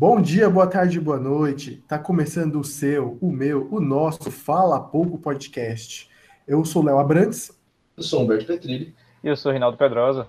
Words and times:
Bom 0.00 0.20
dia, 0.20 0.48
boa 0.48 0.68
tarde, 0.68 1.00
boa 1.00 1.18
noite. 1.18 1.82
Tá 1.88 1.98
começando 1.98 2.60
o 2.60 2.62
seu, 2.62 3.18
o 3.20 3.32
meu, 3.32 3.66
o 3.68 3.80
nosso 3.80 4.30
Fala 4.30 4.78
Pouco 4.78 5.18
Podcast. 5.18 6.08
Eu 6.46 6.64
sou 6.64 6.84
Léo 6.84 7.00
Abrantes. 7.00 7.50
Eu 7.96 8.04
sou 8.04 8.22
Humberto 8.22 8.46
Petrilli. 8.46 8.94
E 9.24 9.26
eu 9.26 9.36
sou 9.36 9.50
Rinaldo 9.50 9.76
Pedrosa. 9.76 10.28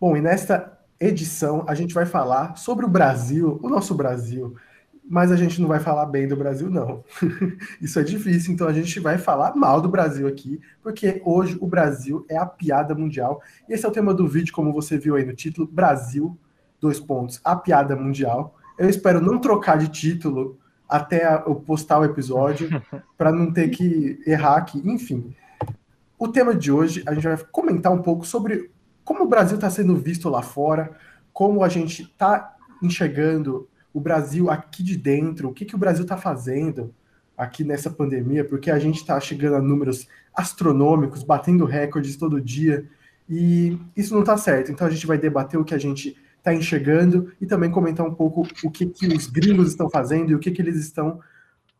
Bom, 0.00 0.16
e 0.16 0.22
nesta 0.22 0.80
edição 0.98 1.66
a 1.68 1.74
gente 1.74 1.92
vai 1.92 2.06
falar 2.06 2.56
sobre 2.56 2.86
o 2.86 2.88
Brasil, 2.88 3.60
o 3.62 3.68
nosso 3.68 3.94
Brasil. 3.94 4.56
Mas 5.04 5.30
a 5.30 5.36
gente 5.36 5.60
não 5.60 5.68
vai 5.68 5.78
falar 5.78 6.06
bem 6.06 6.26
do 6.26 6.34
Brasil, 6.34 6.70
não. 6.70 7.04
Isso 7.78 8.00
é 8.00 8.02
difícil, 8.02 8.54
então 8.54 8.66
a 8.66 8.72
gente 8.72 8.98
vai 9.00 9.18
falar 9.18 9.54
mal 9.54 9.82
do 9.82 9.88
Brasil 9.90 10.26
aqui, 10.26 10.58
porque 10.82 11.20
hoje 11.26 11.58
o 11.60 11.66
Brasil 11.66 12.24
é 12.26 12.38
a 12.38 12.46
piada 12.46 12.94
mundial. 12.94 13.42
E 13.68 13.74
esse 13.74 13.84
é 13.84 13.88
o 13.90 13.92
tema 13.92 14.14
do 14.14 14.26
vídeo, 14.26 14.50
como 14.50 14.72
você 14.72 14.96
viu 14.96 15.14
aí 15.14 15.26
no 15.26 15.34
título: 15.34 15.68
Brasil, 15.70 16.38
dois 16.80 16.98
pontos, 16.98 17.38
a 17.44 17.54
piada 17.54 17.94
mundial. 17.94 18.56
Eu 18.78 18.88
espero 18.88 19.20
não 19.20 19.38
trocar 19.38 19.78
de 19.78 19.88
título 19.88 20.58
até 20.88 21.42
eu 21.46 21.54
postar 21.54 22.00
o 22.00 22.04
episódio, 22.04 22.68
para 23.16 23.32
não 23.32 23.50
ter 23.50 23.70
que 23.70 24.20
errar 24.26 24.56
aqui. 24.56 24.82
Enfim, 24.84 25.34
o 26.18 26.28
tema 26.28 26.54
de 26.54 26.70
hoje, 26.70 27.02
a 27.06 27.14
gente 27.14 27.26
vai 27.26 27.36
comentar 27.50 27.92
um 27.92 28.02
pouco 28.02 28.26
sobre 28.26 28.70
como 29.04 29.24
o 29.24 29.28
Brasil 29.28 29.56
está 29.56 29.70
sendo 29.70 29.96
visto 29.96 30.28
lá 30.28 30.42
fora, 30.42 30.92
como 31.32 31.64
a 31.64 31.68
gente 31.68 32.02
está 32.02 32.56
enxergando 32.82 33.68
o 33.92 34.00
Brasil 34.00 34.50
aqui 34.50 34.82
de 34.82 34.96
dentro, 34.96 35.48
o 35.48 35.52
que, 35.52 35.64
que 35.64 35.74
o 35.74 35.78
Brasil 35.78 36.02
está 36.02 36.16
fazendo 36.16 36.94
aqui 37.36 37.64
nessa 37.64 37.90
pandemia, 37.90 38.44
porque 38.44 38.70
a 38.70 38.78
gente 38.78 38.96
está 38.96 39.18
chegando 39.18 39.56
a 39.56 39.62
números 39.62 40.06
astronômicos, 40.34 41.22
batendo 41.22 41.64
recordes 41.64 42.16
todo 42.16 42.40
dia, 42.40 42.86
e 43.28 43.78
isso 43.96 44.14
não 44.14 44.20
está 44.20 44.36
certo. 44.36 44.70
Então 44.70 44.86
a 44.86 44.90
gente 44.90 45.06
vai 45.06 45.18
debater 45.18 45.58
o 45.58 45.64
que 45.64 45.74
a 45.74 45.78
gente 45.78 46.16
está 46.42 46.52
enxergando 46.52 47.32
e 47.40 47.46
também 47.46 47.70
comentar 47.70 48.04
um 48.04 48.12
pouco 48.12 48.46
o 48.64 48.70
que, 48.70 48.84
que 48.86 49.06
os 49.06 49.28
gringos 49.28 49.68
estão 49.68 49.88
fazendo 49.88 50.32
e 50.32 50.34
o 50.34 50.40
que, 50.40 50.50
que 50.50 50.60
eles 50.60 50.76
estão 50.76 51.20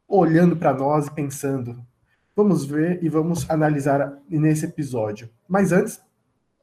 olhando 0.07 0.57
para 0.57 0.73
nós 0.73 1.09
e 1.09 1.11
pensando. 1.11 1.85
Vamos 2.35 2.65
ver 2.65 3.03
e 3.03 3.09
vamos 3.09 3.49
analisar 3.51 4.17
nesse 4.29 4.65
episódio. 4.65 5.29
Mas 5.49 5.73
antes, 5.73 6.01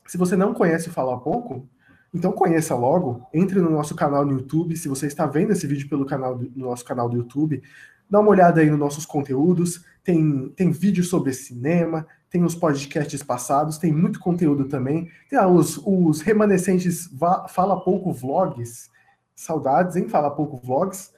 se 0.08 0.18
você 0.18 0.38
não 0.38 0.54
conhece 0.54 0.88
o 0.88 0.92
Fala 0.94 1.20
Pouco, 1.20 1.68
então 2.14 2.32
conheça 2.32 2.74
logo, 2.74 3.28
entre 3.34 3.60
no 3.60 3.70
nosso 3.70 3.94
canal 3.94 4.26
no 4.26 4.32
YouTube, 4.32 4.78
se 4.78 4.88
você 4.88 5.06
está 5.06 5.28
vendo 5.28 5.52
esse 5.52 5.68
vídeo 5.68 5.90
pelo 5.90 6.06
canal 6.06 6.38
do, 6.38 6.50
no 6.56 6.68
nosso 6.68 6.86
canal 6.86 7.10
do 7.10 7.18
YouTube, 7.18 7.62
dá 8.10 8.20
uma 8.20 8.30
olhada 8.30 8.62
aí 8.62 8.70
nos 8.70 8.80
nossos 8.80 9.06
conteúdos, 9.06 9.86
tem, 10.04 10.50
tem 10.56 10.72
vídeos 10.72 11.10
sobre 11.10 11.32
cinema, 11.34 12.08
tem 12.30 12.44
os 12.44 12.56
podcasts 12.56 13.24
passados, 13.24 13.78
tem 13.78 13.92
muito 13.92 14.20
conteúdo 14.20 14.66
também. 14.66 15.10
Tem 15.30 15.40
os, 15.40 15.82
os 15.84 16.22
remanescentes 16.22 17.10
Fala 17.50 17.82
Pouco 17.82 18.14
Vlogs. 18.14 18.90
Saudades, 19.36 19.96
hein? 19.96 20.08
Fala 20.08 20.30
Pouco 20.30 20.58
Vlogs. 20.58 21.12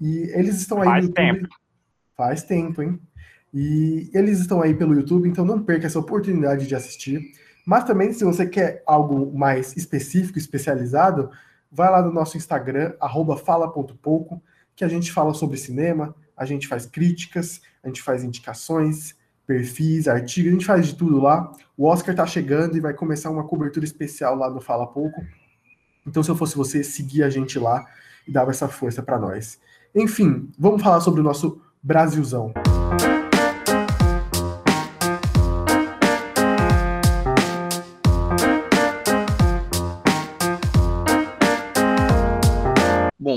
E 0.00 0.30
eles 0.34 0.56
estão 0.56 0.82
aí 0.82 0.88
Faz 0.88 1.04
no 1.04 1.08
YouTube. 1.08 1.40
Tempo. 1.40 1.54
Faz 2.16 2.42
tempo, 2.42 2.82
hein? 2.82 3.00
E 3.54 4.10
eles 4.14 4.40
estão 4.40 4.62
aí 4.62 4.74
pelo 4.74 4.94
YouTube, 4.94 5.28
então 5.28 5.44
não 5.44 5.62
perca 5.62 5.86
essa 5.86 5.98
oportunidade 5.98 6.66
de 6.66 6.74
assistir. 6.74 7.32
Mas 7.66 7.84
também, 7.84 8.12
se 8.12 8.24
você 8.24 8.46
quer 8.46 8.82
algo 8.86 9.36
mais 9.36 9.76
específico, 9.76 10.38
especializado, 10.38 11.30
vai 11.70 11.90
lá 11.90 12.02
no 12.02 12.12
nosso 12.12 12.36
Instagram, 12.36 12.94
fala.pouco, 13.44 14.42
que 14.74 14.84
a 14.84 14.88
gente 14.88 15.12
fala 15.12 15.32
sobre 15.32 15.56
cinema, 15.56 16.14
a 16.42 16.46
gente 16.46 16.66
faz 16.66 16.86
críticas, 16.86 17.60
a 17.82 17.88
gente 17.88 18.02
faz 18.02 18.24
indicações, 18.24 19.14
perfis, 19.46 20.08
artigos, 20.08 20.50
a 20.50 20.52
gente 20.52 20.66
faz 20.66 20.86
de 20.86 20.94
tudo 20.96 21.20
lá. 21.20 21.52
O 21.76 21.86
Oscar 21.86 22.14
tá 22.14 22.26
chegando 22.26 22.76
e 22.76 22.80
vai 22.80 22.94
começar 22.94 23.30
uma 23.30 23.44
cobertura 23.44 23.84
especial 23.84 24.34
lá 24.34 24.50
no 24.50 24.60
Fala 24.60 24.86
Pouco. 24.86 25.24
Então, 26.06 26.22
se 26.22 26.30
eu 26.30 26.36
fosse 26.36 26.56
você, 26.56 26.82
seguir 26.82 27.22
a 27.22 27.30
gente 27.30 27.58
lá 27.58 27.86
e 28.26 28.32
dava 28.32 28.50
essa 28.50 28.68
força 28.68 29.02
para 29.02 29.18
nós. 29.18 29.60
Enfim, 29.94 30.50
vamos 30.58 30.82
falar 30.82 31.00
sobre 31.00 31.20
o 31.20 31.24
nosso 31.24 31.60
Brasilzão. 31.82 32.52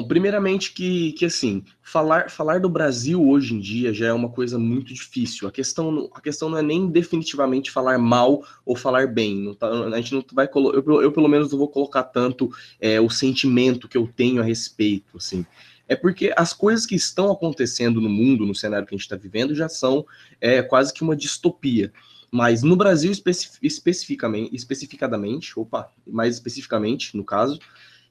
Bom, 0.06 0.08
primeiramente 0.08 0.72
que, 0.72 1.14
que 1.14 1.26
assim, 1.26 1.64
falar, 1.82 2.30
falar 2.30 2.60
do 2.60 2.70
Brasil 2.70 3.28
hoje 3.28 3.56
em 3.56 3.60
dia 3.60 3.92
já 3.92 4.08
é 4.08 4.14
uma 4.14 4.30
coisa 4.30 4.60
muito 4.60 4.94
difícil. 4.94 5.48
A 5.48 5.52
questão, 5.52 6.10
a 6.14 6.22
questão 6.22 6.48
não 6.48 6.60
é 6.60 6.62
nem 6.62 6.88
definitivamente 6.88 7.72
falar 7.72 7.98
mal 7.98 8.44
ou 8.64 8.76
falar 8.76 9.08
bem. 9.08 9.54
Tá, 9.56 9.68
a 9.68 10.02
gente 10.02 10.14
não 10.14 10.24
vai 10.32 10.48
eu, 10.54 11.02
eu, 11.02 11.12
pelo 11.12 11.28
menos 11.28 11.52
não 11.52 11.58
vou 11.58 11.68
colocar 11.68 12.04
tanto 12.04 12.52
é, 12.80 13.02
o 13.02 13.10
sentimento 13.10 13.88
que 13.88 13.98
eu 13.98 14.08
tenho 14.16 14.42
a 14.42 14.46
respeito, 14.46 15.18
assim. 15.18 15.44
É 15.88 15.96
porque 15.96 16.32
as 16.36 16.54
coisas 16.54 16.86
que 16.86 16.96
estão 16.96 17.32
acontecendo 17.32 18.00
no 18.00 18.10
mundo, 18.10 18.46
no 18.46 18.56
cenário 18.56 18.88
que 18.88 18.94
a 18.94 18.98
gente 18.98 19.06
está 19.06 19.16
vivendo, 19.16 19.56
já 19.56 19.68
são 19.68 20.06
é, 20.40 20.62
quase 20.62 20.94
que 20.94 21.04
uma 21.04 21.16
distopia. 21.16 21.92
Mas 22.32 22.64
no 22.64 22.76
Brasil 22.76 23.12
especificamente, 23.12 24.56
especificadamente, 24.56 25.58
opa, 25.60 25.90
mais 26.06 26.36
especificamente, 26.36 27.16
no 27.16 27.24
caso, 27.24 27.60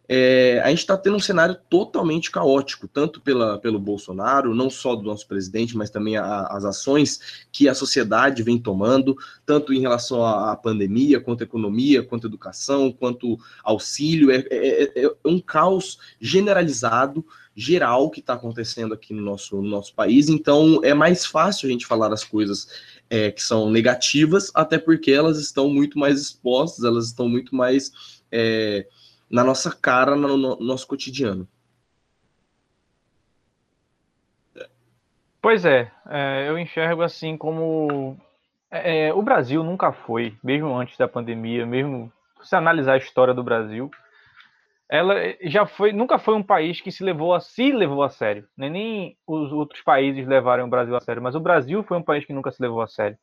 é, 0.06 0.60
a 0.62 0.68
gente 0.68 0.80
está 0.80 0.96
tendo 0.96 1.16
um 1.16 1.20
cenário 1.20 1.56
totalmente 1.68 2.30
caótico, 2.30 2.86
tanto 2.86 3.20
pela, 3.20 3.58
pelo 3.58 3.78
Bolsonaro, 3.78 4.54
não 4.54 4.68
só 4.68 4.94
do 4.94 5.02
nosso 5.02 5.26
presidente, 5.26 5.76
mas 5.76 5.88
também 5.88 6.16
a, 6.16 6.46
as 6.48 6.64
ações 6.64 7.46
que 7.50 7.68
a 7.68 7.74
sociedade 7.74 8.42
vem 8.42 8.58
tomando, 8.58 9.16
tanto 9.46 9.72
em 9.72 9.80
relação 9.80 10.22
à, 10.22 10.52
à 10.52 10.56
pandemia, 10.56 11.20
quanto 11.20 11.40
à 11.40 11.44
economia, 11.44 12.02
quanto 12.02 12.26
à 12.26 12.28
educação, 12.28 12.92
quanto 12.92 13.38
auxílio. 13.62 14.30
É, 14.30 14.44
é, 14.50 14.82
é, 14.82 15.04
é 15.04 15.10
um 15.24 15.40
caos 15.40 15.98
generalizado, 16.20 17.24
geral, 17.56 18.10
que 18.10 18.20
está 18.20 18.34
acontecendo 18.34 18.92
aqui 18.92 19.14
no 19.14 19.22
nosso, 19.22 19.56
no 19.56 19.68
nosso 19.68 19.94
país. 19.94 20.28
Então, 20.28 20.80
é 20.82 20.92
mais 20.92 21.24
fácil 21.24 21.68
a 21.68 21.72
gente 21.72 21.86
falar 21.86 22.12
as 22.12 22.24
coisas 22.24 22.68
é, 23.08 23.30
que 23.30 23.42
são 23.42 23.70
negativas, 23.70 24.50
até 24.54 24.76
porque 24.76 25.10
elas 25.10 25.38
estão 25.38 25.68
muito 25.68 25.98
mais 25.98 26.20
expostas, 26.20 26.84
elas 26.84 27.06
estão 27.06 27.26
muito 27.26 27.54
mais. 27.54 27.92
É, 29.30 29.34
na 29.34 29.44
nossa 29.44 29.74
cara, 29.74 30.16
no, 30.16 30.36
no 30.36 30.56
nosso 30.56 30.86
cotidiano. 30.86 31.48
Pois 35.40 35.64
é, 35.66 35.92
é, 36.08 36.48
eu 36.48 36.58
enxergo 36.58 37.02
assim 37.02 37.36
como 37.36 38.16
é, 38.70 39.12
o 39.12 39.22
Brasil 39.22 39.62
nunca 39.62 39.92
foi, 39.92 40.34
mesmo 40.42 40.74
antes 40.74 40.96
da 40.96 41.06
pandemia, 41.06 41.66
mesmo 41.66 42.10
se 42.42 42.56
analisar 42.56 42.94
a 42.94 42.98
história 42.98 43.34
do 43.34 43.42
Brasil, 43.42 43.90
ela 44.88 45.14
já 45.42 45.66
foi, 45.66 45.92
nunca 45.92 46.18
foi 46.18 46.34
um 46.34 46.42
país 46.42 46.80
que 46.80 46.90
se 46.90 47.02
levou 47.02 47.34
a 47.34 47.40
si 47.40 47.72
levou 47.72 48.02
a 48.02 48.08
sério. 48.08 48.46
Nem, 48.56 48.70
nem 48.70 49.18
os 49.26 49.52
outros 49.52 49.82
países 49.82 50.26
levaram 50.26 50.64
o 50.64 50.70
Brasil 50.70 50.96
a 50.96 51.00
sério, 51.00 51.22
mas 51.22 51.34
o 51.34 51.40
Brasil 51.40 51.82
foi 51.84 51.96
um 51.96 52.02
país 52.02 52.24
que 52.24 52.32
nunca 52.32 52.50
se 52.50 52.62
levou 52.62 52.80
a 52.80 52.86
sério. 52.86 53.18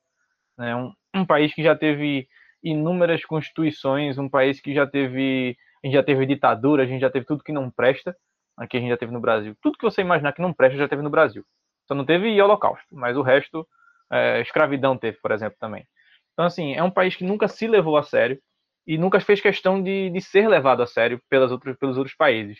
É 0.59 0.75
um, 0.75 0.93
um 1.15 1.25
país 1.25 1.53
que 1.53 1.63
já 1.63 1.75
teve 1.75 2.27
inúmeras 2.63 3.25
constituições, 3.25 4.17
um 4.17 4.29
país 4.29 4.59
que 4.59 4.73
já 4.73 4.85
teve 4.85 5.57
a 5.83 5.87
gente 5.87 5.95
já 5.95 6.03
teve 6.03 6.25
ditadura, 6.25 6.83
a 6.83 6.85
gente 6.85 7.01
já 7.01 7.09
teve 7.09 7.25
tudo 7.25 7.43
que 7.43 7.51
não 7.51 7.69
presta, 7.69 8.15
aqui 8.57 8.77
a 8.77 8.79
gente 8.79 8.89
já 8.89 8.97
teve 8.97 9.11
no 9.11 9.19
Brasil. 9.19 9.55
Tudo 9.61 9.77
que 9.77 9.83
você 9.83 10.01
imaginar 10.01 10.33
que 10.33 10.41
não 10.41 10.53
presta 10.53 10.77
já 10.77 10.87
teve 10.87 11.01
no 11.01 11.09
Brasil. 11.09 11.43
Só 11.87 11.95
não 11.95 12.05
teve 12.05 12.41
holocausto, 12.41 12.87
mas 12.95 13.17
o 13.17 13.21
resto, 13.21 13.67
é, 14.11 14.41
escravidão 14.41 14.97
teve, 14.97 15.17
por 15.19 15.31
exemplo, 15.31 15.57
também. 15.59 15.87
Então, 16.33 16.45
assim, 16.45 16.73
é 16.73 16.83
um 16.83 16.91
país 16.91 17.15
que 17.15 17.23
nunca 17.23 17.47
se 17.47 17.67
levou 17.67 17.97
a 17.97 18.03
sério 18.03 18.39
e 18.85 18.97
nunca 18.97 19.19
fez 19.19 19.41
questão 19.41 19.81
de, 19.81 20.09
de 20.09 20.21
ser 20.21 20.47
levado 20.47 20.81
a 20.81 20.87
sério 20.87 21.21
pelas 21.29 21.51
pelos 21.79 21.97
outros 21.97 22.15
países. 22.15 22.59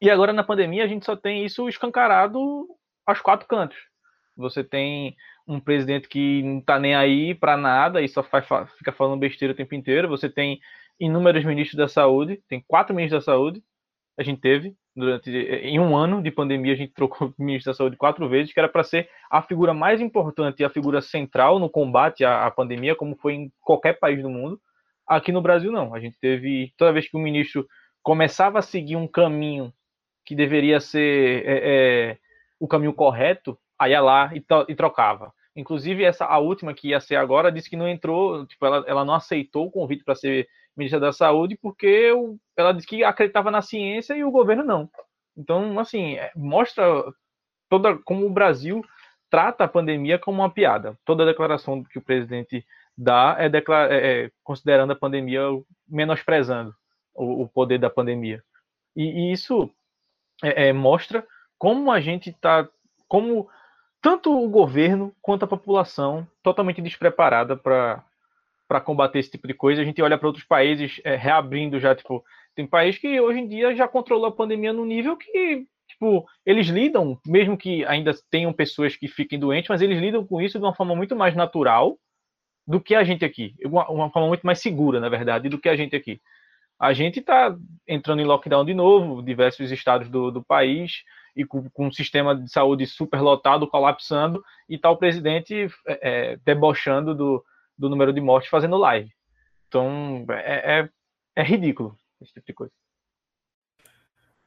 E 0.00 0.10
agora, 0.10 0.32
na 0.32 0.42
pandemia, 0.42 0.84
a 0.84 0.88
gente 0.88 1.04
só 1.04 1.14
tem 1.14 1.44
isso 1.44 1.68
escancarado 1.68 2.66
aos 3.06 3.20
quatro 3.20 3.46
cantos. 3.46 3.76
Você 4.36 4.64
tem 4.64 5.14
um 5.46 5.60
presidente 5.60 6.08
que 6.08 6.42
não 6.42 6.60
tá 6.60 6.78
nem 6.78 6.94
aí 6.94 7.34
para 7.34 7.56
nada 7.56 8.00
e 8.00 8.08
só 8.08 8.22
faz, 8.22 8.46
fica 8.78 8.92
falando 8.92 9.20
besteira 9.20 9.52
o 9.52 9.56
tempo 9.56 9.74
inteiro. 9.74 10.08
Você 10.08 10.28
tem 10.28 10.60
inúmeros 11.00 11.44
ministros 11.44 11.78
da 11.78 11.88
saúde, 11.88 12.42
tem 12.46 12.62
quatro 12.68 12.94
ministros 12.94 13.24
da 13.24 13.32
saúde, 13.32 13.62
a 14.18 14.22
gente 14.22 14.40
teve, 14.40 14.76
durante 14.94 15.30
em 15.30 15.80
um 15.80 15.96
ano 15.96 16.22
de 16.22 16.30
pandemia, 16.30 16.74
a 16.74 16.76
gente 16.76 16.92
trocou 16.92 17.28
o 17.38 17.42
ministro 17.42 17.72
da 17.72 17.76
saúde 17.76 17.96
quatro 17.96 18.28
vezes, 18.28 18.52
que 18.52 18.60
era 18.60 18.68
para 18.68 18.84
ser 18.84 19.08
a 19.30 19.40
figura 19.40 19.72
mais 19.72 20.00
importante 20.00 20.60
e 20.60 20.64
a 20.64 20.70
figura 20.70 21.00
central 21.00 21.58
no 21.58 21.70
combate 21.70 22.24
à, 22.24 22.44
à, 22.44 22.50
pandemia, 22.50 22.94
como 22.94 23.16
foi 23.16 23.34
em 23.34 23.52
qualquer 23.60 23.98
país 23.98 24.22
do 24.22 24.28
mundo. 24.28 24.60
Aqui 25.06 25.32
no 25.32 25.40
Brasil, 25.40 25.72
não. 25.72 25.94
A 25.94 26.00
gente 26.00 26.18
teve, 26.20 26.72
toda 26.76 26.92
vez 26.92 27.08
que 27.08 27.16
o 27.16 27.20
ministro 27.20 27.66
começava 28.02 28.58
a 28.58 28.62
seguir 28.62 28.96
um 28.96 29.08
caminho 29.08 29.72
que 30.24 30.34
deveria 30.34 30.80
ser 30.80 31.42
é, 31.46 31.60
é, 31.62 32.18
o 32.60 32.68
caminho 32.68 32.92
correto, 32.92 33.58
aí 33.78 33.92
ia 33.92 34.00
lá 34.00 34.30
e, 34.34 34.44
e 34.68 34.74
trocava. 34.74 35.32
Inclusive, 35.56 36.04
essa 36.04 36.26
a 36.26 36.38
última 36.38 36.74
que 36.74 36.88
ia 36.88 37.00
ser 37.00 37.16
agora 37.16 37.50
disse 37.50 37.68
que 37.68 37.76
não 37.76 37.88
entrou, 37.88 38.46
tipo, 38.46 38.64
ela, 38.64 38.84
ela 38.86 39.04
não 39.04 39.14
aceitou 39.14 39.66
o 39.66 39.70
convite 39.70 40.04
para 40.04 40.14
ser 40.14 40.46
ministra 40.76 41.00
da 41.00 41.12
Saúde 41.12 41.58
porque 41.60 42.12
ela 42.56 42.72
disse 42.72 42.86
que 42.86 43.04
acreditava 43.04 43.50
na 43.50 43.62
ciência 43.62 44.14
e 44.14 44.24
o 44.24 44.30
governo 44.30 44.64
não. 44.64 44.88
Então, 45.36 45.78
assim, 45.78 46.14
é, 46.14 46.30
mostra 46.36 46.84
toda 47.68 47.96
como 47.98 48.26
o 48.26 48.30
Brasil 48.30 48.84
trata 49.30 49.64
a 49.64 49.68
pandemia 49.68 50.18
como 50.18 50.42
uma 50.42 50.50
piada. 50.50 50.98
Toda 51.04 51.24
declaração 51.24 51.84
que 51.84 51.98
o 51.98 52.02
presidente 52.02 52.66
dá 52.96 53.36
é, 53.38 53.46
é, 53.46 54.24
é 54.24 54.30
considerando 54.42 54.92
a 54.92 54.96
pandemia 54.96 55.40
menosprezando 55.88 56.74
o, 57.14 57.42
o, 57.42 57.48
poder 57.48 57.78
da 57.78 57.88
pandemia. 57.88 58.42
E, 58.94 59.04
e 59.04 59.32
isso 59.32 59.70
é, 60.42 60.68
é, 60.68 60.72
mostra 60.72 61.26
como 61.56 61.90
a 61.90 62.00
gente 62.00 62.30
está, 62.30 62.68
como 63.06 63.48
tanto 64.02 64.36
o 64.36 64.48
governo 64.48 65.14
quanto 65.22 65.44
a 65.44 65.48
população 65.48 66.26
totalmente 66.42 66.82
despreparada 66.82 67.56
para 67.56 68.04
para 68.70 68.80
combater 68.80 69.18
esse 69.18 69.32
tipo 69.32 69.48
de 69.48 69.54
coisa. 69.54 69.82
A 69.82 69.84
gente 69.84 70.00
olha 70.00 70.16
para 70.16 70.28
outros 70.28 70.44
países 70.44 71.00
é, 71.02 71.16
reabrindo 71.16 71.80
já, 71.80 71.92
tipo, 71.92 72.24
tem 72.54 72.64
país 72.64 72.96
que 72.96 73.20
hoje 73.20 73.40
em 73.40 73.48
dia 73.48 73.74
já 73.74 73.88
controlou 73.88 74.26
a 74.26 74.32
pandemia 74.32 74.72
no 74.72 74.84
nível 74.84 75.16
que, 75.16 75.66
tipo, 75.88 76.24
eles 76.46 76.68
lidam, 76.68 77.18
mesmo 77.26 77.58
que 77.58 77.84
ainda 77.86 78.12
tenham 78.30 78.52
pessoas 78.52 78.94
que 78.94 79.08
fiquem 79.08 79.40
doentes, 79.40 79.68
mas 79.68 79.82
eles 79.82 79.98
lidam 79.98 80.24
com 80.24 80.40
isso 80.40 80.56
de 80.56 80.64
uma 80.64 80.72
forma 80.72 80.94
muito 80.94 81.16
mais 81.16 81.34
natural 81.34 81.98
do 82.64 82.80
que 82.80 82.94
a 82.94 83.02
gente 83.02 83.24
aqui. 83.24 83.56
Uma, 83.64 83.90
uma 83.90 84.08
forma 84.08 84.28
muito 84.28 84.46
mais 84.46 84.60
segura, 84.60 85.00
na 85.00 85.08
verdade, 85.08 85.48
do 85.48 85.58
que 85.58 85.68
a 85.68 85.74
gente 85.74 85.96
aqui. 85.96 86.20
A 86.78 86.92
gente 86.92 87.18
está 87.18 87.56
entrando 87.88 88.22
em 88.22 88.24
lockdown 88.24 88.64
de 88.64 88.72
novo, 88.72 89.20
diversos 89.20 89.72
estados 89.72 90.08
do, 90.08 90.30
do 90.30 90.44
país, 90.44 91.02
e 91.34 91.44
com, 91.44 91.68
com 91.70 91.88
um 91.88 91.92
sistema 91.92 92.36
de 92.36 92.48
saúde 92.48 92.86
superlotado, 92.86 93.66
colapsando, 93.66 94.44
e 94.68 94.76
está 94.76 94.88
o 94.88 94.96
presidente 94.96 95.68
é, 95.88 95.98
é, 96.02 96.36
debochando 96.44 97.16
do, 97.16 97.44
do 97.80 97.88
número 97.88 98.12
de 98.12 98.20
mortes 98.20 98.50
fazendo 98.50 98.76
live. 98.76 99.10
Então, 99.66 100.26
é, 100.30 100.80
é, 100.80 100.88
é 101.36 101.42
ridículo 101.42 101.96
esse 102.20 102.34
tipo 102.34 102.46
de 102.46 102.52
coisa. 102.52 102.72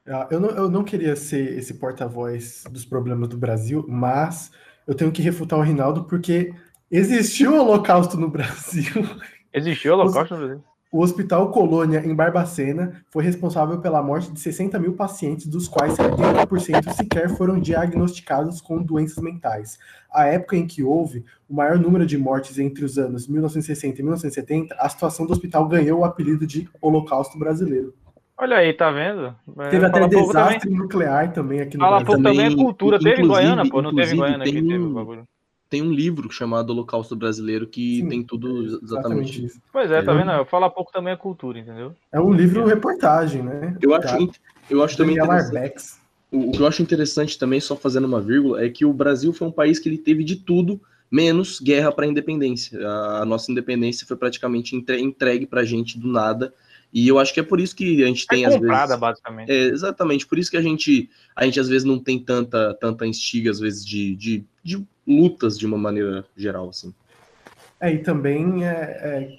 Ah, 0.06 0.28
eu 0.30 0.38
não, 0.38 0.50
eu 0.50 0.70
não 0.70 0.84
queria 0.84 1.16
ser 1.16 1.58
esse 1.58 1.78
porta-voz 1.78 2.64
dos 2.70 2.84
problemas 2.84 3.28
do 3.28 3.38
Brasil, 3.38 3.84
mas 3.88 4.52
eu 4.86 4.94
tenho 4.94 5.10
que 5.10 5.22
refutar 5.22 5.58
o 5.58 5.62
Rinaldo 5.62 6.04
porque 6.04 6.54
existiu 6.90 7.54
o 7.54 7.60
Holocausto 7.60 8.16
no 8.16 8.30
Brasil. 8.30 8.92
Existiu 9.52 9.94
o 9.94 9.98
Holocausto 9.98 10.34
no 10.34 10.46
Brasil? 10.46 10.64
O 10.94 11.02
Hospital 11.02 11.50
Colônia, 11.50 12.06
em 12.06 12.14
Barbacena, 12.14 13.02
foi 13.10 13.24
responsável 13.24 13.80
pela 13.80 14.00
morte 14.00 14.30
de 14.30 14.38
60 14.38 14.78
mil 14.78 14.92
pacientes, 14.92 15.44
dos 15.44 15.66
quais 15.66 15.92
70% 15.96 16.92
sequer 16.92 17.28
foram 17.30 17.58
diagnosticados 17.58 18.60
com 18.60 18.80
doenças 18.80 19.20
mentais. 19.20 19.76
A 20.08 20.26
época 20.26 20.56
em 20.56 20.64
que 20.64 20.84
houve 20.84 21.24
o 21.48 21.54
maior 21.56 21.80
número 21.80 22.06
de 22.06 22.16
mortes 22.16 22.60
entre 22.60 22.84
os 22.84 22.96
anos 22.96 23.26
1960 23.26 23.92
e 23.92 24.02
1970, 24.04 24.76
a 24.78 24.88
situação 24.88 25.26
do 25.26 25.32
hospital 25.32 25.66
ganhou 25.66 26.02
o 26.02 26.04
apelido 26.04 26.46
de 26.46 26.68
Holocausto 26.80 27.36
Brasileiro. 27.36 27.92
Olha 28.38 28.58
aí, 28.58 28.72
tá 28.72 28.88
vendo? 28.92 29.34
Teve 29.70 29.86
até 29.86 30.06
desastre 30.06 30.60
também. 30.60 30.78
nuclear 30.78 31.32
também 31.32 31.60
aqui 31.60 31.76
no 31.76 31.82
Fala 31.86 32.04
Brasil. 32.04 32.22
Fala 32.22 32.34
também 32.34 32.46
é 32.46 32.54
cultura. 32.54 33.00
Teve 33.00 33.20
em 33.20 33.26
Goiânia, 33.26 33.68
pô? 33.68 33.82
Não 33.82 33.92
teve 33.92 34.14
em 34.14 34.16
Goiânia 34.16 34.46
aqui, 34.46 34.62
teve 34.62 34.78
o 34.78 34.90
bagulho 34.90 35.26
tem 35.74 35.82
um 35.82 35.92
livro 35.92 36.30
chamado 36.30 36.70
Holocausto 36.70 37.16
Brasileiro 37.16 37.66
que 37.66 37.96
Sim, 37.96 38.08
tem 38.08 38.22
tudo 38.22 38.62
exatamente, 38.62 38.84
exatamente 38.84 39.44
isso. 39.44 39.60
Pois 39.72 39.90
é, 39.90 40.00
tá 40.02 40.12
é. 40.12 40.16
vendo? 40.16 40.30
Eu 40.30 40.44
falo 40.44 40.70
pouco 40.70 40.92
também 40.92 41.12
a 41.12 41.16
cultura, 41.16 41.58
entendeu? 41.58 41.96
É 42.12 42.20
um 42.20 42.32
livro 42.32 42.64
reportagem, 42.64 43.42
né? 43.42 43.76
Eu 43.82 43.92
acho, 43.92 44.30
eu 44.70 44.84
acho 44.84 44.96
também 44.96 45.16
interessante, 45.16 45.94
o, 46.30 46.50
o 46.50 46.52
que 46.52 46.60
eu 46.60 46.66
acho 46.68 46.80
interessante 46.80 47.36
também, 47.36 47.58
só 47.58 47.74
fazendo 47.74 48.04
uma 48.04 48.20
vírgula, 48.20 48.64
é 48.64 48.68
que 48.68 48.84
o 48.84 48.92
Brasil 48.92 49.32
foi 49.32 49.48
um 49.48 49.50
país 49.50 49.80
que 49.80 49.88
ele 49.88 49.98
teve 49.98 50.22
de 50.22 50.36
tudo 50.36 50.80
menos 51.10 51.58
guerra 51.58 51.90
para 51.90 52.04
a 52.04 52.08
independência. 52.08 52.78
A 53.18 53.24
nossa 53.24 53.50
independência 53.50 54.06
foi 54.06 54.16
praticamente 54.16 54.76
entregue 54.76 55.44
para 55.44 55.62
a 55.62 55.64
gente 55.64 55.98
do 55.98 56.06
nada. 56.06 56.54
E 56.94 57.08
eu 57.08 57.18
acho 57.18 57.34
que 57.34 57.40
é 57.40 57.42
por 57.42 57.58
isso 57.58 57.74
que 57.74 58.04
a 58.04 58.06
gente 58.06 58.24
tem, 58.24 58.44
é 58.44 58.50
comprada, 58.50 58.82
às 58.82 58.88
vezes. 58.88 59.00
basicamente. 59.00 59.50
É, 59.50 59.64
exatamente, 59.64 60.28
por 60.28 60.38
isso 60.38 60.48
que 60.48 60.56
a 60.56 60.62
gente, 60.62 61.10
a 61.34 61.44
gente 61.44 61.58
às 61.58 61.68
vezes 61.68 61.82
não 61.82 61.98
tem 61.98 62.20
tanta, 62.20 62.72
tanta 62.80 63.04
instiga, 63.04 63.50
às 63.50 63.58
vezes, 63.58 63.84
de, 63.84 64.14
de, 64.14 64.44
de 64.62 64.86
lutas 65.04 65.58
de 65.58 65.66
uma 65.66 65.76
maneira 65.76 66.24
geral, 66.36 66.68
assim. 66.68 66.94
É, 67.80 67.92
e 67.92 67.98
também, 67.98 68.64
é, 68.64 68.70
é, 68.70 69.38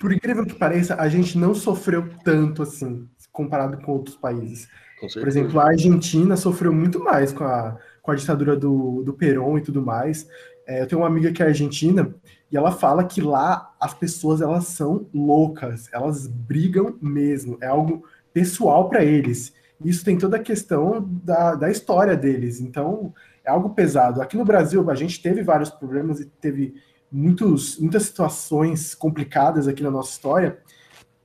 por 0.00 0.12
incrível 0.12 0.44
que 0.44 0.54
pareça, 0.54 0.96
a 0.96 1.08
gente 1.08 1.38
não 1.38 1.54
sofreu 1.54 2.10
tanto 2.24 2.64
assim, 2.64 3.08
comparado 3.30 3.78
com 3.78 3.92
outros 3.92 4.16
países. 4.16 4.68
Com 5.00 5.06
por 5.06 5.28
exemplo, 5.28 5.60
a 5.60 5.68
Argentina 5.68 6.36
sofreu 6.36 6.72
muito 6.72 6.98
mais 6.98 7.32
com 7.32 7.44
a, 7.44 7.78
com 8.04 8.10
a 8.10 8.14
ditadura 8.14 8.54
do, 8.54 9.02
do 9.02 9.14
Perón 9.14 9.56
e 9.56 9.62
tudo 9.62 9.80
mais. 9.80 10.28
É, 10.66 10.82
eu 10.82 10.86
tenho 10.86 11.00
uma 11.00 11.08
amiga 11.08 11.32
que 11.32 11.42
é 11.42 11.46
argentina 11.46 12.14
e 12.52 12.56
ela 12.56 12.70
fala 12.70 13.02
que 13.02 13.22
lá 13.22 13.74
as 13.80 13.94
pessoas 13.94 14.42
elas 14.42 14.66
são 14.66 15.06
loucas, 15.12 15.88
elas 15.90 16.26
brigam 16.26 16.96
mesmo, 17.00 17.56
é 17.62 17.66
algo 17.66 18.04
pessoal 18.32 18.90
para 18.90 19.02
eles. 19.02 19.54
Isso 19.82 20.04
tem 20.04 20.18
toda 20.18 20.36
a 20.36 20.42
questão 20.42 21.08
da, 21.24 21.54
da 21.54 21.70
história 21.70 22.14
deles. 22.14 22.60
Então, 22.60 23.14
é 23.42 23.50
algo 23.50 23.70
pesado. 23.70 24.20
Aqui 24.20 24.36
no 24.36 24.44
Brasil, 24.44 24.88
a 24.90 24.94
gente 24.94 25.22
teve 25.22 25.42
vários 25.42 25.70
problemas 25.70 26.20
e 26.20 26.26
teve 26.26 26.74
muitos, 27.10 27.78
muitas 27.78 28.02
situações 28.02 28.94
complicadas 28.94 29.66
aqui 29.66 29.82
na 29.82 29.90
nossa 29.90 30.10
história, 30.10 30.58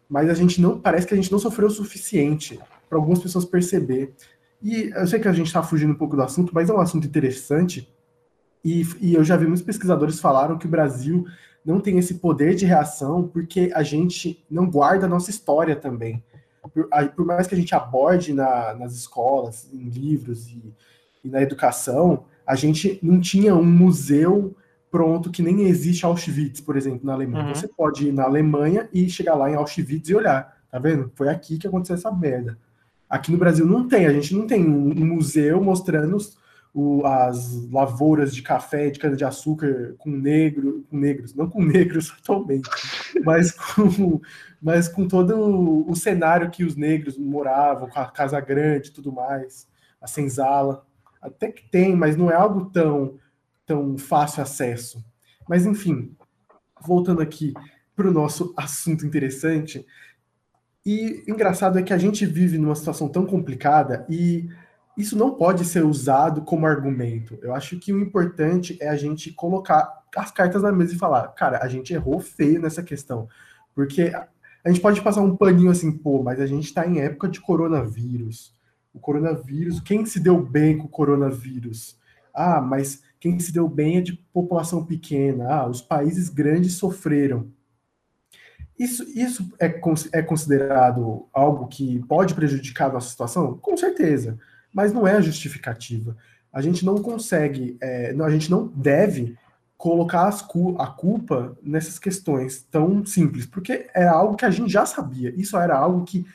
mas 0.07 0.29
a 0.29 0.33
gente 0.33 0.61
não 0.61 0.79
parece 0.79 1.05
que 1.05 1.13
a 1.13 1.17
gente 1.17 1.31
não 1.31 1.39
sofreu 1.39 1.67
o 1.67 1.71
suficiente 1.71 2.57
para 2.89 2.97
algumas 2.97 3.19
pessoas 3.19 3.43
perceber. 3.43 4.13
E 4.61 4.91
eu 4.95 5.07
sei 5.07 5.19
que 5.19 5.27
a 5.27 5.33
gente 5.33 5.47
está 5.47 5.63
fugindo 5.63 5.93
um 5.93 5.97
pouco 5.97 6.15
do 6.15 6.21
assunto, 6.21 6.53
mas 6.53 6.69
é 6.69 6.73
um 6.73 6.81
assunto 6.81 7.07
interessante. 7.07 7.91
E, 8.63 8.85
e 8.99 9.13
eu 9.15 9.23
já 9.23 9.37
vi 9.37 9.45
muitos 9.45 9.63
pesquisadores 9.63 10.19
falaram 10.19 10.57
que 10.57 10.65
o 10.65 10.69
Brasil 10.69 11.25
não 11.65 11.79
tem 11.79 11.97
esse 11.97 12.15
poder 12.15 12.55
de 12.55 12.65
reação 12.65 13.27
porque 13.27 13.71
a 13.73 13.83
gente 13.83 14.45
não 14.49 14.69
guarda 14.69 15.05
a 15.05 15.09
nossa 15.09 15.29
história 15.29 15.75
também. 15.75 16.23
Por, 16.73 16.89
por 17.15 17.25
mais 17.25 17.47
que 17.47 17.55
a 17.55 17.57
gente 17.57 17.73
aborde 17.73 18.33
na, 18.33 18.73
nas 18.73 18.93
escolas, 18.93 19.69
em 19.71 19.87
livros 19.89 20.47
e 20.49 20.73
e 21.23 21.29
na 21.29 21.41
educação, 21.41 22.25
a 22.45 22.55
gente 22.55 22.99
não 23.01 23.19
tinha 23.19 23.55
um 23.55 23.65
museu 23.65 24.55
pronto 24.91 25.29
que 25.29 25.41
nem 25.41 25.63
existe 25.63 26.05
Auschwitz, 26.05 26.61
por 26.61 26.75
exemplo, 26.75 27.05
na 27.05 27.13
Alemanha. 27.13 27.49
Uhum. 27.49 27.55
Você 27.55 27.67
pode 27.67 28.07
ir 28.07 28.11
na 28.11 28.23
Alemanha 28.23 28.89
e 28.91 29.09
chegar 29.09 29.35
lá 29.35 29.49
em 29.49 29.55
Auschwitz 29.55 30.09
e 30.09 30.15
olhar, 30.15 30.57
tá 30.71 30.79
vendo? 30.79 31.11
Foi 31.15 31.29
aqui 31.29 31.57
que 31.57 31.67
aconteceu 31.67 31.95
essa 31.95 32.11
merda. 32.11 32.57
Aqui 33.09 33.31
no 33.31 33.37
Brasil 33.37 33.65
não 33.65 33.87
tem, 33.87 34.05
a 34.05 34.13
gente 34.13 34.35
não 34.35 34.45
tem 34.45 34.63
um 34.63 35.05
museu 35.05 35.61
mostrando 35.63 36.17
o, 36.73 37.05
as 37.05 37.67
lavouras 37.71 38.33
de 38.33 38.41
café, 38.41 38.89
de 38.89 38.99
cana-de-açúcar 38.99 39.95
com 39.97 40.11
negro, 40.11 40.85
com 40.89 40.97
negros, 40.97 41.33
não 41.33 41.49
com 41.49 41.61
negros 41.65 42.13
atualmente, 42.19 42.69
mas 43.23 43.51
com, 43.51 44.21
mas 44.61 44.87
com 44.87 45.07
todo 45.07 45.35
o, 45.35 45.89
o 45.89 45.95
cenário 45.95 46.51
que 46.51 46.63
os 46.63 46.75
negros 46.75 47.17
moravam, 47.17 47.89
com 47.89 47.99
a 47.99 48.05
Casa 48.05 48.39
Grande 48.39 48.89
e 48.89 48.93
tudo 48.93 49.11
mais, 49.11 49.67
a 50.01 50.07
senzala. 50.07 50.85
Até 51.21 51.51
que 51.51 51.69
tem, 51.69 51.95
mas 51.95 52.15
não 52.15 52.31
é 52.31 52.35
algo 52.35 52.69
tão, 52.69 53.17
tão 53.65 53.97
fácil 53.97 54.41
acesso. 54.41 55.03
Mas, 55.47 55.65
enfim, 55.65 56.15
voltando 56.81 57.21
aqui 57.21 57.53
para 57.95 58.07
o 58.07 58.13
nosso 58.13 58.53
assunto 58.55 59.05
interessante. 59.05 59.85
E 60.89 61.23
engraçado 61.27 61.77
é 61.77 61.83
que 61.83 61.93
a 61.93 61.97
gente 61.97 62.25
vive 62.25 62.57
numa 62.57 62.75
situação 62.75 63.07
tão 63.07 63.25
complicada 63.25 64.05
e 64.09 64.49
isso 64.97 65.15
não 65.17 65.35
pode 65.35 65.63
ser 65.65 65.85
usado 65.85 66.41
como 66.41 66.65
argumento. 66.65 67.37
Eu 67.41 67.53
acho 67.53 67.77
que 67.77 67.93
o 67.93 67.99
importante 68.01 68.77
é 68.81 68.89
a 68.89 68.95
gente 68.95 69.31
colocar 69.31 70.03
as 70.15 70.31
cartas 70.31 70.63
na 70.63 70.71
mesa 70.71 70.93
e 70.93 70.97
falar, 70.97 71.27
cara, 71.29 71.59
a 71.61 71.67
gente 71.67 71.93
errou 71.93 72.19
feio 72.19 72.59
nessa 72.59 72.81
questão. 72.81 73.27
Porque 73.75 74.11
a 74.65 74.69
gente 74.69 74.81
pode 74.81 75.01
passar 75.01 75.21
um 75.21 75.35
paninho 75.35 75.69
assim, 75.69 75.91
pô, 75.91 76.23
mas 76.23 76.39
a 76.39 76.47
gente 76.47 76.65
está 76.65 76.87
em 76.87 76.99
época 76.99 77.27
de 77.27 77.39
coronavírus 77.39 78.57
o 78.93 78.99
coronavírus, 78.99 79.79
quem 79.79 80.05
se 80.05 80.19
deu 80.19 80.41
bem 80.41 80.77
com 80.77 80.85
o 80.85 80.89
coronavírus? 80.89 81.97
Ah, 82.33 82.61
mas 82.61 83.01
quem 83.19 83.39
se 83.39 83.51
deu 83.51 83.67
bem 83.67 83.97
é 83.97 84.01
de 84.01 84.13
população 84.33 84.85
pequena. 84.85 85.47
Ah, 85.47 85.67
os 85.67 85.81
países 85.81 86.29
grandes 86.29 86.73
sofreram. 86.73 87.51
Isso, 88.79 89.03
isso 89.13 89.51
é, 89.59 89.65
é 90.13 90.21
considerado 90.21 91.27
algo 91.33 91.67
que 91.67 91.99
pode 92.07 92.33
prejudicar 92.33 92.89
a 92.89 92.93
nossa 92.93 93.09
situação? 93.09 93.57
Com 93.57 93.75
certeza, 93.75 94.39
mas 94.73 94.93
não 94.93 95.05
é 95.05 95.17
a 95.17 95.21
justificativa. 95.21 96.15
A 96.51 96.61
gente 96.61 96.85
não 96.85 96.99
consegue, 96.99 97.77
é, 97.81 98.15
a 98.17 98.29
gente 98.29 98.49
não 98.49 98.67
deve 98.67 99.37
colocar 99.77 100.27
as, 100.29 100.41
a 100.77 100.87
culpa 100.87 101.57
nessas 101.61 101.99
questões 101.99 102.65
tão 102.71 103.05
simples, 103.05 103.45
porque 103.45 103.87
é 103.93 104.07
algo 104.07 104.37
que 104.37 104.45
a 104.45 104.49
gente 104.49 104.71
já 104.71 104.85
sabia. 104.85 105.33
Isso 105.35 105.57
era 105.57 105.77
algo 105.77 106.05
que 106.05 106.25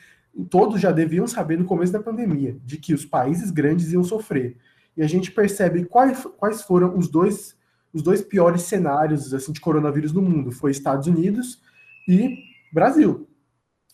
todos 0.49 0.79
já 0.79 0.91
deviam 0.91 1.25
saber 1.25 1.57
no 1.57 1.65
começo 1.65 1.93
da 1.93 2.01
pandemia, 2.01 2.55
de 2.63 2.77
que 2.77 2.93
os 2.93 3.05
países 3.05 3.49
grandes 3.49 3.91
iam 3.91 4.03
sofrer. 4.03 4.55
E 4.95 5.01
a 5.01 5.07
gente 5.07 5.31
percebe 5.31 5.83
quais, 5.85 6.25
quais 6.37 6.61
foram 6.61 6.95
os 6.95 7.07
dois, 7.07 7.55
os 7.91 8.03
dois 8.03 8.21
piores 8.21 8.61
cenários 8.63 9.33
assim, 9.33 9.51
de 9.51 9.59
coronavírus 9.59 10.13
no 10.13 10.21
mundo. 10.21 10.51
Foi 10.51 10.69
Estados 10.69 11.07
Unidos 11.07 11.59
e 12.07 12.37
Brasil. 12.71 13.27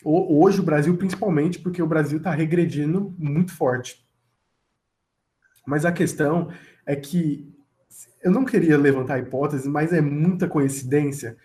Hoje 0.04 0.60
o 0.60 0.64
Brasil 0.64 0.98
principalmente, 0.98 1.60
porque 1.60 1.82
o 1.82 1.88
Brasil 1.88 2.18
está 2.18 2.32
regredindo 2.32 3.14
muito 3.18 3.54
forte. 3.54 4.04
Mas 5.66 5.86
a 5.86 5.92
questão 5.92 6.52
é 6.86 6.96
que 6.96 7.54
eu 8.24 8.32
não 8.32 8.44
queria 8.44 8.78
levantar 8.78 9.20
hipótese, 9.20 9.70
mas 9.70 9.94
é 9.94 10.02
muita 10.02 10.48
coincidência 10.48 11.38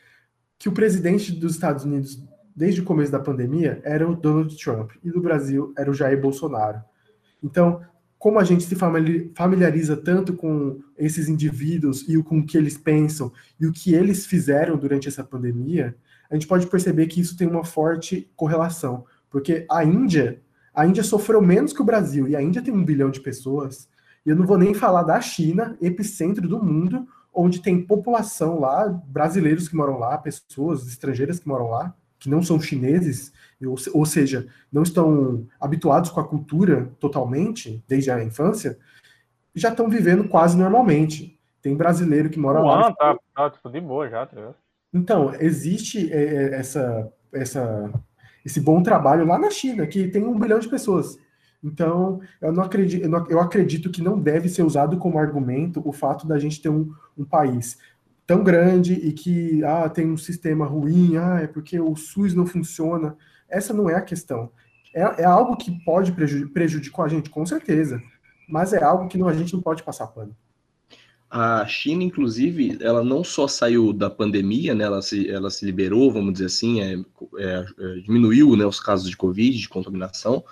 que 0.58 0.68
o 0.68 0.72
presidente 0.72 1.32
dos 1.32 1.52
Estados 1.52 1.84
Unidos 1.84 2.22
desde 2.56 2.80
o 2.80 2.84
começo 2.84 3.12
da 3.12 3.20
pandemia, 3.20 3.82
era 3.84 4.08
o 4.08 4.16
Donald 4.16 4.56
Trump 4.56 4.92
e 5.04 5.10
do 5.10 5.20
Brasil 5.20 5.74
era 5.76 5.90
o 5.90 5.94
Jair 5.94 6.18
Bolsonaro. 6.18 6.82
Então, 7.42 7.82
como 8.26 8.40
a 8.40 8.44
gente 8.44 8.64
se 8.64 8.74
familiariza 8.74 9.96
tanto 9.96 10.34
com 10.34 10.80
esses 10.98 11.28
indivíduos 11.28 12.04
e 12.08 12.20
com 12.24 12.40
o 12.40 12.44
que 12.44 12.58
eles 12.58 12.76
pensam 12.76 13.32
e 13.60 13.68
o 13.68 13.72
que 13.72 13.94
eles 13.94 14.26
fizeram 14.26 14.76
durante 14.76 15.06
essa 15.06 15.22
pandemia, 15.22 15.94
a 16.28 16.34
gente 16.34 16.48
pode 16.48 16.66
perceber 16.66 17.06
que 17.06 17.20
isso 17.20 17.36
tem 17.36 17.46
uma 17.46 17.62
forte 17.62 18.28
correlação, 18.34 19.04
porque 19.30 19.64
a 19.70 19.84
Índia, 19.84 20.42
A 20.74 20.84
Índia 20.84 21.04
sofreu 21.04 21.40
menos 21.40 21.72
que 21.72 21.80
o 21.80 21.84
Brasil, 21.84 22.26
e 22.26 22.34
a 22.34 22.42
Índia 22.42 22.60
tem 22.60 22.74
um 22.74 22.84
bilhão 22.84 23.12
de 23.12 23.20
pessoas. 23.20 23.88
E 24.26 24.30
eu 24.30 24.34
não 24.34 24.44
vou 24.44 24.58
nem 24.58 24.74
falar 24.74 25.04
da 25.04 25.20
China, 25.20 25.78
epicentro 25.80 26.48
do 26.48 26.60
mundo, 26.60 27.06
onde 27.32 27.62
tem 27.62 27.80
população 27.80 28.58
lá, 28.58 28.88
brasileiros 28.88 29.68
que 29.68 29.76
moram 29.76 30.00
lá, 30.00 30.18
pessoas 30.18 30.84
estrangeiras 30.88 31.38
que 31.38 31.46
moram 31.46 31.68
lá, 31.68 31.94
que 32.18 32.30
não 32.30 32.42
são 32.42 32.60
chineses, 32.60 33.32
ou, 33.64 33.76
ou 33.94 34.06
seja, 34.06 34.46
não 34.72 34.82
estão 34.82 35.46
habituados 35.60 36.10
com 36.10 36.20
a 36.20 36.26
cultura 36.26 36.90
totalmente, 36.98 37.82
desde 37.88 38.10
a 38.10 38.22
infância, 38.22 38.78
já 39.54 39.70
estão 39.70 39.88
vivendo 39.88 40.28
quase 40.28 40.56
normalmente. 40.56 41.38
Tem 41.62 41.74
brasileiro 41.74 42.30
que 42.30 42.38
mora 42.38 42.60
lá. 42.60 42.92
Tá, 42.92 43.18
tá 43.34 43.50
tipo, 43.50 43.70
de 43.70 43.80
boa 43.80 44.08
já, 44.08 44.26
tá 44.26 44.54
Então, 44.92 45.34
existe 45.40 46.12
é, 46.12 46.22
é, 46.22 46.54
essa, 46.54 47.12
essa, 47.32 47.90
esse 48.44 48.60
bom 48.60 48.82
trabalho 48.82 49.26
lá 49.26 49.38
na 49.38 49.50
China, 49.50 49.86
que 49.86 50.08
tem 50.08 50.22
um 50.22 50.38
bilhão 50.38 50.58
de 50.58 50.68
pessoas. 50.68 51.18
Então, 51.64 52.20
eu 52.40 52.52
não 52.52 52.62
acredito, 52.62 53.04
eu 53.28 53.40
acredito 53.40 53.90
que 53.90 54.02
não 54.02 54.20
deve 54.20 54.48
ser 54.48 54.62
usado 54.62 54.98
como 54.98 55.18
argumento 55.18 55.82
o 55.84 55.92
fato 55.92 56.26
da 56.26 56.38
gente 56.38 56.62
ter 56.62 56.68
um, 56.68 56.92
um 57.16 57.24
país 57.24 57.78
tão 58.26 58.42
grande 58.42 58.94
e 58.94 59.12
que 59.12 59.62
ah, 59.64 59.88
tem 59.88 60.10
um 60.10 60.16
sistema 60.16 60.66
ruim, 60.66 61.16
ah, 61.16 61.40
é 61.42 61.46
porque 61.46 61.78
o 61.78 61.94
SUS 61.94 62.34
não 62.34 62.46
funciona. 62.46 63.16
Essa 63.48 63.72
não 63.72 63.88
é 63.88 63.94
a 63.94 64.02
questão. 64.02 64.50
É, 64.92 65.22
é 65.22 65.24
algo 65.24 65.56
que 65.56 65.70
pode 65.84 66.12
prejudicar 66.52 67.04
a 67.04 67.08
gente, 67.08 67.30
com 67.30 67.44
certeza, 67.46 68.02
mas 68.48 68.72
é 68.72 68.82
algo 68.82 69.08
que 69.08 69.18
não, 69.18 69.28
a 69.28 69.34
gente 69.34 69.54
não 69.54 69.60
pode 69.60 69.82
passar 69.82 70.06
pano. 70.08 70.34
A 71.28 71.66
China, 71.66 72.04
inclusive, 72.04 72.78
ela 72.80 73.04
não 73.04 73.22
só 73.22 73.48
saiu 73.48 73.92
da 73.92 74.08
pandemia, 74.08 74.74
né, 74.74 74.84
ela, 74.84 75.02
se, 75.02 75.28
ela 75.28 75.50
se 75.50 75.64
liberou, 75.64 76.10
vamos 76.10 76.34
dizer 76.34 76.46
assim, 76.46 76.80
é, 76.80 76.94
é, 77.38 77.66
é 77.78 77.94
diminuiu 78.00 78.56
né, 78.56 78.64
os 78.64 78.80
casos 78.80 79.10
de 79.10 79.16
Covid, 79.16 79.58
de 79.58 79.68
contaminação, 79.68 80.44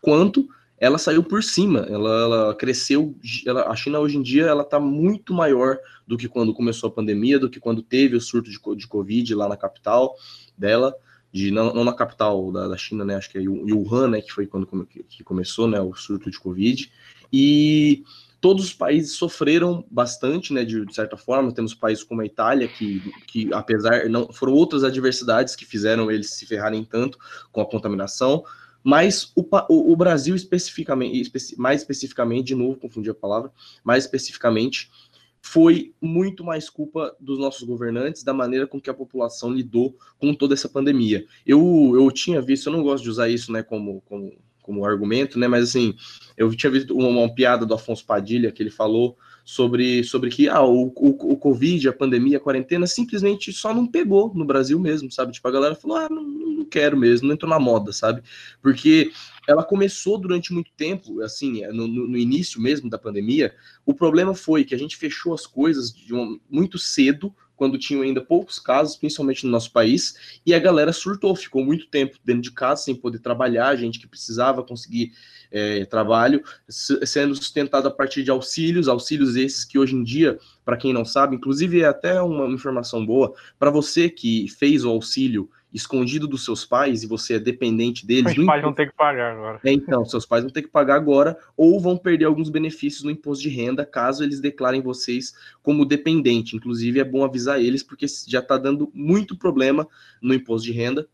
quanto 0.00 0.48
ela 0.80 0.96
saiu 0.96 1.22
por 1.22 1.44
cima, 1.44 1.80
ela, 1.80 2.22
ela 2.22 2.54
cresceu, 2.54 3.14
ela, 3.46 3.68
a 3.68 3.76
China 3.76 4.00
hoje 4.00 4.16
em 4.16 4.22
dia 4.22 4.46
ela 4.46 4.62
está 4.62 4.80
muito 4.80 5.34
maior 5.34 5.78
do 6.06 6.16
que 6.16 6.26
quando 6.26 6.54
começou 6.54 6.88
a 6.88 6.92
pandemia, 6.92 7.38
do 7.38 7.50
que 7.50 7.60
quando 7.60 7.82
teve 7.82 8.16
o 8.16 8.20
surto 8.20 8.50
de, 8.50 8.58
de 8.76 8.86
Covid 8.88 9.34
lá 9.34 9.46
na 9.46 9.58
capital 9.58 10.16
dela, 10.56 10.96
de, 11.30 11.50
não, 11.50 11.74
não 11.74 11.84
na 11.84 11.92
capital 11.92 12.50
da, 12.50 12.66
da, 12.66 12.76
China, 12.78 13.04
né, 13.04 13.14
acho 13.14 13.30
que 13.30 13.36
é 13.36 13.42
Wuhan, 13.42 14.08
né, 14.08 14.22
que 14.22 14.32
foi 14.32 14.46
quando 14.46 14.66
que, 14.86 15.02
que 15.04 15.22
começou, 15.22 15.68
né, 15.68 15.78
o 15.78 15.94
surto 15.94 16.30
de 16.30 16.40
Covid, 16.40 16.90
e 17.30 18.02
todos 18.40 18.64
os 18.64 18.72
países 18.72 19.12
sofreram 19.12 19.84
bastante, 19.90 20.52
né, 20.52 20.64
de, 20.64 20.84
de, 20.86 20.94
certa 20.94 21.16
forma. 21.16 21.52
Temos 21.52 21.74
países 21.74 22.02
como 22.02 22.22
a 22.22 22.26
Itália, 22.26 22.66
que, 22.66 23.00
que 23.26 23.52
apesar, 23.52 24.08
não 24.08 24.32
foram 24.32 24.54
outras 24.54 24.82
adversidades 24.82 25.54
que 25.54 25.66
fizeram 25.66 26.10
eles 26.10 26.30
se 26.30 26.46
ferrarem 26.46 26.82
tanto 26.82 27.18
com 27.52 27.60
a 27.60 27.66
contaminação. 27.66 28.42
Mas 28.82 29.32
o, 29.36 29.44
o, 29.68 29.92
o 29.92 29.96
Brasil 29.96 30.34
especificamente, 30.34 31.20
especi, 31.20 31.58
mais 31.58 31.80
especificamente, 31.80 32.48
de 32.48 32.54
novo, 32.54 32.78
confundi 32.78 33.10
a 33.10 33.14
palavra, 33.14 33.52
mais 33.84 34.04
especificamente, 34.04 34.90
foi 35.42 35.94
muito 36.00 36.44
mais 36.44 36.68
culpa 36.68 37.14
dos 37.18 37.38
nossos 37.38 37.62
governantes, 37.62 38.22
da 38.22 38.32
maneira 38.32 38.66
com 38.66 38.80
que 38.80 38.90
a 38.90 38.94
população 38.94 39.52
lidou 39.52 39.96
com 40.18 40.34
toda 40.34 40.54
essa 40.54 40.68
pandemia. 40.68 41.24
Eu, 41.46 41.92
eu 41.94 42.10
tinha 42.10 42.40
visto, 42.40 42.66
eu 42.66 42.72
não 42.72 42.82
gosto 42.82 43.04
de 43.04 43.10
usar 43.10 43.28
isso 43.28 43.50
né, 43.50 43.62
como, 43.62 44.02
como, 44.02 44.32
como 44.62 44.84
argumento, 44.84 45.38
né, 45.38 45.48
mas 45.48 45.70
assim, 45.70 45.94
eu 46.36 46.54
tinha 46.54 46.70
visto 46.70 46.94
uma, 46.96 47.08
uma 47.08 47.34
piada 47.34 47.64
do 47.64 47.74
Afonso 47.74 48.04
Padilha 48.04 48.52
que 48.52 48.62
ele 48.62 48.70
falou 48.70 49.16
sobre, 49.44 50.04
sobre 50.04 50.30
que 50.30 50.48
ah, 50.48 50.62
o, 50.62 50.92
o, 50.96 51.32
o 51.32 51.36
Covid, 51.36 51.88
a 51.88 51.92
pandemia, 51.92 52.38
a 52.38 52.40
quarentena, 52.40 52.86
simplesmente 52.86 53.52
só 53.52 53.74
não 53.74 53.86
pegou 53.86 54.32
no 54.34 54.44
Brasil 54.44 54.78
mesmo, 54.78 55.10
sabe? 55.10 55.32
Tipo, 55.32 55.48
a 55.48 55.52
galera 55.52 55.74
falou, 55.74 55.96
ah, 55.96 56.08
não, 56.10 56.22
não 56.22 56.64
quero 56.64 56.96
mesmo, 56.96 57.28
não 57.28 57.34
entrou 57.34 57.50
na 57.50 57.58
moda, 57.58 57.92
sabe? 57.92 58.22
Porque 58.62 59.12
ela 59.48 59.64
começou 59.64 60.18
durante 60.18 60.52
muito 60.52 60.70
tempo, 60.76 61.20
assim, 61.22 61.66
no, 61.68 61.86
no 61.86 62.16
início 62.16 62.60
mesmo 62.60 62.88
da 62.88 62.98
pandemia, 62.98 63.54
o 63.84 63.92
problema 63.92 64.34
foi 64.34 64.64
que 64.64 64.74
a 64.74 64.78
gente 64.78 64.96
fechou 64.96 65.34
as 65.34 65.46
coisas 65.46 65.94
muito 66.48 66.78
cedo, 66.78 67.34
quando 67.60 67.76
tinham 67.76 68.00
ainda 68.00 68.22
poucos 68.22 68.58
casos, 68.58 68.96
principalmente 68.96 69.44
no 69.44 69.52
nosso 69.52 69.70
país, 69.70 70.40
e 70.46 70.54
a 70.54 70.58
galera 70.58 70.94
surtou, 70.94 71.36
ficou 71.36 71.62
muito 71.62 71.88
tempo 71.88 72.16
dentro 72.24 72.40
de 72.40 72.52
casa 72.52 72.84
sem 72.84 72.94
poder 72.94 73.18
trabalhar, 73.18 73.76
gente 73.76 73.98
que 73.98 74.06
precisava 74.06 74.62
conseguir 74.62 75.12
é, 75.52 75.84
trabalho, 75.84 76.42
sendo 76.66 77.34
sustentado 77.34 77.86
a 77.86 77.90
partir 77.90 78.22
de 78.22 78.30
auxílios, 78.30 78.88
auxílios 78.88 79.36
esses 79.36 79.62
que 79.62 79.78
hoje 79.78 79.94
em 79.94 80.02
dia, 80.02 80.38
para 80.64 80.78
quem 80.78 80.94
não 80.94 81.04
sabe, 81.04 81.36
inclusive 81.36 81.82
é 81.82 81.84
até 81.84 82.22
uma 82.22 82.46
informação 82.46 83.04
boa, 83.04 83.34
para 83.58 83.70
você 83.70 84.08
que 84.08 84.48
fez 84.48 84.82
o 84.82 84.88
auxílio 84.88 85.50
escondido 85.72 86.26
dos 86.26 86.44
seus 86.44 86.64
pais 86.64 87.02
e 87.02 87.06
você 87.06 87.34
é 87.34 87.38
dependente 87.38 88.06
deles. 88.06 88.36
Os 88.36 88.44
pais 88.44 88.62
vão 88.62 88.72
ter 88.72 88.90
que 88.90 88.96
pagar 88.96 89.32
agora. 89.32 89.60
É, 89.64 89.72
então, 89.72 90.04
seus 90.04 90.26
pais 90.26 90.42
vão 90.42 90.52
ter 90.52 90.62
que 90.62 90.68
pagar 90.68 90.96
agora 90.96 91.36
ou 91.56 91.80
vão 91.80 91.96
perder 91.96 92.24
alguns 92.24 92.48
benefícios 92.48 93.04
no 93.04 93.10
imposto 93.10 93.42
de 93.42 93.48
renda 93.48 93.84
caso 93.84 94.24
eles 94.24 94.40
declarem 94.40 94.80
vocês 94.80 95.32
como 95.62 95.84
dependente. 95.84 96.56
Inclusive, 96.56 97.00
é 97.00 97.04
bom 97.04 97.24
avisar 97.24 97.60
eles 97.60 97.82
porque 97.82 98.06
já 98.26 98.40
está 98.40 98.56
dando 98.58 98.90
muito 98.92 99.36
problema 99.36 99.86
no 100.20 100.34
imposto 100.34 100.66
de 100.66 100.72
renda 100.72 101.08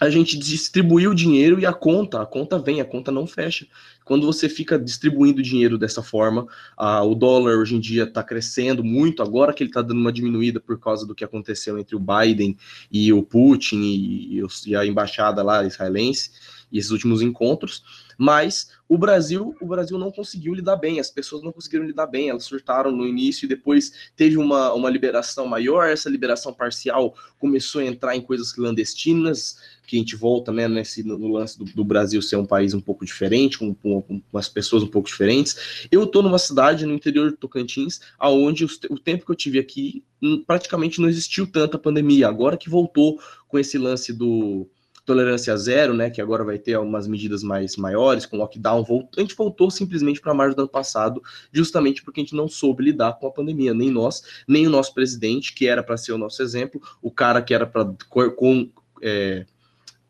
a 0.00 0.10
gente 0.10 0.38
distribuiu 0.38 1.12
o 1.12 1.14
dinheiro 1.14 1.58
e 1.58 1.66
a 1.66 1.72
conta, 1.72 2.20
a 2.20 2.26
conta 2.26 2.58
vem, 2.58 2.80
a 2.80 2.84
conta 2.84 3.10
não 3.10 3.26
fecha. 3.26 3.66
Quando 4.04 4.26
você 4.26 4.48
fica 4.48 4.78
distribuindo 4.78 5.42
dinheiro 5.42 5.78
dessa 5.78 6.02
forma, 6.02 6.46
a, 6.76 7.02
o 7.02 7.14
dólar 7.14 7.56
hoje 7.56 7.74
em 7.74 7.80
dia 7.80 8.04
está 8.04 8.22
crescendo 8.22 8.84
muito, 8.84 9.22
agora 9.22 9.52
que 9.52 9.62
ele 9.62 9.70
está 9.70 9.82
dando 9.82 9.98
uma 9.98 10.12
diminuída 10.12 10.60
por 10.60 10.78
causa 10.78 11.06
do 11.06 11.14
que 11.14 11.24
aconteceu 11.24 11.78
entre 11.78 11.96
o 11.96 12.00
Biden 12.00 12.56
e 12.90 13.12
o 13.12 13.22
Putin 13.22 13.80
e, 13.80 14.42
e 14.66 14.76
a 14.76 14.84
embaixada 14.86 15.42
lá 15.42 15.64
israelense, 15.64 16.30
e 16.70 16.78
esses 16.78 16.90
últimos 16.90 17.22
encontros, 17.22 17.82
mas 18.18 18.70
o 18.88 18.96
Brasil, 18.96 19.54
o 19.60 19.66
Brasil 19.66 19.98
não 19.98 20.10
conseguiu 20.10 20.54
lidar 20.54 20.76
bem, 20.76 21.00
as 21.00 21.10
pessoas 21.10 21.42
não 21.42 21.52
conseguiram 21.52 21.84
lidar 21.84 22.06
bem, 22.06 22.28
elas 22.28 22.44
surtaram 22.44 22.90
no 22.90 23.06
início 23.06 23.44
e 23.44 23.48
depois 23.48 24.10
teve 24.16 24.36
uma, 24.36 24.72
uma 24.72 24.88
liberação 24.88 25.46
maior, 25.46 25.88
essa 25.88 26.08
liberação 26.08 26.52
parcial 26.52 27.14
começou 27.38 27.80
a 27.80 27.84
entrar 27.84 28.16
em 28.16 28.20
coisas 28.20 28.52
clandestinas, 28.52 29.58
que 29.86 29.96
a 29.96 29.98
gente 29.98 30.16
volta 30.16 30.52
né, 30.52 30.66
nesse, 30.66 31.02
no 31.02 31.28
lance 31.28 31.58
do, 31.58 31.64
do 31.64 31.84
Brasil 31.84 32.20
ser 32.20 32.36
um 32.36 32.44
país 32.44 32.74
um 32.74 32.80
pouco 32.80 33.04
diferente, 33.04 33.58
com, 33.58 33.74
com, 33.74 34.02
com 34.02 34.22
umas 34.32 34.48
pessoas 34.48 34.82
um 34.82 34.88
pouco 34.88 35.08
diferentes. 35.08 35.86
Eu 35.90 36.04
estou 36.04 36.22
numa 36.22 36.38
cidade 36.38 36.84
no 36.84 36.94
interior 36.94 37.30
do 37.30 37.36
Tocantins, 37.36 38.00
aonde 38.18 38.64
o, 38.64 38.68
o 38.90 38.98
tempo 38.98 39.24
que 39.24 39.30
eu 39.30 39.36
tive 39.36 39.58
aqui 39.58 40.02
praticamente 40.46 41.00
não 41.00 41.08
existiu 41.08 41.46
tanta 41.46 41.78
pandemia. 41.78 42.28
Agora 42.28 42.56
que 42.56 42.68
voltou 42.68 43.20
com 43.48 43.58
esse 43.58 43.78
lance 43.78 44.12
do 44.12 44.68
tolerância 45.06 45.56
zero, 45.56 45.94
né, 45.94 46.10
que 46.10 46.20
agora 46.20 46.42
vai 46.42 46.58
ter 46.58 46.74
algumas 46.74 47.06
medidas 47.06 47.44
mais 47.44 47.76
maiores, 47.76 48.26
com 48.26 48.36
lockdown, 48.36 48.84
a 49.16 49.20
gente 49.20 49.36
voltou 49.36 49.70
simplesmente 49.70 50.20
para 50.20 50.34
março 50.34 50.56
do 50.56 50.62
ano 50.62 50.68
passado, 50.68 51.22
justamente 51.52 52.02
porque 52.02 52.20
a 52.20 52.24
gente 52.24 52.34
não 52.34 52.48
soube 52.48 52.82
lidar 52.82 53.12
com 53.12 53.28
a 53.28 53.30
pandemia, 53.30 53.72
nem 53.72 53.88
nós, 53.88 54.22
nem 54.48 54.66
o 54.66 54.70
nosso 54.70 54.92
presidente, 54.92 55.54
que 55.54 55.68
era 55.68 55.82
para 55.82 55.96
ser 55.96 56.10
o 56.10 56.18
nosso 56.18 56.42
exemplo, 56.42 56.82
o 57.00 57.10
cara 57.10 57.40
que 57.40 57.54
era 57.54 57.64
para 57.64 57.88
com 58.34 58.68
é, 59.00 59.46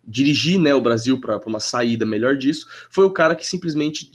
dirigir 0.06 0.58
né, 0.60 0.74
o 0.74 0.80
Brasil 0.80 1.20
para 1.20 1.40
uma 1.46 1.60
saída 1.60 2.06
melhor 2.06 2.36
disso, 2.36 2.66
foi 2.88 3.04
o 3.04 3.10
cara 3.10 3.34
que 3.34 3.46
simplesmente 3.46 4.10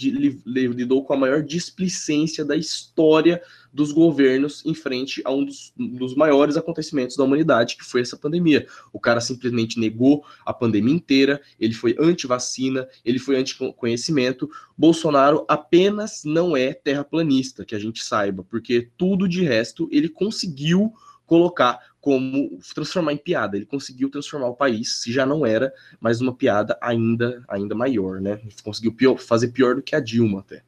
lidou 0.46 1.04
com 1.04 1.14
a 1.14 1.18
maior 1.18 1.44
displicência 1.44 2.46
da 2.46 2.56
história 2.56 3.42
dos 3.74 3.92
governos 3.92 4.66
em 4.66 4.74
frente 4.74 5.22
a 5.24 5.32
um 5.32 5.46
dos, 5.46 5.74
dos, 5.78 6.16
maiores 6.16 6.58
acontecimentos 6.58 7.16
da 7.16 7.24
humanidade, 7.24 7.78
que 7.78 7.86
foi 7.86 8.02
essa 8.02 8.18
pandemia. 8.18 8.68
O 8.92 9.00
cara 9.00 9.22
simplesmente 9.22 9.80
negou 9.80 10.26
a 10.46 10.54
pandemia 10.54 10.94
inteira, 10.94 11.42
ele 11.60 11.74
foi 11.74 11.96
anti-vacina, 12.00 12.88
ele 13.06 13.20
foi 13.20 13.38
anti-conhecimento. 13.38 14.50
Bolsonaro 14.78 15.46
apenas 15.48 16.24
não 16.26 16.56
é 16.56 16.74
terraplanista, 16.74 17.64
que 17.64 17.76
a 17.76 17.80
gente 17.80 18.04
saiba, 18.04 18.44
porque 18.44 18.90
tudo 18.98 19.28
de 19.28 19.44
resto 19.44 19.88
ele 19.92 20.10
conseguiu 20.10 20.94
colocar 21.32 21.80
como 22.02 22.60
transformar 22.76 23.14
em 23.14 23.18
piada. 23.18 23.56
Ele 23.56 23.66
conseguiu 23.66 24.12
transformar 24.12 24.48
o 24.48 24.56
país, 24.56 25.02
se 25.02 25.14
já 25.14 25.26
não 25.26 25.46
era, 25.46 25.74
mas 25.98 26.20
uma 26.20 26.36
piada 26.36 26.78
ainda 26.82 27.42
ainda 27.48 27.74
maior, 27.74 28.20
né? 28.20 28.42
Conseguiu 28.62 28.94
pior, 28.94 29.18
fazer 29.18 29.54
pior 29.54 29.76
do 29.76 29.82
que 29.82 29.96
a 29.96 30.02
Dilma 30.02 30.42
até. 30.42 30.62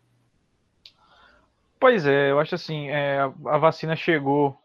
Pois 1.78 2.06
é, 2.06 2.32
eu 2.32 2.40
acho 2.40 2.56
assim, 2.56 2.88
é, 2.88 3.20
a 3.20 3.58
vacina 3.58 3.94
chegou 3.94 4.58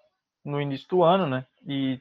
no 0.44 0.62
início 0.62 0.86
do 0.88 1.02
ano, 1.02 1.26
né? 1.26 1.44
E 1.66 2.00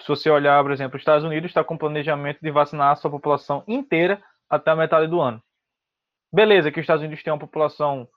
se 0.00 0.08
você 0.08 0.30
olhar, 0.30 0.62
por 0.62 0.72
exemplo, 0.72 0.96
os 0.96 1.02
Estados 1.02 1.22
Unidos 1.22 1.50
está 1.50 1.62
com 1.62 1.76
planejamento 1.76 2.38
de 2.40 2.50
vacinar 2.50 2.92
a 2.92 2.96
sua 2.96 3.10
população 3.10 3.62
inteira 3.68 4.22
até 4.48 4.70
a 4.70 4.76
metade 4.76 5.08
do 5.08 5.20
ano. 5.20 5.42
Beleza, 6.32 6.70
que 6.70 6.80
os 6.80 6.84
Estados 6.84 7.04
Unidos 7.04 7.22
têm 7.22 7.34
uma 7.34 7.38
população 7.38 8.08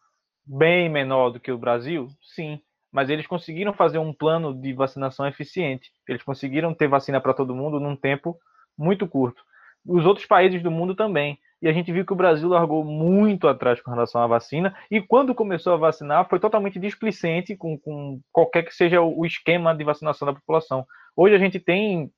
bem 0.46 0.88
menor 0.88 1.32
do 1.32 1.42
que 1.42 1.52
o 1.52 1.58
Brasil, 1.58 2.08
sim 2.22 2.62
mas 2.92 3.10
eles 3.10 3.28
conseguiram 3.28 3.74
fazer 3.74 4.00
um 4.00 4.14
plano 4.14 4.54
de 4.54 4.74
vacinação 4.74 5.28
eficiente. 5.28 5.92
Eles 6.08 6.24
conseguiram 6.24 6.74
ter 6.74 6.88
vacina 6.88 7.22
para 7.22 7.34
todo 7.34 7.56
mundo 7.56 7.80
num 7.80 7.96
tempo 7.96 8.38
muito 8.78 9.08
curto. 9.08 9.42
Os 9.86 10.06
outros 10.06 10.26
países 10.26 10.62
do 10.62 10.72
mundo 10.72 10.96
também. 10.96 11.38
E 11.62 11.68
a 11.68 11.74
gente 11.74 11.92
viu 11.92 12.06
que 12.06 12.14
o 12.14 12.16
Brasil 12.16 12.48
largou 12.48 12.84
muito 12.84 13.48
atrás 13.48 13.82
com 13.82 13.92
relação 13.92 14.22
à 14.22 14.28
vacina. 14.28 14.76
E 14.90 15.02
quando 15.02 15.36
começou 15.36 15.74
a 15.74 15.78
vacinar, 15.78 16.28
foi 16.30 16.40
totalmente 16.40 16.80
displicente 16.80 17.56
com, 17.56 17.78
com 17.78 18.22
qualquer 18.32 18.64
que 18.64 18.74
seja 18.74 19.02
o 19.02 19.26
esquema 19.26 19.76
de 19.76 19.84
vacinação 19.84 20.26
da 20.26 20.34
população. 20.34 20.86
Hoje 21.16 21.36
a 21.36 21.40
gente 21.40 21.60
tem 21.60 22.10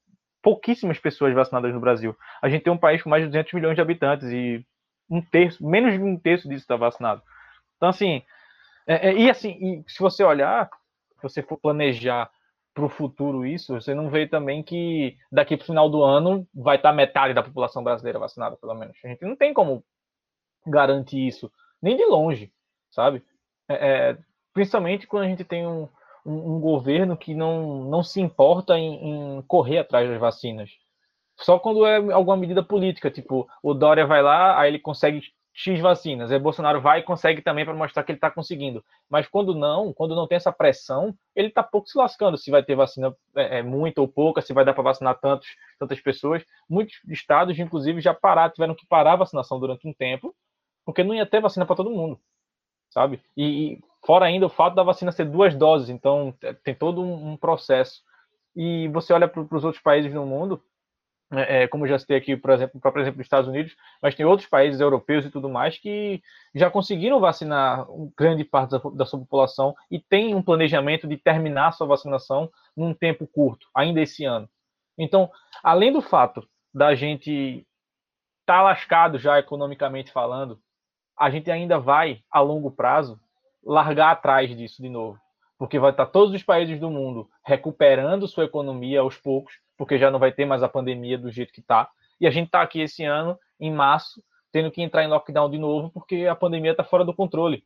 pouquíssimas 0.43 0.99
pessoas 0.99 1.33
vacinadas 1.33 1.73
no 1.73 1.79
Brasil. 1.79 2.15
A 2.41 2.49
gente 2.49 2.63
tem 2.63 2.71
um 2.73 2.77
país 2.77 3.01
com 3.01 3.09
mais 3.09 3.23
de 3.23 3.29
200 3.29 3.53
milhões 3.53 3.75
de 3.75 3.81
habitantes 3.81 4.27
e 4.29 4.65
um 5.09 5.21
terço, 5.21 5.65
menos 5.65 5.93
de 5.93 5.99
um 5.99 6.17
terço 6.17 6.47
disso 6.47 6.63
está 6.63 6.75
vacinado. 6.75 7.21
Então, 7.77 7.89
assim, 7.89 8.23
é, 8.87 9.09
é, 9.09 9.13
e 9.13 9.29
assim, 9.29 9.51
e 9.59 9.83
se 9.87 9.99
você 9.99 10.23
olhar, 10.23 10.69
se 11.15 11.23
você 11.23 11.41
for 11.41 11.57
planejar 11.57 12.29
para 12.73 12.85
o 12.85 12.89
futuro 12.89 13.45
isso, 13.45 13.73
você 13.73 13.93
não 13.93 14.09
vê 14.09 14.27
também 14.27 14.63
que 14.63 15.17
daqui 15.31 15.57
para 15.57 15.63
o 15.63 15.67
final 15.67 15.89
do 15.89 16.03
ano 16.03 16.47
vai 16.53 16.77
estar 16.77 16.89
tá 16.89 16.95
metade 16.95 17.33
da 17.33 17.43
população 17.43 17.83
brasileira 17.83 18.19
vacinada, 18.19 18.55
pelo 18.55 18.73
menos. 18.73 18.97
A 19.03 19.07
gente 19.07 19.25
não 19.25 19.35
tem 19.35 19.53
como 19.53 19.83
garantir 20.65 21.27
isso, 21.27 21.51
nem 21.81 21.97
de 21.97 22.05
longe, 22.05 22.51
sabe? 22.91 23.23
É, 23.67 24.09
é 24.09 24.17
principalmente 24.53 25.07
quando 25.07 25.23
a 25.23 25.27
gente 25.27 25.43
tem 25.43 25.65
um, 25.67 25.87
um, 26.25 26.55
um, 26.55 26.59
governo 26.59 27.17
que 27.17 27.33
não, 27.33 27.85
não 27.85 28.03
se 28.03 28.21
importa 28.21 28.77
em, 28.77 29.37
em 29.37 29.41
correr 29.43 29.79
atrás 29.79 30.09
das 30.09 30.19
vacinas. 30.19 30.69
Só 31.37 31.57
quando 31.57 31.85
é 31.85 31.97
alguma 32.13 32.37
medida 32.37 32.63
política, 32.63 33.09
tipo, 33.09 33.49
o 33.63 33.73
Dória 33.73 34.05
vai 34.05 34.21
lá, 34.21 34.59
aí 34.59 34.69
ele 34.69 34.79
consegue 34.79 35.21
X 35.53 35.79
vacinas. 35.81 36.31
Aí 36.31 36.39
Bolsonaro 36.39 36.81
vai 36.81 36.99
e 36.99 37.03
consegue 37.03 37.41
também 37.41 37.65
para 37.65 37.73
mostrar 37.73 38.03
que 38.03 38.11
ele 38.11 38.17
está 38.17 38.31
conseguindo. 38.31 38.83
Mas 39.09 39.27
quando 39.27 39.53
não, 39.53 39.93
quando 39.93 40.15
não 40.15 40.27
tem 40.27 40.37
essa 40.37 40.51
pressão, 40.51 41.13
ele 41.35 41.49
está 41.49 41.61
pouco 41.61 41.87
se 41.87 41.97
lascando 41.97 42.37
se 42.37 42.49
vai 42.49 42.63
ter 42.63 42.75
vacina 42.75 43.15
é, 43.35 43.59
é 43.59 43.63
muita 43.63 44.01
ou 44.01 44.07
pouca, 44.07 44.41
se 44.41 44.53
vai 44.53 44.63
dar 44.63 44.73
para 44.73 44.83
vacinar 44.83 45.19
tantos, 45.19 45.47
tantas 45.77 45.99
pessoas. 45.99 46.43
Muitos 46.69 46.95
estados, 47.09 47.57
inclusive, 47.59 47.99
já 48.01 48.13
pararam, 48.13 48.53
tiveram 48.53 48.75
que 48.75 48.87
parar 48.87 49.13
a 49.13 49.17
vacinação 49.17 49.59
durante 49.59 49.87
um 49.87 49.93
tempo, 49.93 50.33
porque 50.85 51.03
não 51.03 51.13
ia 51.13 51.25
ter 51.25 51.41
vacina 51.41 51.65
para 51.65 51.75
todo 51.75 51.89
mundo, 51.89 52.19
sabe? 52.89 53.21
E, 53.35 53.73
e, 53.73 53.83
fora 54.05 54.25
ainda 54.25 54.45
o 54.45 54.49
fato 54.49 54.75
da 54.75 54.83
vacina 54.83 55.11
ser 55.11 55.25
duas 55.25 55.53
doses, 55.55 55.89
então 55.89 56.33
é, 56.41 56.53
tem 56.53 56.73
todo 56.73 57.01
um, 57.01 57.31
um 57.31 57.37
processo. 57.37 58.01
E 58.55 58.87
você 58.89 59.13
olha 59.13 59.27
para 59.27 59.41
os 59.41 59.63
outros 59.63 59.81
países 59.81 60.13
do 60.13 60.25
mundo, 60.25 60.61
é, 61.33 61.63
é, 61.63 61.67
como 61.67 61.87
já 61.87 61.97
citei 61.97 62.17
aqui, 62.17 62.35
por 62.35 62.51
exemplo, 62.51 62.79
por 62.79 62.99
exemplo, 62.99 63.17
nos 63.17 63.25
Estados 63.25 63.47
Unidos, 63.47 63.75
mas 64.01 64.15
tem 64.15 64.25
outros 64.25 64.49
países 64.49 64.81
europeus 64.81 65.25
e 65.25 65.31
tudo 65.31 65.47
mais 65.47 65.77
que 65.77 66.21
já 66.53 66.69
conseguiram 66.69 67.19
vacinar 67.19 67.87
grande 68.17 68.43
parte 68.43 68.71
da, 68.71 68.77
da 68.93 69.05
sua 69.05 69.19
população 69.19 69.73
e 69.89 69.97
tem 69.97 70.35
um 70.35 70.41
planejamento 70.41 71.07
de 71.07 71.17
terminar 71.17 71.71
sua 71.71 71.87
vacinação 71.87 72.51
num 72.75 72.93
tempo 72.93 73.25
curto, 73.25 73.67
ainda 73.73 74.01
esse 74.01 74.25
ano. 74.25 74.49
Então, 74.97 75.31
além 75.63 75.93
do 75.93 76.01
fato 76.01 76.45
da 76.73 76.93
gente 76.95 77.65
estar 78.41 78.57
tá 78.57 78.61
lascado 78.61 79.17
já 79.17 79.39
economicamente 79.39 80.11
falando, 80.11 80.59
a 81.17 81.29
gente 81.29 81.49
ainda 81.49 81.79
vai, 81.79 82.21
a 82.29 82.41
longo 82.41 82.71
prazo, 82.71 83.19
largar 83.63 84.11
atrás 84.11 84.55
disso 84.55 84.81
de 84.81 84.89
novo. 84.89 85.19
Porque 85.57 85.79
vai 85.79 85.91
estar 85.91 86.07
todos 86.07 86.33
os 86.33 86.43
países 86.43 86.79
do 86.79 86.89
mundo 86.89 87.29
recuperando 87.45 88.27
sua 88.27 88.45
economia 88.45 89.01
aos 89.01 89.17
poucos, 89.17 89.53
porque 89.81 89.97
já 89.97 90.11
não 90.11 90.19
vai 90.19 90.31
ter 90.31 90.45
mais 90.45 90.61
a 90.61 90.69
pandemia 90.69 91.17
do 91.17 91.31
jeito 91.31 91.51
que 91.51 91.59
está. 91.59 91.89
E 92.19 92.27
a 92.27 92.29
gente 92.29 92.45
está 92.45 92.61
aqui 92.61 92.81
esse 92.81 93.03
ano, 93.03 93.35
em 93.59 93.73
março, 93.73 94.23
tendo 94.51 94.69
que 94.69 94.79
entrar 94.79 95.03
em 95.03 95.07
lockdown 95.07 95.49
de 95.49 95.57
novo, 95.57 95.89
porque 95.89 96.27
a 96.27 96.35
pandemia 96.35 96.69
está 96.69 96.83
fora 96.83 97.03
do 97.03 97.15
controle. 97.15 97.63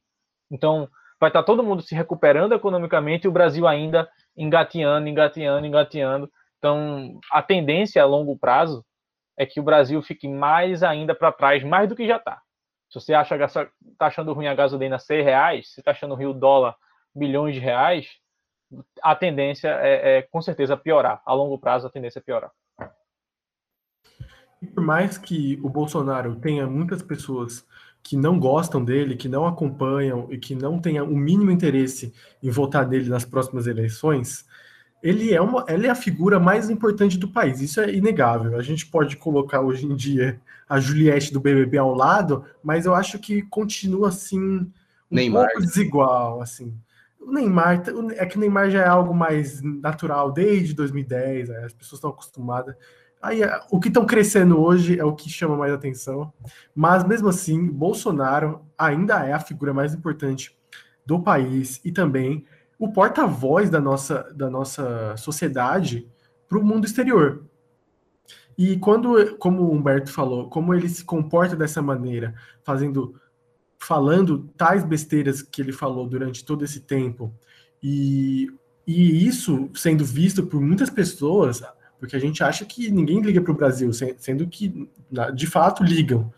Então, 0.49 0.87
vai 1.19 1.29
estar 1.29 1.41
tá 1.41 1.45
todo 1.45 1.61
mundo 1.61 1.81
se 1.81 1.93
recuperando 1.93 2.53
economicamente 2.53 3.25
e 3.25 3.27
o 3.27 3.33
Brasil 3.33 3.67
ainda 3.67 4.09
engateando, 4.37 5.09
engateando, 5.09 5.67
engateando. 5.67 6.31
Então, 6.57 7.19
a 7.29 7.41
tendência 7.41 8.01
a 8.01 8.05
longo 8.05 8.39
prazo 8.39 8.85
é 9.37 9.45
que 9.45 9.59
o 9.59 9.63
Brasil 9.63 10.01
fique 10.01 10.25
mais 10.25 10.83
ainda 10.83 11.13
para 11.13 11.33
trás, 11.33 11.65
mais 11.65 11.89
do 11.89 11.97
que 11.97 12.07
já 12.07 12.15
está. 12.15 12.41
Se 12.89 13.01
você 13.01 13.13
acha 13.13 13.35
está 13.35 13.67
achando 13.99 14.31
ruim 14.31 14.47
a 14.47 14.55
gasolina 14.55 14.95
R$ 14.95 15.21
reais, 15.21 15.73
se 15.73 15.81
está 15.81 15.91
achando 15.91 16.15
ruim 16.15 16.27
o 16.27 16.33
dólar 16.33 16.77
bilhões 17.13 17.55
de 17.55 17.59
reais, 17.59 18.07
a 19.01 19.15
tendência 19.15 19.69
é, 19.81 20.17
é, 20.17 20.21
com 20.21 20.41
certeza 20.41 20.77
piorar. 20.77 21.21
A 21.25 21.33
longo 21.33 21.57
prazo, 21.57 21.87
a 21.87 21.89
tendência 21.89 22.19
é 22.19 22.21
piorar. 22.21 22.51
Por 24.73 24.83
mais 24.83 25.17
que 25.17 25.59
o 25.63 25.69
Bolsonaro 25.69 26.35
tenha 26.35 26.65
muitas 26.65 27.01
pessoas 27.01 27.65
que 28.01 28.15
não 28.15 28.39
gostam 28.39 28.83
dele, 28.83 29.15
que 29.15 29.27
não 29.27 29.45
acompanham 29.45 30.27
e 30.31 30.37
que 30.37 30.53
não 30.55 30.79
tenham 30.79 31.07
o 31.07 31.17
mínimo 31.17 31.51
interesse 31.51 32.13
em 32.41 32.49
votar 32.49 32.87
nele 32.87 33.09
nas 33.09 33.25
próximas 33.25 33.67
eleições, 33.67 34.45
ele 35.01 35.33
é, 35.33 35.41
uma, 35.41 35.65
ele 35.67 35.87
é 35.87 35.89
a 35.89 35.95
figura 35.95 36.39
mais 36.39 36.69
importante 36.69 37.17
do 37.17 37.27
país. 37.27 37.61
Isso 37.61 37.79
é 37.79 37.93
inegável. 37.93 38.57
A 38.57 38.61
gente 38.61 38.85
pode 38.87 39.17
colocar 39.17 39.61
hoje 39.61 39.85
em 39.85 39.95
dia 39.95 40.39
a 40.67 40.79
Juliette 40.79 41.31
do 41.31 41.39
BBB 41.39 41.77
ao 41.77 41.93
lado, 41.93 42.43
mas 42.63 42.85
eu 42.85 42.95
acho 42.95 43.19
que 43.19 43.43
continua 43.43 44.09
assim 44.09 44.39
um 44.39 44.71
Neymar. 45.09 45.47
pouco 45.47 45.61
desigual, 45.61 46.41
assim. 46.41 46.75
O 47.25 47.31
Neymar, 47.31 47.83
é 48.15 48.25
que 48.25 48.37
o 48.37 48.39
Neymar 48.39 48.69
já 48.69 48.83
é 48.83 48.87
algo 48.87 49.13
mais 49.13 49.61
natural 49.61 50.31
desde 50.31 50.75
2010, 50.75 51.49
né? 51.49 51.65
as 51.65 51.73
pessoas 51.73 51.97
estão 51.97 52.11
acostumadas. 52.11 52.75
Aí, 53.21 53.41
é, 53.41 53.59
o 53.71 53.79
que 53.79 53.87
estão 53.87 54.05
crescendo 54.05 54.59
hoje 54.59 54.99
é 54.99 55.03
o 55.03 55.15
que 55.15 55.27
chama 55.29 55.57
mais 55.57 55.73
atenção. 55.73 56.31
Mas 56.75 57.03
mesmo 57.03 57.27
assim, 57.27 57.65
Bolsonaro 57.67 58.61
ainda 58.77 59.25
é 59.25 59.33
a 59.33 59.39
figura 59.39 59.73
mais 59.73 59.93
importante 59.95 60.55
do 61.05 61.19
país 61.21 61.81
e 61.83 61.91
também 61.91 62.45
o 62.77 62.91
porta-voz 62.91 63.69
da 63.69 63.79
nossa, 63.79 64.31
da 64.35 64.49
nossa 64.49 65.17
sociedade 65.17 66.07
para 66.47 66.59
o 66.59 66.63
mundo 66.63 66.85
exterior. 66.85 67.45
E 68.57 68.77
quando, 68.77 69.35
como 69.37 69.63
o 69.63 69.71
Humberto 69.71 70.11
falou, 70.11 70.49
como 70.49 70.73
ele 70.73 70.87
se 70.87 71.03
comporta 71.03 71.55
dessa 71.55 71.81
maneira, 71.81 72.33
fazendo 72.63 73.19
falando 73.85 74.49
tais 74.57 74.83
besteiras 74.83 75.43
que 75.43 75.61
ele 75.61 75.71
falou 75.71 76.07
durante 76.07 76.43
todo 76.43 76.65
esse 76.65 76.79
tempo, 76.79 77.31
e, 77.81 78.51
e 78.87 79.27
isso 79.27 79.69
sendo 79.75 80.03
visto 80.03 80.43
por 80.43 80.59
muitas 80.59 80.89
pessoas, 80.89 81.61
porque 81.99 82.15
a 82.15 82.19
gente 82.19 82.43
acha 82.43 82.65
que 82.65 82.89
ninguém 82.89 83.21
liga 83.21 83.39
para 83.41 83.51
o 83.51 83.55
Brasil, 83.55 83.91
sendo 83.93 84.47
que 84.47 84.89
de 85.35 85.47
fato 85.47 85.83
ligam. 85.83 86.33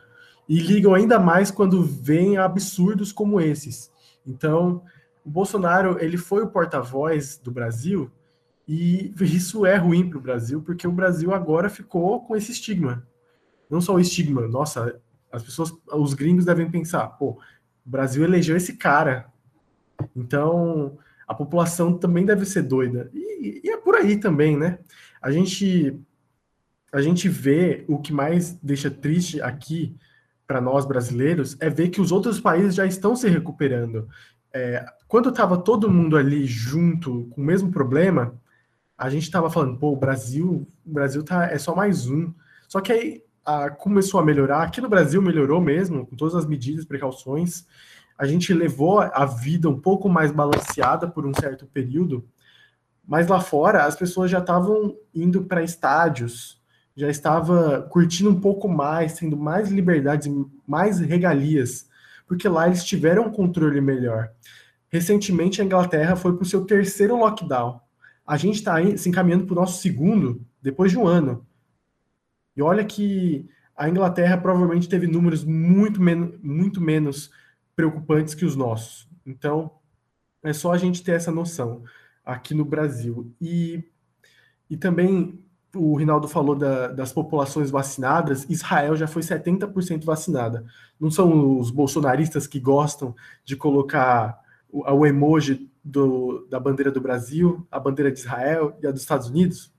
E 0.48 0.60
ligam 0.60 0.94
ainda 0.94 1.20
mais 1.20 1.50
quando 1.50 1.84
vêm 1.84 2.38
absurdos 2.38 3.12
como 3.12 3.40
esses. 3.40 3.92
Então, 4.26 4.82
o 5.26 5.30
Bolsonaro 5.30 5.98
ele 6.00 6.18
foi 6.18 6.44
o 6.44 6.50
porta-voz 6.50 7.38
do 7.38 7.52
Brasil 7.52 8.12
e 8.68 9.14
isso 9.22 9.66
é 9.66 9.78
ruim 9.78 10.10
para 10.10 10.18
o 10.18 10.22
Brasil, 10.22 10.62
porque 10.62 10.88
o 10.88 10.92
Brasil 10.92 11.34
agora 11.34 11.70
ficou 11.70 12.22
com 12.22 12.36
esse 12.36 12.52
estigma. 12.52 13.08
Não 13.70 13.80
só 13.80 13.96
o 13.96 14.00
estigma, 14.00 14.48
nossa, 14.48 15.00
as 15.32 15.44
pessoas, 15.44 15.74
os 15.94 16.13
gringos 16.13 16.46
devem 16.46 16.70
pensar, 16.70 17.08
pô, 17.08 17.40
o 17.86 17.90
Brasil 17.90 18.24
elegeu 18.24 18.56
esse 18.56 18.74
cara. 18.78 19.28
Então, 20.16 20.98
a 21.28 21.34
população 21.34 21.98
também 21.98 22.26
deve 22.26 22.46
ser 22.46 22.63
doida. 22.63 23.10
E, 23.13 23.62
e 23.63 23.70
é 23.70 23.78
por 23.78 23.96
aí 23.96 24.18
também, 24.18 24.58
né? 24.58 24.80
A 25.22 25.32
gente 25.32 26.00
a 26.92 27.02
gente 27.02 27.28
vê 27.28 27.84
o 27.88 28.00
que 28.00 28.13
mais 28.13 28.54
deixa 28.63 28.90
triste 28.90 29.42
aqui 29.42 29.96
para 30.48 30.62
nós 30.62 30.86
brasileiros 30.86 31.58
é 31.60 31.70
ver 31.70 31.90
que 31.90 32.00
os 32.00 32.12
outros 32.12 32.40
países 32.40 32.74
já 32.74 32.86
estão 32.86 33.16
se 33.16 33.28
recuperando. 33.28 34.08
É, 34.54 34.86
quando 35.08 35.30
estava 35.30 35.58
todo 35.58 35.92
mundo 35.92 36.16
ali 36.16 36.46
junto 36.46 37.26
com 37.32 37.42
o 37.42 37.44
mesmo 37.44 37.70
problema, 37.70 38.34
a 38.98 39.10
gente 39.10 39.24
estava 39.24 39.50
falando, 39.50 39.78
pô, 39.78 39.92
o 39.92 39.98
Brasil, 39.98 40.66
o 40.86 40.94
Brasil 40.94 41.24
tá, 41.24 41.46
é 41.52 41.58
só 41.58 41.76
mais 41.76 42.10
um. 42.10 42.34
Só 42.68 42.80
que 42.80 42.92
aí 42.92 43.24
começou 43.78 44.20
a 44.20 44.26
melhorar. 44.26 44.64
Aqui 44.64 44.82
no 44.82 44.90
Brasil 44.90 45.22
melhorou 45.22 45.62
mesmo, 45.62 46.06
com 46.06 46.16
todas 46.16 46.36
as 46.36 46.46
medidas, 46.46 46.86
precauções. 46.86 47.66
A 48.18 48.26
gente 48.26 48.54
levou 48.54 49.00
a 49.00 49.26
vida 49.26 49.70
um 49.70 49.80
pouco 49.80 50.10
mais 50.10 50.32
balanceada 50.32 51.08
por 51.08 51.26
um 51.26 51.34
certo 51.34 51.66
período, 51.68 52.28
mas 53.08 53.28
lá 53.28 53.40
fora 53.40 53.86
as 53.86 53.96
pessoas 53.96 54.30
já 54.30 54.40
estavam 54.40 54.96
indo 55.14 55.44
para 55.44 55.64
estádios, 55.64 56.62
já 56.96 57.10
estava 57.10 57.84
curtindo 57.92 58.30
um 58.30 58.42
pouco 58.42 58.68
mais, 58.68 59.14
tendo 59.14 59.38
mais 59.38 59.70
liberdades, 59.70 60.28
mais 60.66 61.00
regalias, 61.00 61.88
porque 62.28 62.50
lá 62.50 62.68
eles 62.68 62.84
tiveram 62.84 63.28
um 63.28 63.32
controle 63.32 63.80
melhor. 63.80 64.32
Recentemente 64.90 65.62
a 65.62 65.66
Inglaterra 65.66 66.16
foi 66.16 66.34
para 66.34 66.44
o 66.44 66.46
seu 66.46 66.66
terceiro 66.66 67.16
lockdown. 67.16 67.80
A 68.26 68.36
gente 68.36 68.56
está 68.56 68.76
se 68.98 69.08
encaminhando 69.08 69.46
para 69.46 69.54
o 69.54 69.60
nosso 69.60 69.82
segundo 69.82 70.42
depois 70.62 70.92
de 70.92 70.98
um 70.98 71.06
ano. 71.06 71.46
E 72.58 72.62
olha 72.62 72.84
que 72.84 73.48
a 73.76 73.88
Inglaterra 73.88 74.36
provavelmente 74.36 74.89
teve 74.89 75.06
números 75.06 75.46
muito, 75.46 76.02
men 76.02 76.34
muito 76.41 76.82
menos 76.82 77.30
preocupantes 77.76 78.34
que 78.34 78.43
os 78.43 78.56
nossos. 78.56 79.08
Então, 79.24 79.72
é 80.43 80.52
só 80.52 80.72
a 80.72 80.78
gente 80.78 81.04
ter 81.04 81.12
essa 81.12 81.32
noção 81.32 81.84
aqui 82.26 82.56
no 82.56 82.65
Brasil. 82.65 83.32
E, 83.39 83.84
e 84.67 84.76
também 84.76 85.39
o 85.76 85.96
Rinaldo 85.96 86.28
falou 86.28 86.56
da, 86.56 86.88
das 86.88 87.13
populações 87.13 87.70
vacinadas, 87.70 88.48
Israel 88.50 88.96
já 88.96 89.06
foi 89.06 89.22
70% 89.22 90.04
vacinada. 90.04 90.65
Não 91.00 91.12
são 91.12 91.60
os 91.60 91.70
bolsonaristas 91.70 92.48
que 92.48 92.60
gostam 92.60 93.15
de 93.46 93.56
colocar 93.56 94.41
o, 94.67 94.89
o 94.91 95.06
emoji 95.06 95.70
do, 95.84 96.48
da 96.50 96.60
bandeira 96.60 96.91
do 96.91 97.00
Brasil, 97.00 97.67
a 97.70 97.80
bandeira 97.80 98.12
de 98.12 98.17
Israel 98.17 98.76
e 98.82 98.88
a 98.88 98.91
dos 98.91 99.02
Estados 99.02 99.28
Unidos? 99.28 99.72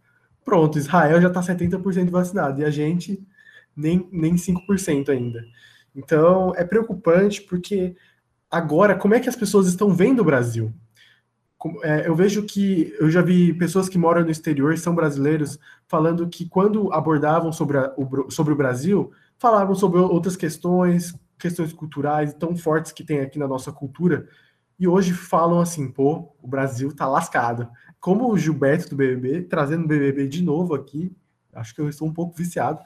Pronto, 0.48 0.78
Israel 0.78 1.20
já 1.20 1.28
está 1.28 1.42
70% 1.42 2.08
vacinado 2.08 2.62
e 2.62 2.64
a 2.64 2.70
gente 2.70 3.22
nem, 3.76 4.08
nem 4.10 4.34
5% 4.34 5.10
ainda. 5.10 5.44
Então 5.94 6.54
é 6.56 6.64
preocupante 6.64 7.42
porque 7.42 7.94
agora, 8.50 8.96
como 8.96 9.12
é 9.12 9.20
que 9.20 9.28
as 9.28 9.36
pessoas 9.36 9.66
estão 9.66 9.90
vendo 9.90 10.20
o 10.20 10.24
Brasil? 10.24 10.72
É, 11.82 12.08
eu 12.08 12.14
vejo 12.14 12.44
que 12.44 12.94
eu 12.98 13.10
já 13.10 13.20
vi 13.20 13.52
pessoas 13.52 13.90
que 13.90 13.98
moram 13.98 14.22
no 14.24 14.30
exterior, 14.30 14.78
são 14.78 14.94
brasileiros, 14.94 15.58
falando 15.86 16.26
que 16.26 16.48
quando 16.48 16.90
abordavam 16.94 17.52
sobre, 17.52 17.76
a, 17.76 17.92
o, 17.94 18.30
sobre 18.30 18.54
o 18.54 18.56
Brasil, 18.56 19.12
falaram 19.36 19.74
sobre 19.74 20.00
outras 20.00 20.34
questões, 20.34 21.14
questões 21.38 21.74
culturais 21.74 22.32
tão 22.32 22.56
fortes 22.56 22.90
que 22.90 23.04
tem 23.04 23.20
aqui 23.20 23.38
na 23.38 23.46
nossa 23.46 23.70
cultura, 23.70 24.26
e 24.78 24.88
hoje 24.88 25.12
falam 25.12 25.60
assim, 25.60 25.90
pô, 25.90 26.32
o 26.40 26.48
Brasil 26.48 26.90
tá 26.94 27.06
lascado. 27.06 27.68
Como 28.00 28.30
o 28.30 28.38
Gilberto 28.38 28.90
do 28.90 28.96
BBB, 28.96 29.42
trazendo 29.42 29.84
o 29.84 29.88
BBB 29.88 30.28
de 30.28 30.42
novo 30.42 30.74
aqui, 30.74 31.12
acho 31.52 31.74
que 31.74 31.80
eu 31.80 31.88
estou 31.88 32.06
um 32.06 32.12
pouco 32.12 32.36
viciado, 32.36 32.80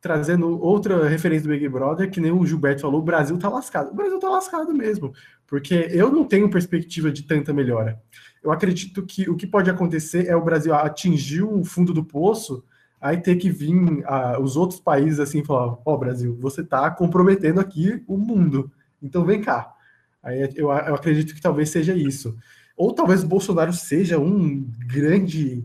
trazendo 0.00 0.58
outra 0.60 1.06
referência 1.08 1.46
do 1.46 1.52
Big 1.52 1.68
Brother, 1.68 2.10
que 2.10 2.20
nem 2.20 2.30
o 2.32 2.46
Gilberto 2.46 2.80
falou, 2.80 3.00
o 3.00 3.04
Brasil 3.04 3.36
tá 3.38 3.48
lascado. 3.48 3.90
O 3.90 3.94
Brasil 3.94 4.18
tá 4.18 4.30
lascado 4.30 4.72
mesmo, 4.72 5.12
porque 5.46 5.88
eu 5.90 6.10
não 6.10 6.24
tenho 6.24 6.50
perspectiva 6.50 7.12
de 7.12 7.22
tanta 7.22 7.52
melhora. 7.52 8.00
Eu 8.42 8.50
acredito 8.50 9.04
que 9.04 9.28
o 9.28 9.36
que 9.36 9.46
pode 9.46 9.68
acontecer 9.68 10.26
é 10.26 10.34
o 10.34 10.42
Brasil 10.42 10.74
atingir 10.74 11.42
o 11.42 11.62
fundo 11.64 11.92
do 11.92 12.02
poço, 12.02 12.64
aí 12.98 13.18
ter 13.18 13.36
que 13.36 13.50
vir 13.50 13.74
uh, 13.74 14.40
os 14.40 14.56
outros 14.56 14.80
países 14.80 15.20
assim 15.20 15.44
falar, 15.44 15.72
ó 15.72 15.80
oh, 15.84 15.98
Brasil, 15.98 16.36
você 16.40 16.64
tá 16.64 16.90
comprometendo 16.90 17.60
aqui 17.60 18.02
o 18.06 18.16
mundo, 18.16 18.70
então 19.02 19.24
vem 19.24 19.42
cá. 19.42 19.74
Aí 20.22 20.40
eu, 20.54 20.70
eu 20.70 20.94
acredito 20.94 21.34
que 21.34 21.40
talvez 21.40 21.70
seja 21.70 21.94
isso. 21.94 22.36
Ou 22.80 22.94
talvez 22.94 23.22
o 23.22 23.26
Bolsonaro 23.26 23.74
seja 23.74 24.18
um 24.18 24.66
grande 24.86 25.62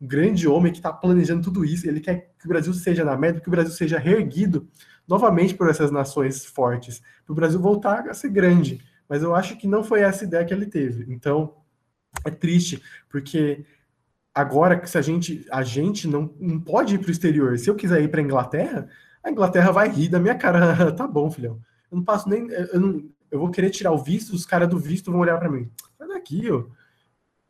um 0.00 0.06
grande 0.08 0.48
homem 0.48 0.72
que 0.72 0.80
está 0.80 0.92
planejando 0.92 1.40
tudo 1.40 1.64
isso. 1.64 1.88
Ele 1.88 2.00
quer 2.00 2.32
que 2.36 2.44
o 2.44 2.48
Brasil 2.48 2.74
seja 2.74 3.04
na 3.04 3.16
média, 3.16 3.40
que 3.40 3.46
o 3.46 3.52
Brasil 3.52 3.72
seja 3.72 4.00
reerguido 4.00 4.68
novamente 5.06 5.54
por 5.54 5.70
essas 5.70 5.92
nações 5.92 6.44
fortes, 6.44 7.00
para 7.24 7.32
o 7.32 7.36
Brasil 7.36 7.60
voltar 7.60 8.08
a 8.08 8.14
ser 8.14 8.30
grande. 8.30 8.84
Mas 9.08 9.22
eu 9.22 9.32
acho 9.32 9.56
que 9.56 9.68
não 9.68 9.84
foi 9.84 10.00
essa 10.00 10.24
ideia 10.24 10.44
que 10.44 10.52
ele 10.52 10.66
teve. 10.66 11.06
Então 11.14 11.54
é 12.24 12.32
triste, 12.32 12.82
porque 13.08 13.64
agora 14.34 14.76
que 14.76 14.90
se 14.90 14.98
a 14.98 15.02
gente 15.02 15.46
a 15.52 15.62
gente 15.62 16.08
não, 16.08 16.34
não 16.36 16.58
pode 16.58 16.96
ir 16.96 16.98
para 16.98 17.08
o 17.08 17.12
exterior. 17.12 17.56
Se 17.60 17.70
eu 17.70 17.76
quiser 17.76 18.02
ir 18.02 18.08
para 18.08 18.20
a 18.20 18.24
Inglaterra, 18.24 18.88
a 19.22 19.30
Inglaterra 19.30 19.70
vai 19.70 19.88
rir 19.88 20.08
da 20.08 20.18
minha 20.18 20.34
cara. 20.34 20.90
tá 20.90 21.06
bom, 21.06 21.30
filhão. 21.30 21.60
Eu 21.92 21.98
não 21.98 22.04
passo 22.04 22.28
nem 22.28 22.50
eu, 22.50 22.80
não, 22.80 23.08
eu 23.30 23.38
vou 23.38 23.52
querer 23.52 23.70
tirar 23.70 23.92
o 23.92 24.02
visto, 24.02 24.34
os 24.34 24.44
caras 24.44 24.68
do 24.68 24.80
visto 24.80 25.12
vão 25.12 25.20
olhar 25.20 25.38
para 25.38 25.48
mim. 25.48 25.70
Sai 26.26 26.40
daqui, 26.40 26.50
ó 26.50 26.64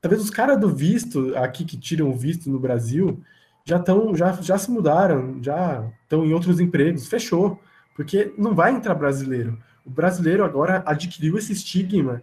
talvez 0.00 0.22
os 0.22 0.30
caras 0.30 0.60
do 0.60 0.68
visto 0.68 1.36
aqui 1.36 1.64
que 1.64 1.76
tiram 1.76 2.10
o 2.10 2.14
visto 2.14 2.48
no 2.48 2.60
Brasil 2.60 3.20
já 3.64 3.76
estão 3.76 4.14
já, 4.14 4.32
já 4.34 4.56
se 4.56 4.70
mudaram, 4.70 5.42
já 5.42 5.84
estão 6.04 6.24
em 6.24 6.32
outros 6.32 6.60
empregos, 6.60 7.08
fechou, 7.08 7.60
porque 7.96 8.32
não 8.38 8.54
vai 8.54 8.72
entrar 8.72 8.94
brasileiro. 8.94 9.58
O 9.84 9.90
brasileiro 9.90 10.44
agora 10.44 10.84
adquiriu 10.86 11.36
esse 11.36 11.52
estigma 11.52 12.22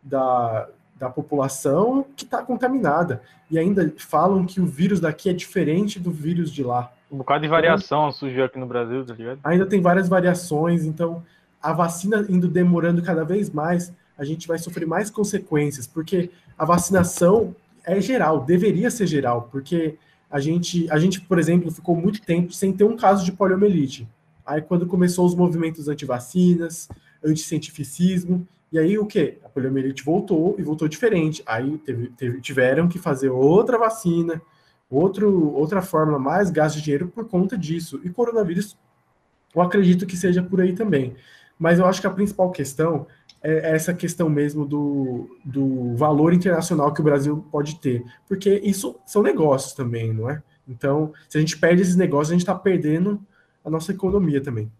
da, 0.00 0.68
da 0.96 1.10
população 1.10 2.06
que 2.16 2.24
está 2.24 2.40
contaminada. 2.40 3.20
E 3.50 3.58
ainda 3.58 3.92
falam 3.96 4.46
que 4.46 4.60
o 4.60 4.66
vírus 4.66 5.00
daqui 5.00 5.28
é 5.28 5.32
diferente 5.32 5.98
do 5.98 6.12
vírus 6.12 6.52
de 6.52 6.62
lá. 6.62 6.92
Um 7.10 7.18
bocado 7.18 7.42
de 7.42 7.48
variação 7.48 8.02
então, 8.02 8.12
surgiu 8.12 8.44
aqui 8.44 8.58
no 8.58 8.66
Brasil, 8.66 9.04
tá 9.04 9.14
ligado? 9.14 9.40
Ainda 9.42 9.66
tem 9.66 9.80
várias 9.80 10.08
variações, 10.08 10.84
então 10.84 11.24
a 11.60 11.72
vacina 11.72 12.24
indo 12.28 12.46
demorando 12.46 13.02
cada 13.02 13.24
vez 13.24 13.50
mais, 13.50 13.92
a 14.16 14.24
gente 14.24 14.48
vai 14.48 14.58
sofrer 14.58 14.86
mais 14.86 15.10
consequências, 15.10 15.86
porque 15.86 16.30
a 16.56 16.64
vacinação 16.64 17.54
é 17.84 18.00
geral, 18.00 18.44
deveria 18.44 18.90
ser 18.90 19.06
geral, 19.06 19.48
porque 19.50 19.96
a 20.30 20.40
gente, 20.40 20.90
a 20.90 20.98
gente, 20.98 21.20
por 21.20 21.38
exemplo, 21.38 21.70
ficou 21.70 21.94
muito 21.94 22.20
tempo 22.22 22.52
sem 22.52 22.72
ter 22.72 22.84
um 22.84 22.96
caso 22.96 23.24
de 23.24 23.32
poliomielite. 23.32 24.08
Aí 24.44 24.60
quando 24.60 24.86
começou 24.86 25.26
os 25.26 25.34
movimentos 25.34 25.88
anti-vacinas, 25.88 26.88
anticientificismo, 27.24 28.46
e 28.72 28.78
aí 28.78 28.98
o 28.98 29.06
que? 29.06 29.38
A 29.44 29.48
poliomielite 29.48 30.04
voltou 30.04 30.56
e 30.58 30.62
voltou 30.62 30.88
diferente. 30.88 31.42
Aí 31.46 31.78
teve, 31.78 32.08
teve, 32.10 32.40
tiveram 32.40 32.88
que 32.88 32.98
fazer 32.98 33.30
outra 33.30 33.78
vacina, 33.78 34.40
outro, 34.90 35.52
outra 35.54 35.80
fórmula, 35.80 36.18
mais 36.18 36.50
gasto 36.50 36.76
de 36.76 36.82
dinheiro 36.82 37.08
por 37.08 37.26
conta 37.26 37.56
disso. 37.56 38.00
E 38.04 38.10
coronavírus, 38.10 38.76
eu 39.54 39.62
acredito 39.62 40.06
que 40.06 40.16
seja 40.16 40.42
por 40.42 40.60
aí 40.60 40.74
também. 40.74 41.14
Mas 41.58 41.78
eu 41.78 41.86
acho 41.86 42.00
que 42.00 42.06
a 42.06 42.10
principal 42.10 42.50
questão 42.50 43.06
é 43.46 43.74
essa 43.74 43.94
questão 43.94 44.28
mesmo 44.28 44.66
do, 44.66 45.38
do 45.44 45.94
valor 45.94 46.34
internacional 46.34 46.92
que 46.92 47.00
o 47.00 47.04
Brasil 47.04 47.46
pode 47.50 47.80
ter. 47.80 48.04
Porque 48.26 48.60
isso 48.64 48.98
são 49.06 49.22
negócios 49.22 49.72
também, 49.72 50.12
não 50.12 50.28
é? 50.28 50.42
Então, 50.68 51.12
se 51.28 51.38
a 51.38 51.40
gente 51.40 51.56
perde 51.56 51.82
esses 51.82 51.94
negócios, 51.94 52.30
a 52.30 52.34
gente 52.34 52.42
está 52.42 52.54
perdendo 52.54 53.24
a 53.64 53.70
nossa 53.70 53.92
economia 53.92 54.40
também. 54.40 54.70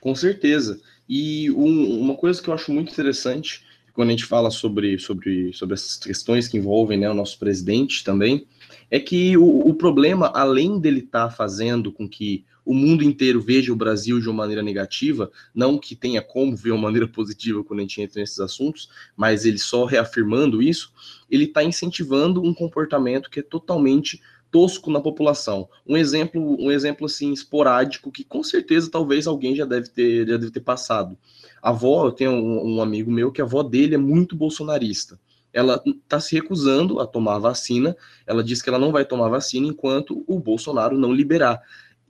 Com 0.00 0.12
certeza. 0.14 0.80
E 1.08 1.50
um, 1.52 2.00
uma 2.00 2.16
coisa 2.16 2.42
que 2.42 2.50
eu 2.50 2.54
acho 2.54 2.72
muito 2.72 2.90
interessante, 2.90 3.64
quando 3.92 4.08
a 4.08 4.12
gente 4.12 4.24
fala 4.24 4.50
sobre, 4.50 4.98
sobre, 4.98 5.52
sobre 5.52 5.74
essas 5.74 5.96
questões 5.96 6.48
que 6.48 6.58
envolvem 6.58 6.98
né, 6.98 7.08
o 7.08 7.14
nosso 7.14 7.38
presidente 7.38 8.02
também, 8.02 8.44
é 8.90 8.98
que 8.98 9.36
o, 9.36 9.68
o 9.68 9.74
problema, 9.74 10.32
além 10.34 10.80
dele 10.80 11.00
estar 11.00 11.28
tá 11.28 11.30
fazendo 11.30 11.92
com 11.92 12.08
que 12.08 12.44
o 12.68 12.74
mundo 12.74 13.02
inteiro 13.02 13.40
veja 13.40 13.72
o 13.72 13.76
Brasil 13.76 14.20
de 14.20 14.28
uma 14.28 14.34
maneira 14.34 14.62
negativa, 14.62 15.30
não 15.54 15.78
que 15.78 15.96
tenha 15.96 16.20
como 16.20 16.54
ver 16.54 16.70
uma 16.70 16.82
maneira 16.82 17.08
positiva 17.08 17.64
quando 17.64 17.78
a 17.80 17.82
gente 17.82 18.02
entra 18.02 18.20
nesses 18.20 18.38
assuntos, 18.38 18.90
mas 19.16 19.46
ele 19.46 19.56
só 19.56 19.86
reafirmando 19.86 20.60
isso, 20.60 20.92
ele 21.30 21.44
está 21.44 21.64
incentivando 21.64 22.42
um 22.42 22.52
comportamento 22.52 23.30
que 23.30 23.40
é 23.40 23.42
totalmente 23.42 24.20
tosco 24.50 24.90
na 24.90 25.00
população. 25.00 25.66
Um 25.86 25.96
exemplo, 25.96 26.62
um 26.62 26.70
exemplo 26.70 27.06
assim 27.06 27.32
esporádico 27.32 28.12
que 28.12 28.22
com 28.22 28.42
certeza 28.42 28.90
talvez 28.90 29.26
alguém 29.26 29.56
já 29.56 29.64
deve 29.64 29.88
ter, 29.88 30.28
já 30.28 30.36
deve 30.36 30.50
ter 30.50 30.60
passado. 30.60 31.16
A 31.62 31.70
avó, 31.70 32.04
eu 32.04 32.12
tenho 32.12 32.32
um, 32.32 32.76
um 32.76 32.82
amigo 32.82 33.10
meu 33.10 33.32
que 33.32 33.40
a 33.40 33.44
avó 33.44 33.62
dele 33.62 33.94
é 33.94 33.98
muito 33.98 34.36
bolsonarista 34.36 35.18
ela 35.52 35.82
está 35.86 36.20
se 36.20 36.34
recusando 36.34 37.00
a 37.00 37.06
tomar 37.06 37.36
a 37.36 37.40
vacina. 37.40 37.96
Ela 38.26 38.44
diz 38.44 38.62
que 38.62 38.68
ela 38.68 38.78
não 38.78 38.92
vai 38.92 39.04
tomar 39.04 39.28
vacina 39.28 39.66
enquanto 39.66 40.22
o 40.26 40.38
Bolsonaro 40.38 40.98
não 40.98 41.12
liberar. 41.12 41.60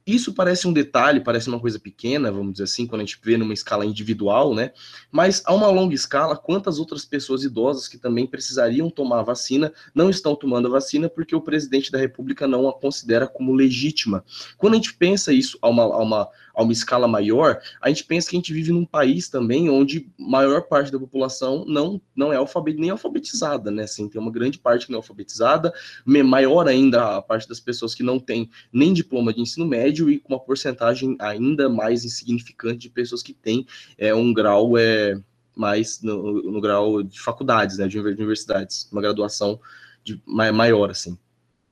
Isso 0.08 0.32
parece 0.32 0.66
um 0.66 0.72
detalhe, 0.72 1.20
parece 1.20 1.50
uma 1.50 1.60
coisa 1.60 1.78
pequena, 1.78 2.32
vamos 2.32 2.52
dizer 2.52 2.64
assim, 2.64 2.86
quando 2.86 3.02
a 3.02 3.04
gente 3.04 3.20
vê 3.22 3.36
numa 3.36 3.52
escala 3.52 3.84
individual, 3.84 4.54
né? 4.54 4.72
Mas 5.12 5.42
a 5.44 5.52
uma 5.52 5.66
longa 5.68 5.94
escala, 5.94 6.34
quantas 6.34 6.78
outras 6.78 7.04
pessoas 7.04 7.44
idosas 7.44 7.86
que 7.86 7.98
também 7.98 8.26
precisariam 8.26 8.88
tomar 8.88 9.20
a 9.20 9.22
vacina 9.22 9.70
não 9.94 10.08
estão 10.08 10.34
tomando 10.34 10.66
a 10.66 10.70
vacina 10.70 11.10
porque 11.10 11.36
o 11.36 11.42
presidente 11.42 11.92
da 11.92 11.98
República 11.98 12.48
não 12.48 12.66
a 12.66 12.72
considera 12.72 13.28
como 13.28 13.52
legítima? 13.52 14.24
Quando 14.56 14.72
a 14.72 14.76
gente 14.76 14.94
pensa 14.94 15.30
isso 15.30 15.58
a 15.60 15.68
uma, 15.68 15.82
a 15.82 15.98
uma, 15.98 16.28
a 16.58 16.62
uma 16.64 16.72
escala 16.72 17.06
maior, 17.06 17.60
a 17.80 17.88
gente 17.88 18.02
pensa 18.02 18.28
que 18.28 18.34
a 18.34 18.38
gente 18.38 18.52
vive 18.52 18.72
num 18.72 18.84
país 18.84 19.28
também 19.28 19.70
onde 19.70 20.10
maior 20.18 20.62
parte 20.62 20.90
da 20.90 20.98
população 20.98 21.64
não, 21.64 22.02
não 22.16 22.32
é 22.32 22.36
alfabet, 22.36 22.76
nem 22.76 22.90
alfabetizada, 22.90 23.70
né? 23.70 23.84
Assim, 23.84 24.08
tem 24.08 24.20
uma 24.20 24.32
grande 24.32 24.58
parte 24.58 24.86
que 24.86 24.90
não 24.90 24.96
é 24.96 25.00
alfabetizada, 25.00 25.72
maior 26.04 26.66
ainda 26.66 27.18
a 27.18 27.22
parte 27.22 27.48
das 27.48 27.60
pessoas 27.60 27.94
que 27.94 28.02
não 28.02 28.18
tem 28.18 28.50
nem 28.72 28.92
diploma 28.92 29.32
de 29.32 29.40
ensino 29.40 29.64
médio 29.64 30.10
e 30.10 30.18
com 30.18 30.32
uma 30.34 30.40
porcentagem 30.40 31.16
ainda 31.20 31.68
mais 31.68 32.04
insignificante 32.04 32.80
de 32.80 32.90
pessoas 32.90 33.22
que 33.22 33.32
têm 33.32 33.64
é, 33.96 34.12
um 34.12 34.34
grau 34.34 34.76
é, 34.76 35.16
mais 35.54 36.02
no, 36.02 36.42
no 36.42 36.60
grau 36.60 37.04
de 37.04 37.20
faculdades, 37.20 37.78
né? 37.78 37.86
De 37.86 38.00
universidades, 38.00 38.88
uma 38.90 39.00
graduação 39.00 39.60
de, 40.02 40.20
maior, 40.26 40.90
assim. 40.90 41.16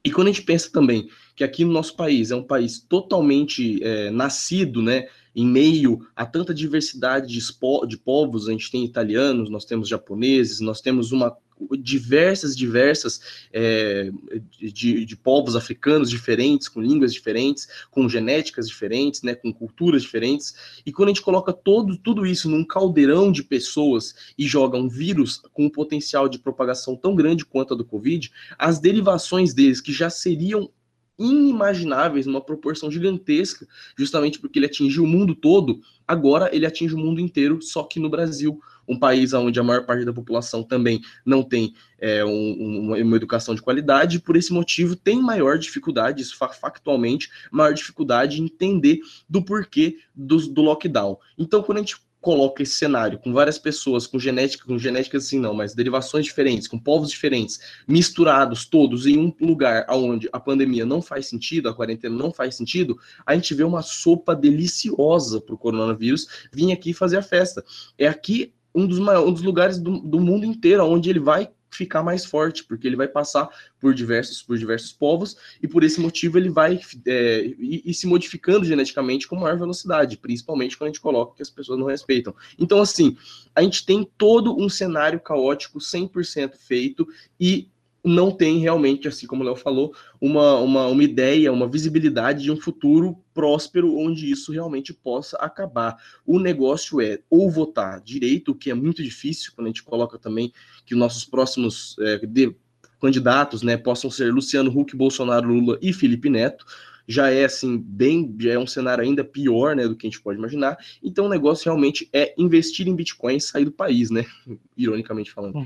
E 0.05 0.13
quando 0.13 0.29
a 0.29 0.31
gente 0.31 0.45
pensa 0.45 0.71
também 0.71 1.09
que 1.37 1.45
aqui 1.45 1.65
no 1.65 1.73
nosso 1.73 1.95
país 1.95 2.31
é 2.31 2.37
um 2.37 2.43
país 2.43 2.81
totalmente 2.81 3.83
é, 3.85 4.11
nascido, 4.11 4.83
né, 4.83 5.07
em 5.35 5.47
meio 5.47 6.09
a 6.17 6.25
tanta 6.25 6.55
diversidade 6.55 7.27
de, 7.29 7.41
de 7.87 7.99
povos, 7.99 8.49
a 8.49 8.53
gente 8.53 8.71
tem 8.71 8.83
italianos, 8.85 9.51
nós 9.51 9.67
temos 9.67 9.87
japoneses, 9.87 10.61
nós 10.61 10.81
temos 10.81 11.13
uma 11.13 11.37
diversas, 11.79 12.57
diversas 12.57 13.21
é, 13.53 14.11
de, 14.59 15.05
de, 15.05 15.17
povos 15.17 15.57
africanos 15.57 16.11
diferentes, 16.11 16.69
com 16.69 16.83
línguas 16.83 17.13
diferentes, 17.13 17.67
com 17.91 18.09
genéticas 18.09 18.69
diferentes, 18.69 19.23
né, 19.23 19.35
com 19.35 19.53
culturas 19.53 20.03
diferentes. 20.03 20.55
E 20.85 20.93
quando 20.93 21.09
a 21.09 21.13
gente 21.13 21.23
coloca 21.23 21.53
todo, 21.53 21.97
tudo 21.97 22.27
isso 22.27 22.49
num 22.49 22.65
caldeirão 22.65 23.33
de 23.33 23.43
pessoas 23.43 24.15
e 24.37 24.47
joga 24.47 24.77
um 24.77 24.89
vírus 24.89 25.43
com 25.53 25.67
um 25.67 25.71
potencial 25.71 26.29
de 26.29 26.39
propagação 26.39 26.95
tão 26.95 27.15
grande 27.15 27.45
quanto 27.45 27.75
a 27.75 27.77
do 27.77 27.85
Covid, 27.85 28.31
as 28.59 28.79
derivações 28.79 29.55
deles, 29.55 29.81
que 29.81 29.93
já 29.93 30.11
seriam 30.11 30.71
inimagináveis, 31.19 32.27
numa 32.27 32.41
proporção 32.41 32.91
gigantesca, 32.91 33.67
justamente 33.97 34.39
porque 34.39 34.59
ele 34.59 34.67
atingiu 34.67 35.05
o 35.05 35.07
mundo 35.07 35.35
todo, 35.35 35.81
agora 36.07 36.55
ele 36.55 36.67
atinge 36.67 36.95
o 36.95 36.99
mundo 36.99 37.21
inteiro, 37.21 37.61
só 37.63 37.83
que 37.83 37.99
no 37.99 38.11
Brasil, 38.11 38.61
um 38.87 38.99
país 38.99 39.33
onde 39.33 39.59
a 39.59 39.63
maior 39.63 39.85
parte 39.85 40.05
da 40.05 40.13
população 40.13 40.63
também 40.63 41.01
não 41.25 41.43
tem 41.43 41.75
é, 41.99 42.25
um, 42.25 42.95
uma 43.03 43.17
educação 43.17 43.55
de 43.55 43.63
qualidade, 43.63 44.21
por 44.21 44.37
esse 44.37 44.53
motivo 44.53 44.95
tem 44.95 45.21
maior 45.21 45.59
dificuldade, 45.59 46.23
isso 46.23 46.37
factualmente, 46.37 47.31
maior 47.51 47.73
dificuldade 47.73 48.41
em 48.41 48.45
entender 48.45 49.01
do 49.29 49.43
porquê 49.43 49.99
do, 50.15 50.37
do 50.49 50.63
lockdown. 50.63 51.19
Então, 51.39 51.63
quando 51.63 51.79
a 51.79 51.81
gente 51.81 51.97
coloca 52.27 52.61
esse 52.61 52.73
cenário 52.73 53.21
com 53.21 53.33
várias 53.33 53.57
pessoas, 53.57 54.05
com 54.05 54.19
genética, 54.19 54.65
com 54.67 54.77
genética 54.77 55.17
assim 55.17 55.39
não, 55.39 55.55
mas 55.55 55.77
derivações 55.77 56.25
diferentes, 56.25 56.67
com 56.67 56.77
povos 56.77 57.09
diferentes, 57.09 57.61
misturados 57.87 58.65
todos 58.65 59.07
em 59.07 59.17
um 59.17 59.33
lugar 59.41 59.87
onde 59.91 60.29
a 60.33 60.41
pandemia 60.41 60.85
não 60.85 61.01
faz 61.01 61.29
sentido, 61.29 61.69
a 61.69 61.73
quarentena 61.73 62.17
não 62.17 62.33
faz 62.33 62.57
sentido, 62.57 62.99
a 63.25 63.33
gente 63.37 63.55
vê 63.55 63.63
uma 63.63 63.81
sopa 63.81 64.35
deliciosa 64.35 65.41
para 65.41 65.55
o 65.55 65.59
coronavírus 65.59 66.27
vir 66.53 66.73
aqui 66.73 66.93
fazer 66.93 67.19
a 67.19 67.23
festa. 67.23 67.65
É 67.97 68.09
aqui 68.09 68.53
um 68.75 68.89
dos, 68.89 68.99
maiores, 68.99 69.29
um 69.29 69.33
dos 69.33 69.43
lugares 69.43 69.79
do, 69.79 70.01
do 70.01 70.19
mundo 70.19 70.45
inteiro 70.45 70.85
onde 70.85 71.09
ele 71.09 71.21
vai 71.21 71.49
ficar 71.71 72.03
mais 72.03 72.25
forte, 72.25 72.65
porque 72.65 72.87
ele 72.87 72.97
vai 72.97 73.09
passar 73.09 73.49
por 73.81 73.95
diversos, 73.95 74.43
por 74.43 74.59
diversos 74.59 74.93
povos, 74.93 75.37
e 75.63 75.69
por 75.69 75.85
esse 75.85 76.01
motivo 76.01 76.39
ele 76.39 76.49
vai 76.49 76.81
é, 77.07 77.45
ir, 77.59 77.83
ir, 77.85 77.95
se 77.95 78.07
modificando 78.07 78.65
geneticamente 78.65 79.29
com 79.29 79.37
maior 79.37 79.59
velocidade, 79.59 80.17
principalmente 80.17 80.77
quando 80.77 80.89
a 80.89 80.93
gente 80.93 81.01
coloca 81.01 81.37
que 81.37 81.43
as 81.43 81.51
pessoas 81.51 81.79
não 81.79 81.87
respeitam. 81.87 82.35
Então, 82.59 82.81
assim, 82.81 83.17
a 83.55 83.63
gente 83.63 83.85
tem 83.85 84.09
todo 84.17 84.57
um 84.59 84.69
cenário 84.69 85.21
caótico 85.21 85.79
100% 85.79 86.57
feito, 86.57 87.07
e 87.39 87.69
não 88.07 88.31
tem 88.31 88.59
realmente, 88.59 89.09
assim 89.09 89.27
como 89.27 89.43
o 89.43 89.47
Léo 89.47 89.57
falou, 89.57 89.93
uma, 90.21 90.57
uma, 90.59 90.87
uma 90.87 91.03
ideia, 91.03 91.53
uma 91.53 91.69
visibilidade 91.69 92.45
de 92.45 92.53
um 92.53 92.57
futuro 92.57 93.19
próspero 93.35 93.97
onde 93.97 94.31
isso 94.31 94.53
realmente 94.53 94.95
possa 94.95 95.37
acabar. 95.39 95.97
O 96.25 96.39
negócio 96.39 97.01
é 97.01 97.19
ou 97.29 97.51
votar 97.51 98.01
direito, 98.01 98.53
o 98.53 98.55
que 98.55 98.71
é 98.71 98.75
muito 98.75 99.03
difícil, 99.03 99.53
quando 99.55 99.67
a 99.67 99.71
gente 99.71 99.83
coloca 99.83 100.19
também 100.19 100.53
que 100.85 100.95
nossos 100.95 101.25
próximos 101.25 101.97
é, 101.99 102.19
de, 102.19 102.55
candidatos 103.01 103.63
né, 103.63 103.77
possam 103.77 104.09
ser 104.09 104.33
Luciano 104.33 104.71
Huck, 104.71 104.97
Bolsonaro, 104.97 105.49
Lula 105.49 105.77
e 105.83 105.93
Felipe 105.93 106.31
Neto, 106.31 106.65
já 107.09 107.31
é 107.31 107.45
assim, 107.45 107.77
bem, 107.77 108.35
já 108.39 108.53
é 108.53 108.59
um 108.59 108.67
cenário 108.67 109.03
ainda 109.03 109.25
pior 109.25 109.75
né, 109.75 109.87
do 109.87 109.97
que 109.97 110.07
a 110.07 110.11
gente 110.11 110.21
pode 110.21 110.39
imaginar. 110.39 110.77
Então 111.03 111.27
o 111.27 111.29
negócio 111.29 111.65
realmente 111.65 112.09
é 112.13 112.35
investir 112.39 112.87
em 112.87 112.95
Bitcoin 112.95 113.37
e 113.37 113.41
sair 113.41 113.65
do 113.65 113.73
país, 113.73 114.11
né? 114.11 114.25
Ironicamente 114.77 115.33
falando. 115.33 115.59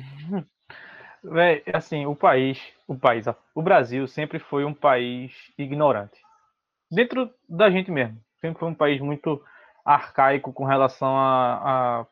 Véi, 1.22 1.62
assim, 1.72 2.06
o 2.06 2.14
país, 2.14 2.58
o 2.88 2.96
país, 2.96 3.26
o 3.54 3.62
Brasil 3.62 4.06
sempre 4.06 4.38
foi 4.38 4.64
um 4.64 4.72
país 4.72 5.32
ignorante. 5.58 6.18
Dentro 6.90 7.30
da 7.48 7.70
gente 7.70 7.90
mesmo. 7.90 8.18
Sempre 8.40 8.58
foi 8.58 8.68
um 8.68 8.74
país 8.74 9.00
muito 9.00 9.42
arcaico 9.84 10.52
com 10.52 10.64
relação 10.64 11.16
a, 11.16 12.00
a 12.00 12.06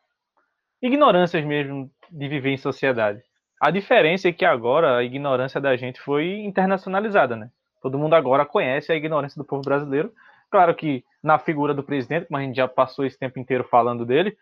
ignorâncias 0.81 1.43
mesmo 1.43 1.91
de 2.09 2.27
viver 2.27 2.51
em 2.51 2.57
sociedade. 2.57 3.21
A 3.59 3.71
diferença 3.71 4.29
é 4.29 4.31
que 4.31 4.45
agora 4.45 4.97
a 4.97 5.03
ignorância 5.03 5.59
da 5.59 5.75
gente 5.75 5.99
foi 5.99 6.39
internacionalizada, 6.39 7.35
né? 7.35 7.49
Todo 7.81 7.97
mundo 7.97 8.13
agora 8.13 8.45
conhece 8.45 8.91
a 8.91 8.95
ignorância 8.95 9.41
do 9.41 9.45
povo 9.45 9.63
brasileiro. 9.63 10.13
Claro 10.49 10.73
que 10.75 11.03
na 11.21 11.37
figura 11.37 11.73
do 11.73 11.83
presidente, 11.83 12.27
como 12.27 12.37
a 12.37 12.41
gente 12.41 12.55
já 12.55 12.67
passou 12.67 13.05
esse 13.05 13.17
tempo 13.17 13.39
inteiro 13.39 13.63
falando 13.63 14.05
dele, 14.05 14.37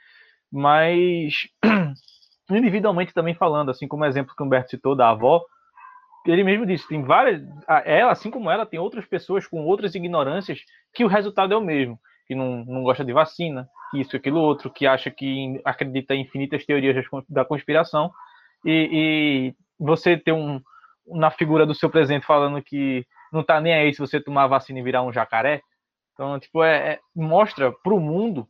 mas 0.52 1.48
individualmente 2.56 3.14
também 3.14 3.34
falando, 3.34 3.72
assim 3.72 3.88
como 3.88 4.04
o 4.04 4.06
exemplo 4.06 4.36
que 4.36 4.42
o 4.42 4.46
Humberto 4.46 4.70
citou 4.70 4.96
da 4.96 5.10
avó, 5.10 5.44
ele 6.26 6.44
mesmo 6.44 6.66
disse, 6.66 6.88
tem 6.88 7.02
várias, 7.04 7.42
ela, 7.86 8.12
assim 8.12 8.30
como 8.30 8.52
ela, 8.52 8.66
tem 8.66 8.80
outras 8.80 9.06
pessoas 9.06 9.48
com 9.48 9.66
outras 9.66 9.96
ignorâncias 9.96 10.60
que 10.94 11.04
o 11.04 11.08
resultado 11.08 11.54
é 11.54 11.58
o 11.58 11.62
mesmo, 11.62 12.00
que 12.28 12.36
não, 12.36 12.66
não 12.66 12.84
gosta 12.84 13.04
de 13.04 13.14
vacina, 13.14 13.68
que 13.92 14.02
isso, 14.02 14.16
aquilo, 14.16 14.40
outro, 14.40 14.70
que 14.70 14.86
acha 14.86 15.10
que 15.10 15.60
acredita 15.64 16.14
em 16.14 16.22
infinitas 16.22 16.66
teorias 16.66 17.06
da 17.30 17.46
conspiração, 17.46 18.12
e, 18.66 18.90
e 18.92 19.56
você 19.80 20.18
ter 20.18 20.34
um, 20.34 20.62
na 21.08 21.32
figura 21.32 21.66
do 21.66 21.76
seu 21.76 21.90
presidente 21.90 22.26
falando 22.26 22.62
que 22.62 23.06
não 23.32 23.44
tá 23.44 23.62
nem 23.62 23.74
aí 23.74 23.94
se 23.94 24.00
você 24.00 24.20
tomar 24.20 24.48
vacina 24.48 24.80
e 24.80 24.84
virar 24.84 25.04
um 25.04 25.14
jacaré, 25.14 25.62
então, 26.14 26.40
tipo, 26.40 26.64
é, 26.64 26.94
é 26.94 27.00
mostra 27.16 27.72
para 27.72 27.94
o 27.94 28.00
mundo 28.00 28.48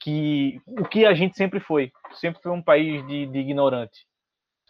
que 0.00 0.60
o 0.66 0.84
que 0.84 1.04
a 1.04 1.12
gente 1.12 1.36
sempre 1.36 1.60
foi, 1.60 1.92
sempre 2.14 2.42
foi 2.42 2.50
um 2.50 2.62
país 2.62 3.06
de, 3.06 3.26
de 3.26 3.38
ignorante, 3.38 4.06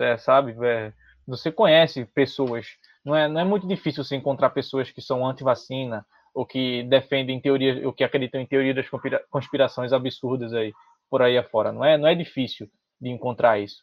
é, 0.01 0.17
sabe? 0.17 0.57
É, 0.67 0.93
você 1.27 1.53
conhece 1.53 2.05
pessoas, 2.07 2.67
não 3.05 3.15
é, 3.15 3.29
não 3.29 3.41
é 3.41 3.45
muito 3.45 3.67
difícil 3.67 4.03
você 4.03 4.17
encontrar 4.17 4.51
pessoas 4.51 4.91
que 4.91 5.01
são 5.01 5.27
anti-vacina 5.27 6.05
ou 6.35 6.45
que 6.45 6.83
defendem 6.85 7.41
teorias, 7.41 7.85
ou 7.85 7.93
que 7.93 8.05
acreditam 8.05 8.41
em 8.41 8.47
teorias 8.47 8.77
das 8.77 8.87
conspirações 9.31 9.93
absurdas 9.93 10.53
aí 10.53 10.73
por 11.09 11.23
aí 11.23 11.39
afora. 11.39 11.73
Não 11.73 11.85
é, 11.85 11.97
não 11.97 12.09
é 12.09 12.15
difícil 12.15 12.69
de 13.01 13.11
encontrar 13.11 13.59
isso. 13.59 13.83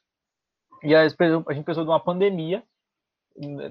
E 0.83 0.93
a, 0.93 1.07
gente 1.07 1.17
precisou 1.63 1.83
de 1.83 1.89
uma 1.89 1.99
pandemia 1.99 2.63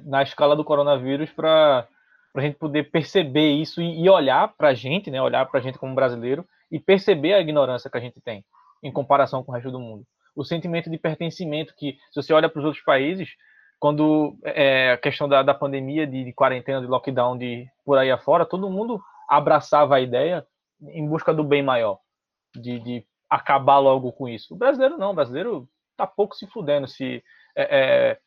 na 0.04 0.22
escala 0.22 0.56
do 0.56 0.64
coronavírus 0.64 1.30
para 1.30 1.86
a 2.34 2.40
gente 2.40 2.56
poder 2.56 2.90
perceber 2.90 3.52
isso 3.52 3.80
e, 3.80 4.04
e 4.04 4.10
olhar 4.10 4.54
para 4.56 4.68
a 4.68 4.74
gente, 4.74 5.10
né? 5.10 5.20
Olhar 5.20 5.46
para 5.46 5.60
a 5.60 5.62
gente 5.62 5.78
como 5.78 5.94
brasileiro 5.94 6.46
e 6.70 6.78
perceber 6.80 7.34
a 7.34 7.40
ignorância 7.40 7.90
que 7.90 7.96
a 7.96 8.00
gente 8.00 8.20
tem 8.20 8.44
em 8.82 8.92
comparação 8.92 9.42
com 9.42 9.52
o 9.52 9.54
resto 9.54 9.70
do 9.70 9.80
mundo. 9.80 10.04
O 10.34 10.44
sentimento 10.44 10.90
de 10.90 10.98
pertencimento 10.98 11.74
que, 11.76 11.96
se 12.10 12.22
você 12.22 12.32
olha 12.32 12.48
para 12.48 12.58
os 12.58 12.64
outros 12.64 12.84
países, 12.84 13.30
quando 13.78 14.36
é, 14.44 14.92
a 14.92 14.98
questão 14.98 15.28
da, 15.28 15.42
da 15.42 15.54
pandemia, 15.54 16.06
de, 16.06 16.24
de, 16.24 16.32
quarentena, 16.32 16.80
de 16.80 16.86
lockdown, 16.86 17.36
de 17.36 17.66
por 17.84 17.98
aí 17.98 18.10
afora, 18.10 18.44
todo 18.44 18.70
mundo 18.70 19.00
abraçava 19.28 19.96
a 19.96 20.00
ideia 20.00 20.46
em 20.88 21.06
busca 21.06 21.32
do 21.32 21.42
bem 21.42 21.62
maior, 21.62 21.98
de, 22.54 22.78
de 22.80 23.06
acabar 23.28 23.78
logo 23.78 24.12
com 24.12 24.28
isso. 24.28 24.54
O 24.54 24.56
brasileiro 24.56 24.98
não, 24.98 25.10
o 25.10 25.14
brasileiro 25.14 25.68
tá 25.96 26.06
pouco 26.06 26.36
se 26.36 26.46
fudendo 26.46 26.86
se 26.86 27.22
é, 27.56 27.62
é, 27.62 28.18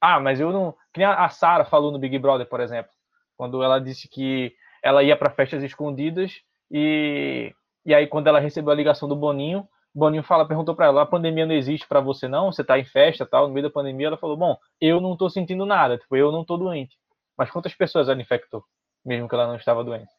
ah, 0.00 0.20
mas 0.20 0.38
eu 0.38 0.52
não. 0.52 0.72
Que 0.92 0.98
nem 1.00 1.06
a 1.06 1.28
Sara 1.30 1.64
falou 1.64 1.90
no 1.90 1.98
Big 1.98 2.18
Brother, 2.18 2.46
por 2.46 2.60
exemplo, 2.60 2.92
quando 3.38 3.62
ela 3.62 3.80
disse 3.80 4.06
que 4.06 4.54
ela 4.82 5.02
ia 5.02 5.16
para 5.16 5.30
festas 5.30 5.62
escondidas 5.62 6.42
e 6.70 7.54
e 7.84 7.94
aí, 7.94 8.06
quando 8.06 8.26
ela 8.26 8.40
recebeu 8.40 8.72
a 8.72 8.76
ligação 8.76 9.08
do 9.08 9.16
Boninho, 9.16 9.68
Boninho 9.94 10.22
fala, 10.24 10.46
perguntou 10.46 10.74
para 10.74 10.86
ela: 10.86 11.02
a 11.02 11.06
pandemia 11.06 11.46
não 11.46 11.54
existe 11.54 11.86
para 11.86 12.00
você, 12.00 12.26
não? 12.26 12.50
Você 12.50 12.62
está 12.62 12.78
em 12.78 12.84
festa 12.84 13.24
tal, 13.24 13.46
no 13.46 13.54
meio 13.54 13.66
da 13.66 13.72
pandemia? 13.72 14.08
Ela 14.08 14.16
falou: 14.16 14.36
bom, 14.36 14.56
eu 14.80 15.00
não 15.00 15.12
estou 15.12 15.30
sentindo 15.30 15.64
nada, 15.64 15.96
tipo, 15.96 16.16
eu 16.16 16.32
não 16.32 16.40
estou 16.40 16.58
doente. 16.58 16.96
Mas 17.36 17.50
quantas 17.50 17.74
pessoas 17.74 18.08
ela 18.08 18.20
infectou, 18.20 18.64
mesmo 19.04 19.28
que 19.28 19.34
ela 19.34 19.46
não 19.46 19.56
estava 19.56 19.84
doente? 19.84 20.10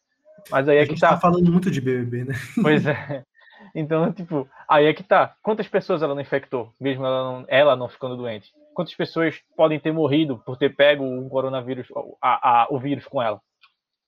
Mas 0.50 0.68
aí 0.70 0.78
é 0.78 0.86
que 0.86 1.00
tá. 1.00 1.10
tá 1.10 1.18
falando 1.18 1.52
muito 1.52 1.70
de 1.70 1.82
BBB, 1.82 2.26
né? 2.26 2.34
Pois 2.62 2.86
é. 2.86 3.24
Então, 3.74 4.12
tipo, 4.14 4.48
aí 4.70 4.86
é 4.86 4.94
que 4.94 5.04
tá. 5.04 5.36
Quantas 5.42 5.68
pessoas 5.68 6.02
ela 6.02 6.14
não 6.14 6.22
infectou, 6.22 6.72
mesmo 6.80 7.06
ela 7.06 7.24
não, 7.24 7.46
ela 7.48 7.76
não 7.76 7.90
ficando 7.90 8.16
doente? 8.16 8.52
Quantas 8.74 8.94
pessoas 8.94 9.42
podem 9.56 9.80
ter 9.80 9.92
morrido 9.92 10.38
por 10.46 10.56
ter 10.56 10.76
pego 10.76 11.04
o 11.04 11.30
coronavírus, 11.30 11.88
a, 12.22 12.64
a, 12.64 12.68
o 12.70 12.80
vírus 12.80 13.06
com 13.06 13.22
ela? 13.22 13.42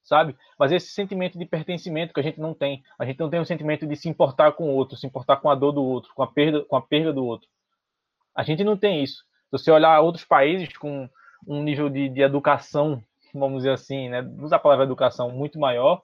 Sabe? 0.07 0.37
Mas 0.57 0.71
esse 0.71 0.87
sentimento 0.87 1.37
de 1.37 1.45
pertencimento 1.45 2.13
que 2.13 2.19
a 2.21 2.23
gente 2.23 2.39
não 2.39 2.53
tem. 2.53 2.81
A 2.97 3.05
gente 3.05 3.19
não 3.19 3.29
tem 3.29 3.41
o 3.41 3.45
sentimento 3.45 3.85
de 3.85 3.95
se 3.97 4.07
importar 4.07 4.53
com 4.53 4.69
o 4.69 4.73
outro, 4.73 4.95
se 4.95 5.05
importar 5.05 5.37
com 5.37 5.49
a 5.49 5.55
dor 5.55 5.73
do 5.73 5.83
outro, 5.83 6.13
com 6.15 6.23
a 6.23 6.27
perda, 6.27 6.63
com 6.63 6.77
a 6.77 6.81
perda 6.81 7.11
do 7.11 7.25
outro. 7.25 7.47
A 8.33 8.41
gente 8.41 8.63
não 8.63 8.77
tem 8.77 9.03
isso. 9.03 9.17
Se 9.17 9.51
você 9.51 9.69
olhar 9.69 9.99
outros 9.99 10.23
países 10.23 10.75
com 10.77 11.09
um 11.45 11.61
nível 11.61 11.89
de, 11.89 12.07
de 12.07 12.21
educação, 12.21 13.03
vamos 13.33 13.57
dizer 13.57 13.71
assim, 13.71 14.07
né? 14.07 14.21
Usar 14.39 14.55
a 14.55 14.59
palavra 14.59 14.85
educação 14.85 15.29
muito 15.29 15.59
maior, 15.59 16.01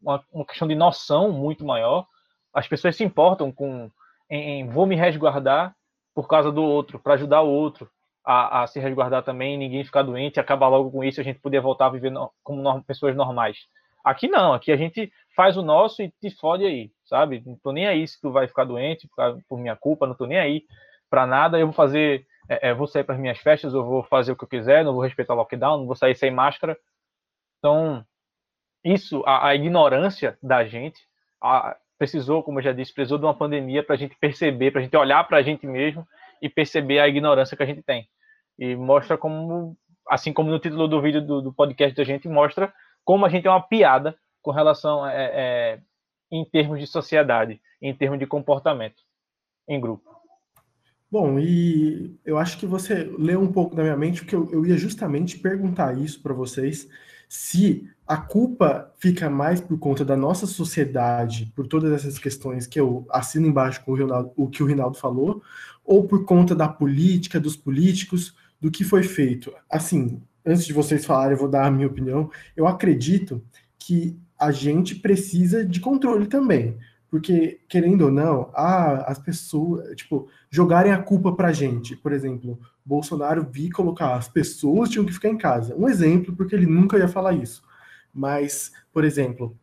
uma, 0.00 0.24
uma 0.32 0.46
questão 0.46 0.66
de 0.66 0.74
noção 0.74 1.30
muito 1.30 1.66
maior, 1.66 2.06
as 2.52 2.66
pessoas 2.66 2.96
se 2.96 3.04
importam 3.04 3.52
com 3.52 3.90
em, 4.30 4.60
em 4.60 4.68
vou 4.68 4.86
me 4.86 4.96
resguardar 4.96 5.76
por 6.14 6.26
causa 6.26 6.50
do 6.50 6.62
outro, 6.62 6.98
para 6.98 7.14
ajudar 7.14 7.42
o 7.42 7.50
outro, 7.50 7.90
a, 8.24 8.62
a, 8.62 8.66
se 8.66 8.80
resguardar 8.80 9.22
também, 9.22 9.58
ninguém 9.58 9.84
ficar 9.84 10.02
doente, 10.02 10.40
acabar 10.40 10.68
logo 10.68 10.90
com 10.90 11.04
isso, 11.04 11.20
a 11.20 11.24
gente 11.24 11.38
poder 11.40 11.60
voltar 11.60 11.86
a 11.86 11.90
viver 11.90 12.10
no, 12.10 12.30
como 12.42 12.62
no, 12.62 12.82
pessoas 12.82 13.14
normais. 13.14 13.58
Aqui 14.02 14.28
não, 14.28 14.52
aqui 14.52 14.72
a 14.72 14.76
gente 14.76 15.12
faz 15.34 15.56
o 15.56 15.62
nosso 15.62 16.02
e 16.02 16.10
te 16.20 16.30
fode 16.30 16.64
aí, 16.64 16.90
sabe? 17.04 17.42
Não 17.44 17.56
tô 17.56 17.72
nem 17.72 17.86
aí 17.86 18.06
se 18.06 18.20
tu 18.20 18.30
vai 18.30 18.46
ficar 18.46 18.64
doente 18.64 19.08
por, 19.48 19.58
minha 19.58 19.76
culpa, 19.76 20.06
não 20.06 20.14
tô 20.14 20.26
nem 20.26 20.38
aí 20.38 20.62
para 21.10 21.26
nada. 21.26 21.58
Eu 21.58 21.66
vou 21.66 21.74
fazer, 21.74 22.26
é, 22.48 22.68
é, 22.68 22.74
vou 22.74 22.86
sair 22.86 23.04
para 23.04 23.14
as 23.14 23.20
minhas 23.20 23.38
festas, 23.38 23.72
eu 23.72 23.84
vou 23.84 24.02
fazer 24.04 24.32
o 24.32 24.36
que 24.36 24.44
eu 24.44 24.48
quiser, 24.48 24.84
não 24.84 24.92
vou 24.92 25.02
respeitar 25.02 25.34
o 25.34 25.36
lockdown, 25.36 25.78
não 25.78 25.86
vou 25.86 25.96
sair 25.96 26.14
sem 26.14 26.30
máscara. 26.30 26.76
Então, 27.58 28.04
isso, 28.84 29.22
a, 29.26 29.48
a 29.48 29.54
ignorância 29.54 30.38
da 30.42 30.64
gente, 30.66 31.00
a, 31.42 31.76
precisou, 31.98 32.42
como 32.42 32.58
eu 32.58 32.62
já 32.64 32.72
disse, 32.72 32.92
precisou 32.92 33.18
de 33.18 33.24
uma 33.24 33.34
pandemia 33.36 33.82
para 33.82 33.94
a 33.94 33.98
gente 33.98 34.14
perceber, 34.16 34.70
para 34.70 34.80
a 34.80 34.84
gente 34.84 34.96
olhar 34.96 35.24
para 35.24 35.38
a 35.38 35.42
gente 35.42 35.66
mesmo 35.66 36.06
e 36.42 36.48
perceber 36.48 36.98
a 36.98 37.08
ignorância 37.08 37.56
que 37.56 37.62
a 37.62 37.66
gente 37.66 37.82
tem. 37.82 38.06
E 38.58 38.76
mostra 38.76 39.18
como, 39.18 39.76
assim 40.08 40.32
como 40.32 40.50
no 40.50 40.58
título 40.58 40.88
do 40.88 41.00
vídeo 41.00 41.20
do, 41.20 41.42
do 41.42 41.52
podcast 41.52 41.96
da 41.96 42.04
gente, 42.04 42.28
mostra 42.28 42.72
como 43.04 43.26
a 43.26 43.28
gente 43.28 43.46
é 43.46 43.50
uma 43.50 43.62
piada 43.62 44.16
com 44.40 44.50
relação 44.50 45.06
é, 45.06 45.30
é, 45.32 45.80
em 46.30 46.44
termos 46.44 46.78
de 46.80 46.86
sociedade, 46.86 47.60
em 47.80 47.94
termos 47.94 48.18
de 48.18 48.26
comportamento 48.26 49.02
em 49.68 49.80
grupo. 49.80 50.14
Bom, 51.10 51.38
e 51.38 52.18
eu 52.24 52.38
acho 52.38 52.58
que 52.58 52.66
você 52.66 53.04
leu 53.18 53.40
um 53.40 53.52
pouco 53.52 53.76
da 53.76 53.82
minha 53.82 53.96
mente, 53.96 54.22
porque 54.22 54.34
eu, 54.34 54.50
eu 54.50 54.66
ia 54.66 54.76
justamente 54.76 55.38
perguntar 55.38 55.96
isso 55.96 56.20
para 56.20 56.34
vocês, 56.34 56.88
se 57.28 57.88
a 58.06 58.16
culpa 58.16 58.92
fica 58.98 59.30
mais 59.30 59.60
por 59.60 59.78
conta 59.78 60.04
da 60.04 60.16
nossa 60.16 60.46
sociedade, 60.46 61.52
por 61.54 61.66
todas 61.66 61.92
essas 61.92 62.18
questões 62.18 62.66
que 62.66 62.78
eu 62.78 63.06
assino 63.10 63.46
embaixo 63.46 63.82
com 63.84 63.92
o, 63.92 64.32
o 64.36 64.50
que 64.50 64.62
o 64.62 64.66
Rinaldo 64.66 64.98
falou, 64.98 65.42
ou 65.84 66.06
por 66.06 66.24
conta 66.24 66.54
da 66.54 66.68
política, 66.68 67.40
dos 67.40 67.56
políticos, 67.56 68.34
do 68.64 68.70
que 68.70 68.82
foi 68.82 69.02
feito. 69.02 69.52
Assim, 69.68 70.22
antes 70.42 70.64
de 70.64 70.72
vocês 70.72 71.04
falarem, 71.04 71.32
eu 71.32 71.38
vou 71.38 71.50
dar 71.50 71.66
a 71.66 71.70
minha 71.70 71.86
opinião. 71.86 72.30
Eu 72.56 72.66
acredito 72.66 73.44
que 73.78 74.18
a 74.38 74.50
gente 74.50 74.94
precisa 74.94 75.62
de 75.62 75.80
controle 75.80 76.26
também. 76.26 76.78
Porque, 77.10 77.60
querendo 77.68 78.06
ou 78.06 78.10
não, 78.10 78.50
ah, 78.54 79.04
as 79.06 79.18
pessoas, 79.18 79.94
tipo, 79.94 80.28
jogarem 80.48 80.92
a 80.92 81.02
culpa 81.02 81.36
pra 81.36 81.52
gente. 81.52 81.94
Por 81.94 82.10
exemplo, 82.10 82.58
Bolsonaro 82.82 83.46
vi 83.52 83.68
colocar 83.68 84.14
as 84.14 84.30
pessoas 84.30 84.88
tinham 84.88 85.04
que 85.04 85.12
ficar 85.12 85.28
em 85.28 85.36
casa. 85.36 85.76
Um 85.76 85.86
exemplo, 85.86 86.34
porque 86.34 86.54
ele 86.54 86.64
nunca 86.64 86.96
ia 86.96 87.06
falar 87.06 87.34
isso. 87.34 87.62
Mas, 88.14 88.72
por 88.94 89.04
exemplo, 89.04 89.54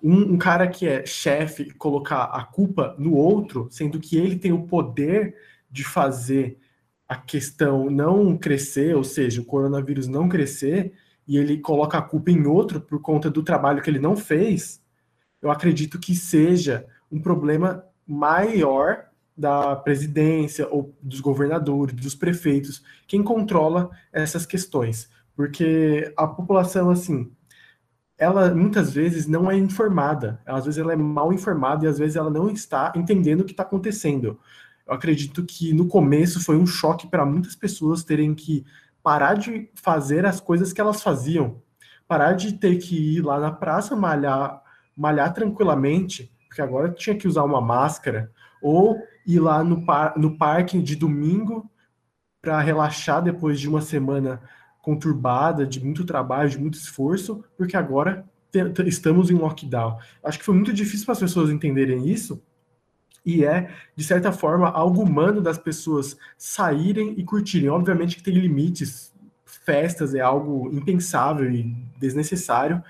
um, 0.00 0.34
um 0.34 0.38
cara 0.38 0.68
que 0.68 0.86
é 0.86 1.04
chefe 1.04 1.74
colocar 1.74 2.22
a 2.26 2.44
culpa 2.44 2.94
no 3.00 3.14
outro, 3.14 3.66
sendo 3.68 3.98
que 3.98 4.16
ele 4.16 4.36
tem 4.36 4.52
o 4.52 4.62
poder 4.62 5.34
de 5.68 5.82
fazer 5.82 6.56
a 7.08 7.16
questão 7.16 7.88
não 7.90 8.36
crescer, 8.36 8.96
ou 8.96 9.04
seja, 9.04 9.40
o 9.40 9.44
coronavírus 9.44 10.08
não 10.08 10.28
crescer, 10.28 10.92
e 11.26 11.36
ele 11.36 11.58
coloca 11.58 11.98
a 11.98 12.02
culpa 12.02 12.30
em 12.30 12.46
outro 12.46 12.80
por 12.80 13.00
conta 13.00 13.30
do 13.30 13.42
trabalho 13.42 13.82
que 13.82 13.90
ele 13.90 13.98
não 13.98 14.16
fez, 14.16 14.82
eu 15.42 15.50
acredito 15.50 15.98
que 15.98 16.14
seja 16.14 16.86
um 17.10 17.20
problema 17.20 17.84
maior 18.06 19.06
da 19.36 19.76
presidência 19.76 20.66
ou 20.68 20.96
dos 21.02 21.20
governadores, 21.20 21.94
dos 21.94 22.14
prefeitos, 22.14 22.82
quem 23.06 23.22
controla 23.22 23.90
essas 24.12 24.46
questões. 24.46 25.10
Porque 25.34 26.12
a 26.16 26.26
população, 26.26 26.90
assim, 26.90 27.30
ela 28.16 28.54
muitas 28.54 28.92
vezes 28.92 29.26
não 29.26 29.50
é 29.50 29.56
informada, 29.56 30.40
às 30.46 30.64
vezes 30.64 30.78
ela 30.78 30.94
é 30.94 30.96
mal 30.96 31.32
informada 31.32 31.84
e 31.84 31.88
às 31.88 31.98
vezes 31.98 32.16
ela 32.16 32.30
não 32.30 32.48
está 32.48 32.92
entendendo 32.96 33.42
o 33.42 33.44
que 33.44 33.52
está 33.52 33.62
acontecendo. 33.62 34.40
Eu 34.86 34.94
acredito 34.94 35.44
que 35.44 35.72
no 35.72 35.86
começo 35.86 36.42
foi 36.42 36.56
um 36.56 36.66
choque 36.66 37.06
para 37.06 37.26
muitas 37.26 37.56
pessoas 37.56 38.04
terem 38.04 38.34
que 38.34 38.64
parar 39.02 39.34
de 39.34 39.68
fazer 39.74 40.24
as 40.24 40.40
coisas 40.40 40.72
que 40.72 40.80
elas 40.80 41.02
faziam, 41.02 41.60
parar 42.06 42.32
de 42.32 42.52
ter 42.52 42.76
que 42.76 43.16
ir 43.16 43.20
lá 43.22 43.40
na 43.40 43.50
praça 43.50 43.96
malhar, 43.96 44.62
malhar 44.96 45.32
tranquilamente, 45.32 46.32
porque 46.48 46.62
agora 46.62 46.90
tinha 46.90 47.16
que 47.16 47.28
usar 47.28 47.44
uma 47.44 47.60
máscara, 47.60 48.32
ou 48.62 48.96
ir 49.26 49.40
lá 49.40 49.62
no, 49.62 49.84
par, 49.84 50.16
no 50.16 50.36
parque 50.36 50.80
de 50.80 50.96
domingo 50.96 51.68
para 52.40 52.60
relaxar 52.60 53.22
depois 53.22 53.60
de 53.60 53.68
uma 53.68 53.80
semana 53.80 54.40
conturbada, 54.80 55.66
de 55.66 55.84
muito 55.84 56.04
trabalho, 56.04 56.48
de 56.48 56.58
muito 56.58 56.74
esforço, 56.74 57.44
porque 57.56 57.76
agora 57.76 58.24
estamos 58.86 59.30
em 59.30 59.34
lockdown. 59.34 59.98
Acho 60.22 60.38
que 60.38 60.44
foi 60.44 60.54
muito 60.54 60.72
difícil 60.72 61.04
para 61.04 61.12
as 61.12 61.20
pessoas 61.20 61.50
entenderem 61.50 62.08
isso, 62.08 62.40
e 63.26 63.44
é, 63.44 63.74
de 63.96 64.04
certa 64.04 64.30
forma, 64.30 64.70
algo 64.70 65.02
humano 65.02 65.42
das 65.42 65.58
pessoas 65.58 66.16
saírem 66.38 67.14
e 67.18 67.24
curtirem. 67.24 67.68
Obviamente 67.68 68.14
que 68.14 68.22
tem 68.22 68.34
limites, 68.34 69.12
festas 69.44 70.14
é 70.14 70.20
algo 70.20 70.70
impensável 70.72 71.50
e 71.50 71.64
desnecessário, 71.98 72.80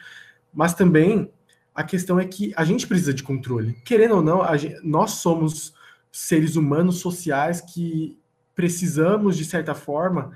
mas 0.52 0.74
também 0.74 1.30
a 1.74 1.82
questão 1.82 2.20
é 2.20 2.26
que 2.26 2.52
a 2.54 2.64
gente 2.64 2.86
precisa 2.86 3.14
de 3.14 3.22
controle. 3.22 3.72
Querendo 3.82 4.16
ou 4.16 4.22
não, 4.22 4.56
gente, 4.58 4.78
nós 4.84 5.12
somos 5.12 5.74
seres 6.12 6.54
humanos 6.54 6.98
sociais 6.98 7.62
que 7.62 8.18
precisamos, 8.54 9.38
de 9.38 9.44
certa 9.44 9.74
forma, 9.74 10.32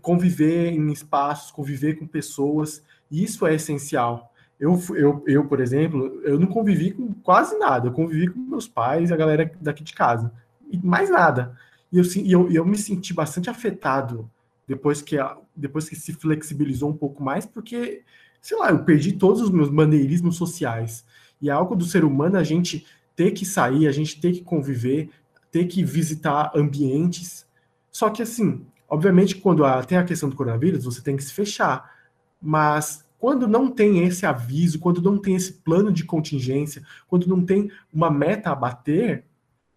conviver 0.00 0.70
em 0.72 0.92
espaços, 0.92 1.50
conviver 1.50 1.94
com 1.94 2.06
pessoas, 2.06 2.82
e 3.10 3.24
isso 3.24 3.44
é 3.46 3.54
essencial. 3.54 4.32
Eu, 4.58 4.80
eu, 4.94 5.22
eu, 5.26 5.44
por 5.46 5.60
exemplo, 5.60 6.20
eu 6.24 6.38
não 6.38 6.46
convivi 6.46 6.92
com 6.92 7.12
quase 7.12 7.58
nada, 7.58 7.88
eu 7.88 7.92
convivi 7.92 8.28
com 8.28 8.38
meus 8.40 8.66
pais 8.66 9.10
e 9.10 9.12
a 9.12 9.16
galera 9.16 9.50
daqui 9.60 9.84
de 9.84 9.92
casa, 9.92 10.32
e 10.70 10.78
mais 10.78 11.10
nada. 11.10 11.56
E 11.92 11.98
eu, 11.98 12.04
eu, 12.26 12.50
eu 12.50 12.64
me 12.64 12.76
senti 12.78 13.12
bastante 13.12 13.50
afetado 13.50 14.30
depois 14.66 15.00
que, 15.00 15.16
depois 15.54 15.88
que 15.88 15.94
se 15.94 16.12
flexibilizou 16.12 16.90
um 16.90 16.96
pouco 16.96 17.22
mais, 17.22 17.46
porque, 17.46 18.02
sei 18.40 18.58
lá, 18.58 18.70
eu 18.70 18.82
perdi 18.82 19.12
todos 19.12 19.40
os 19.40 19.50
meus 19.50 19.70
maneirismos 19.70 20.36
sociais. 20.36 21.04
E 21.40 21.48
é 21.48 21.52
algo 21.52 21.76
do 21.76 21.84
ser 21.84 22.04
humano 22.04 22.36
a 22.36 22.42
gente 22.42 22.86
ter 23.14 23.30
que 23.30 23.44
sair, 23.44 23.86
a 23.86 23.92
gente 23.92 24.20
ter 24.20 24.32
que 24.32 24.42
conviver, 24.42 25.10
ter 25.50 25.66
que 25.66 25.84
visitar 25.84 26.50
ambientes. 26.54 27.46
Só 27.90 28.10
que 28.10 28.22
assim, 28.22 28.66
obviamente, 28.88 29.36
quando 29.36 29.64
a, 29.64 29.82
tem 29.82 29.96
a 29.98 30.04
questão 30.04 30.28
do 30.28 30.36
coronavírus, 30.36 30.84
você 30.84 31.00
tem 31.00 31.16
que 31.16 31.24
se 31.24 31.32
fechar. 31.32 31.94
Mas 32.40 33.05
quando 33.26 33.48
não 33.48 33.68
tem 33.68 34.04
esse 34.04 34.24
aviso, 34.24 34.78
quando 34.78 35.02
não 35.02 35.18
tem 35.18 35.34
esse 35.34 35.52
plano 35.52 35.92
de 35.92 36.04
contingência, 36.04 36.84
quando 37.08 37.26
não 37.26 37.44
tem 37.44 37.68
uma 37.92 38.08
meta 38.08 38.50
a 38.50 38.54
bater, 38.54 39.24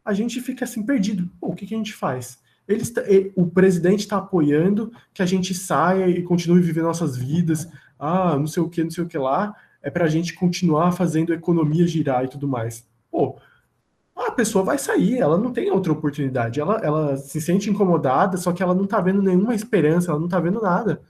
a 0.06 0.14
gente 0.14 0.40
fica 0.40 0.66
assim 0.66 0.86
perdido. 0.86 1.28
Pô, 1.42 1.48
o 1.48 1.56
que, 1.56 1.66
que 1.66 1.74
a 1.74 1.78
gente 1.78 1.92
faz? 1.92 2.38
Ele 2.68 2.84
está, 2.84 3.02
o 3.36 3.48
presidente 3.48 4.02
está 4.02 4.18
apoiando 4.18 4.92
que 5.12 5.24
a 5.24 5.26
gente 5.26 5.56
saia 5.56 6.08
e 6.08 6.22
continue 6.22 6.62
vivendo 6.62 6.84
nossas 6.84 7.18
vidas. 7.18 7.68
Ah, 7.98 8.38
não 8.38 8.46
sei 8.46 8.62
o 8.62 8.70
que, 8.70 8.84
não 8.84 8.92
sei 8.92 9.04
o 9.04 9.08
que 9.08 9.18
lá. 9.18 9.56
É 9.82 9.90
para 9.90 10.06
a 10.06 10.10
gente 10.10 10.36
continuar 10.36 10.92
fazendo 10.92 11.34
a 11.34 11.36
economia 11.36 11.88
girar 11.88 12.26
e 12.26 12.28
tudo 12.28 12.48
mais 12.48 12.88
pô, 13.10 13.36
a 14.16 14.30
pessoa 14.30 14.64
vai 14.64 14.78
sair, 14.78 15.18
ela 15.18 15.40
não 15.40 15.52
tem 15.52 15.72
outra 15.72 15.92
oportunidade. 15.92 16.60
Ela, 16.60 16.80
ela 16.84 17.18
se 17.18 17.42
sente 17.42 17.68
incomodada, 17.68 18.38
só 18.38 18.52
que 18.52 18.62
ela 18.62 18.76
não 18.76 18.86
tá 18.86 19.02
vendo 19.02 19.24
nenhuma 19.24 19.56
esperança, 19.56 20.12
ela 20.12 20.20
não 20.20 20.28
tá 20.28 20.40
vendo 20.40 20.62
nada. 20.62 21.02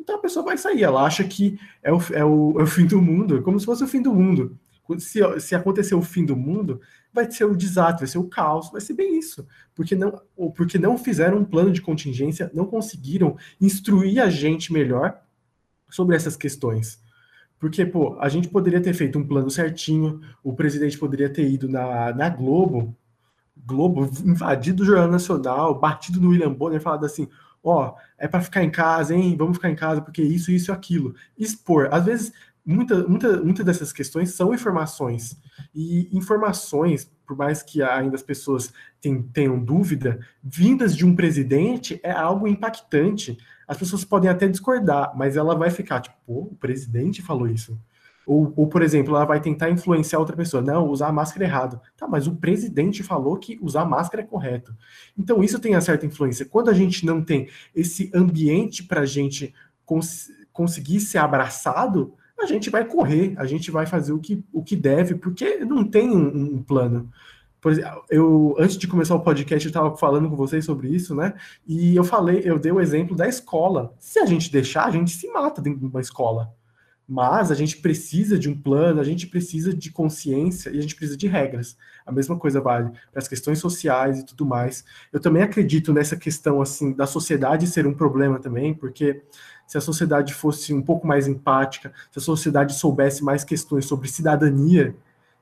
Então 0.00 0.16
a 0.16 0.20
pessoa 0.20 0.44
vai 0.44 0.56
sair, 0.58 0.82
ela 0.82 1.04
acha 1.04 1.24
que 1.24 1.58
é 1.82 1.92
o, 1.92 1.98
é 2.12 2.24
o, 2.24 2.60
é 2.60 2.62
o 2.62 2.66
fim 2.66 2.86
do 2.86 3.00
mundo, 3.00 3.38
é 3.38 3.42
como 3.42 3.58
se 3.58 3.66
fosse 3.66 3.84
o 3.84 3.88
fim 3.88 4.02
do 4.02 4.14
mundo. 4.14 4.58
Se, 4.98 5.20
se 5.40 5.54
acontecer 5.54 5.96
o 5.96 6.02
fim 6.02 6.24
do 6.24 6.36
mundo, 6.36 6.80
vai 7.12 7.28
ser 7.30 7.44
o 7.44 7.56
desastre, 7.56 8.00
vai 8.00 8.08
ser 8.08 8.18
o 8.18 8.28
caos, 8.28 8.70
vai 8.70 8.80
ser 8.80 8.94
bem 8.94 9.18
isso. 9.18 9.46
Porque 9.74 9.96
não, 9.96 10.20
porque 10.54 10.78
não 10.78 10.96
fizeram 10.96 11.38
um 11.38 11.44
plano 11.44 11.72
de 11.72 11.82
contingência, 11.82 12.50
não 12.54 12.66
conseguiram 12.66 13.36
instruir 13.60 14.22
a 14.22 14.30
gente 14.30 14.72
melhor 14.72 15.20
sobre 15.88 16.14
essas 16.14 16.36
questões. 16.36 17.00
Porque, 17.58 17.84
pô, 17.86 18.16
a 18.20 18.28
gente 18.28 18.48
poderia 18.48 18.80
ter 18.80 18.92
feito 18.92 19.18
um 19.18 19.26
plano 19.26 19.50
certinho, 19.50 20.20
o 20.44 20.54
presidente 20.54 20.98
poderia 20.98 21.28
ter 21.28 21.48
ido 21.50 21.68
na, 21.68 22.12
na 22.12 22.28
Globo, 22.28 22.94
Globo, 23.56 24.08
invadido 24.24 24.82
o 24.82 24.86
Jornal 24.86 25.10
Nacional, 25.10 25.78
batido 25.78 26.20
no 26.20 26.28
William 26.28 26.52
Bonner, 26.52 26.80
falado 26.80 27.06
assim: 27.06 27.28
ó, 27.70 27.94
é 28.18 28.28
para 28.28 28.40
ficar 28.40 28.62
em 28.62 28.70
casa, 28.70 29.14
hein? 29.14 29.36
Vamos 29.36 29.56
ficar 29.56 29.70
em 29.70 29.76
casa, 29.76 30.00
porque 30.00 30.22
isso, 30.22 30.50
isso 30.50 30.72
aquilo. 30.72 31.14
Expor. 31.38 31.88
Às 31.92 32.04
vezes, 32.04 32.32
muitas 32.64 33.06
muita, 33.06 33.36
muita 33.42 33.64
dessas 33.64 33.92
questões 33.92 34.34
são 34.34 34.54
informações. 34.54 35.36
E 35.74 36.08
informações, 36.16 37.10
por 37.26 37.36
mais 37.36 37.62
que 37.62 37.82
ainda 37.82 38.16
as 38.16 38.22
pessoas 38.22 38.72
tenham 39.32 39.58
dúvida, 39.58 40.20
vindas 40.42 40.96
de 40.96 41.04
um 41.04 41.14
presidente 41.14 42.00
é 42.02 42.12
algo 42.12 42.48
impactante 42.48 43.36
as 43.66 43.76
pessoas 43.76 44.04
podem 44.04 44.30
até 44.30 44.46
discordar, 44.46 45.12
mas 45.16 45.36
ela 45.36 45.54
vai 45.56 45.70
ficar 45.70 46.00
tipo, 46.00 46.16
pô, 46.24 46.40
o 46.42 46.54
presidente 46.54 47.20
falou 47.20 47.48
isso. 47.48 47.78
Ou, 48.26 48.52
ou, 48.56 48.66
por 48.66 48.82
exemplo, 48.82 49.14
ela 49.14 49.24
vai 49.24 49.40
tentar 49.40 49.70
influenciar 49.70 50.18
outra 50.18 50.36
pessoa. 50.36 50.60
Não, 50.60 50.88
usar 50.88 51.08
a 51.08 51.12
máscara 51.12 51.44
é 51.44 51.48
errado. 51.48 51.80
Tá, 51.96 52.08
mas 52.08 52.26
o 52.26 52.34
presidente 52.34 53.04
falou 53.04 53.36
que 53.36 53.56
usar 53.62 53.84
máscara 53.84 54.22
é 54.22 54.26
correto. 54.26 54.74
Então, 55.16 55.44
isso 55.44 55.60
tem 55.60 55.74
uma 55.74 55.80
certa 55.80 56.04
influência. 56.04 56.44
Quando 56.44 56.68
a 56.68 56.74
gente 56.74 57.06
não 57.06 57.22
tem 57.22 57.48
esse 57.74 58.10
ambiente 58.12 58.82
para 58.82 59.02
a 59.02 59.06
gente 59.06 59.54
cons 59.84 60.28
conseguir 60.52 61.00
ser 61.00 61.18
abraçado, 61.18 62.14
a 62.38 62.46
gente 62.46 62.70
vai 62.70 62.84
correr, 62.84 63.34
a 63.36 63.44
gente 63.44 63.70
vai 63.70 63.86
fazer 63.86 64.12
o 64.12 64.18
que, 64.18 64.42
o 64.52 64.62
que 64.62 64.74
deve, 64.74 65.14
porque 65.14 65.58
não 65.58 65.84
tem 65.84 66.10
um, 66.10 66.56
um 66.56 66.62
plano. 66.62 67.10
Por 67.60 67.72
exemplo, 67.72 68.04
eu 68.10 68.54
antes 68.58 68.76
de 68.76 68.88
começar 68.88 69.14
o 69.14 69.20
podcast 69.20 69.66
eu 69.66 69.70
estava 69.70 69.96
falando 69.96 70.30
com 70.30 70.36
vocês 70.36 70.64
sobre 70.64 70.88
isso, 70.88 71.14
né? 71.14 71.34
E 71.66 71.94
eu 71.94 72.04
falei, 72.04 72.42
eu 72.44 72.58
dei 72.58 72.72
o 72.72 72.80
exemplo 72.80 73.14
da 73.14 73.28
escola. 73.28 73.94
Se 73.98 74.18
a 74.18 74.26
gente 74.26 74.50
deixar, 74.50 74.86
a 74.86 74.90
gente 74.90 75.10
se 75.10 75.28
mata 75.28 75.60
dentro 75.60 75.80
de 75.80 75.86
uma 75.86 76.00
escola. 76.00 76.54
Mas 77.08 77.52
a 77.52 77.54
gente 77.54 77.76
precisa 77.76 78.38
de 78.38 78.48
um 78.48 78.60
plano, 78.60 79.00
a 79.00 79.04
gente 79.04 79.28
precisa 79.28 79.72
de 79.72 79.90
consciência 79.92 80.70
e 80.70 80.78
a 80.78 80.80
gente 80.80 80.96
precisa 80.96 81.16
de 81.16 81.28
regras. 81.28 81.76
A 82.04 82.10
mesma 82.10 82.36
coisa 82.36 82.60
vale 82.60 82.90
para 83.12 83.20
as 83.20 83.28
questões 83.28 83.58
sociais 83.60 84.18
e 84.18 84.26
tudo 84.26 84.44
mais. 84.44 84.84
Eu 85.12 85.20
também 85.20 85.42
acredito 85.42 85.92
nessa 85.92 86.16
questão 86.16 86.60
assim 86.60 86.92
da 86.92 87.06
sociedade 87.06 87.66
ser 87.66 87.86
um 87.86 87.94
problema 87.94 88.40
também, 88.40 88.74
porque 88.74 89.22
se 89.66 89.78
a 89.78 89.80
sociedade 89.80 90.34
fosse 90.34 90.72
um 90.72 90.82
pouco 90.82 91.06
mais 91.06 91.28
empática, 91.28 91.92
se 92.10 92.18
a 92.18 92.22
sociedade 92.22 92.74
soubesse 92.74 93.22
mais 93.24 93.44
questões 93.44 93.84
sobre 93.86 94.08
cidadania, 94.08 94.94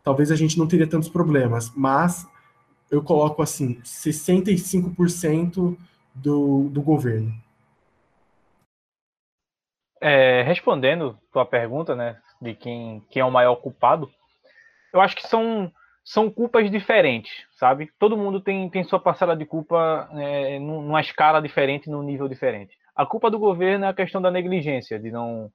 talvez 0.02 0.30
a 0.30 0.36
gente 0.36 0.58
não 0.58 0.66
teria 0.66 0.86
tantos 0.86 1.08
problemas, 1.08 1.72
mas 1.74 2.26
eu 2.90 3.02
coloco 3.02 3.42
assim, 3.42 3.78
65% 3.82 5.76
do, 6.14 6.68
do 6.68 6.82
governo. 6.82 7.34
É, 10.06 10.42
respondendo 10.42 11.18
tua 11.32 11.46
pergunta, 11.46 11.96
né, 11.96 12.20
de 12.38 12.54
quem, 12.54 13.00
quem 13.08 13.22
é 13.22 13.24
o 13.24 13.30
maior 13.30 13.56
culpado, 13.56 14.10
eu 14.92 15.00
acho 15.00 15.16
que 15.16 15.26
são, 15.26 15.72
são 16.04 16.30
culpas 16.30 16.70
diferentes, 16.70 17.32
sabe? 17.52 17.90
Todo 17.98 18.14
mundo 18.14 18.38
tem, 18.38 18.68
tem 18.68 18.84
sua 18.84 19.00
parcela 19.00 19.34
de 19.34 19.46
culpa 19.46 20.06
é, 20.12 20.58
numa 20.58 21.00
escala 21.00 21.40
diferente, 21.40 21.88
num 21.88 22.02
nível 22.02 22.28
diferente. 22.28 22.76
A 22.94 23.06
culpa 23.06 23.30
do 23.30 23.38
governo 23.38 23.86
é 23.86 23.88
a 23.88 23.94
questão 23.94 24.20
da 24.20 24.30
negligência, 24.30 24.98
de 24.98 25.10
não, 25.10 25.50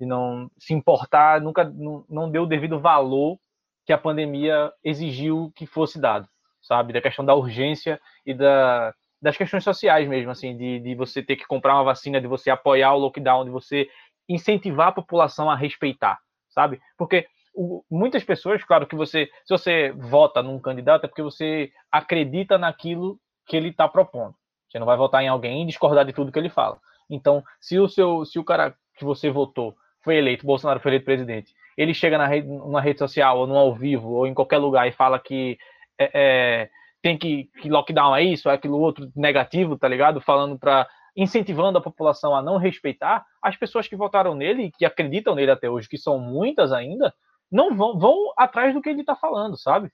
de 0.00 0.04
não 0.04 0.50
se 0.58 0.74
importar, 0.74 1.40
nunca 1.40 1.62
não, 1.62 2.04
não 2.10 2.28
deu 2.28 2.42
o 2.42 2.48
devido 2.48 2.80
valor 2.80 3.38
que 3.86 3.92
a 3.92 3.98
pandemia 3.98 4.72
exigiu 4.82 5.52
que 5.54 5.64
fosse 5.64 6.00
dado, 6.00 6.26
sabe? 6.60 6.92
Da 6.92 7.00
questão 7.00 7.24
da 7.24 7.36
urgência 7.36 8.00
e 8.26 8.34
da, 8.34 8.92
das 9.22 9.36
questões 9.36 9.62
sociais 9.62 10.08
mesmo, 10.08 10.32
assim, 10.32 10.56
de, 10.56 10.80
de 10.80 10.94
você 10.96 11.22
ter 11.22 11.36
que 11.36 11.46
comprar 11.46 11.74
uma 11.74 11.84
vacina, 11.84 12.20
de 12.20 12.26
você 12.26 12.50
apoiar 12.50 12.92
o 12.92 12.98
lockdown, 12.98 13.44
de 13.44 13.50
você 13.50 13.88
incentivar 14.28 14.88
a 14.88 14.92
população 14.92 15.48
a 15.48 15.54
respeitar, 15.54 16.18
sabe? 16.50 16.80
Porque 16.98 17.26
o, 17.54 17.84
muitas 17.88 18.24
pessoas, 18.24 18.64
claro 18.64 18.86
que 18.86 18.96
você, 18.96 19.30
se 19.44 19.56
você 19.56 19.92
vota 19.92 20.42
num 20.42 20.58
candidato, 20.58 21.04
é 21.04 21.08
porque 21.08 21.22
você 21.22 21.70
acredita 21.90 22.58
naquilo 22.58 23.18
que 23.46 23.56
ele 23.56 23.68
está 23.68 23.86
propondo. 23.86 24.34
Você 24.68 24.78
não 24.78 24.86
vai 24.86 24.96
votar 24.96 25.22
em 25.22 25.28
alguém 25.28 25.62
e 25.62 25.66
discordar 25.66 26.04
de 26.04 26.12
tudo 26.12 26.32
que 26.32 26.38
ele 26.38 26.48
fala. 26.48 26.78
Então, 27.08 27.44
se 27.60 27.78
o 27.78 27.88
seu, 27.88 28.24
se 28.24 28.38
o 28.38 28.44
cara 28.44 28.74
que 28.96 29.04
você 29.04 29.30
votou 29.30 29.76
foi 30.02 30.16
eleito, 30.16 30.46
Bolsonaro 30.46 30.80
foi 30.80 30.90
eleito 30.90 31.04
presidente, 31.04 31.54
ele 31.76 31.94
chega 31.94 32.18
na 32.18 32.26
rede, 32.26 32.48
numa 32.48 32.80
rede 32.80 32.98
social, 32.98 33.38
ou 33.38 33.46
no 33.46 33.56
ao 33.56 33.74
vivo, 33.74 34.10
ou 34.10 34.26
em 34.26 34.34
qualquer 34.34 34.58
lugar 34.58 34.88
e 34.88 34.92
fala 34.92 35.18
que 35.18 35.58
é, 35.98 36.10
é, 36.14 36.70
tem 37.02 37.18
que, 37.18 37.50
que 37.60 37.68
lockdown 37.68 38.14
é 38.14 38.22
isso, 38.22 38.48
é 38.48 38.54
aquilo 38.54 38.78
outro 38.78 39.10
negativo, 39.14 39.76
tá 39.76 39.88
ligado? 39.88 40.20
Falando 40.20 40.58
para 40.58 40.88
incentivando 41.14 41.76
a 41.76 41.82
população 41.82 42.34
a 42.34 42.40
não 42.40 42.56
respeitar, 42.56 43.26
as 43.42 43.56
pessoas 43.56 43.86
que 43.86 43.96
votaram 43.96 44.34
nele, 44.34 44.72
que 44.78 44.84
acreditam 44.84 45.34
nele 45.34 45.50
até 45.50 45.68
hoje, 45.68 45.88
que 45.88 45.98
são 45.98 46.18
muitas 46.18 46.72
ainda, 46.72 47.12
não 47.50 47.76
vão, 47.76 47.98
vão 47.98 48.32
atrás 48.38 48.72
do 48.72 48.80
que 48.80 48.88
ele 48.88 49.02
está 49.02 49.14
falando, 49.14 49.58
sabe? 49.58 49.92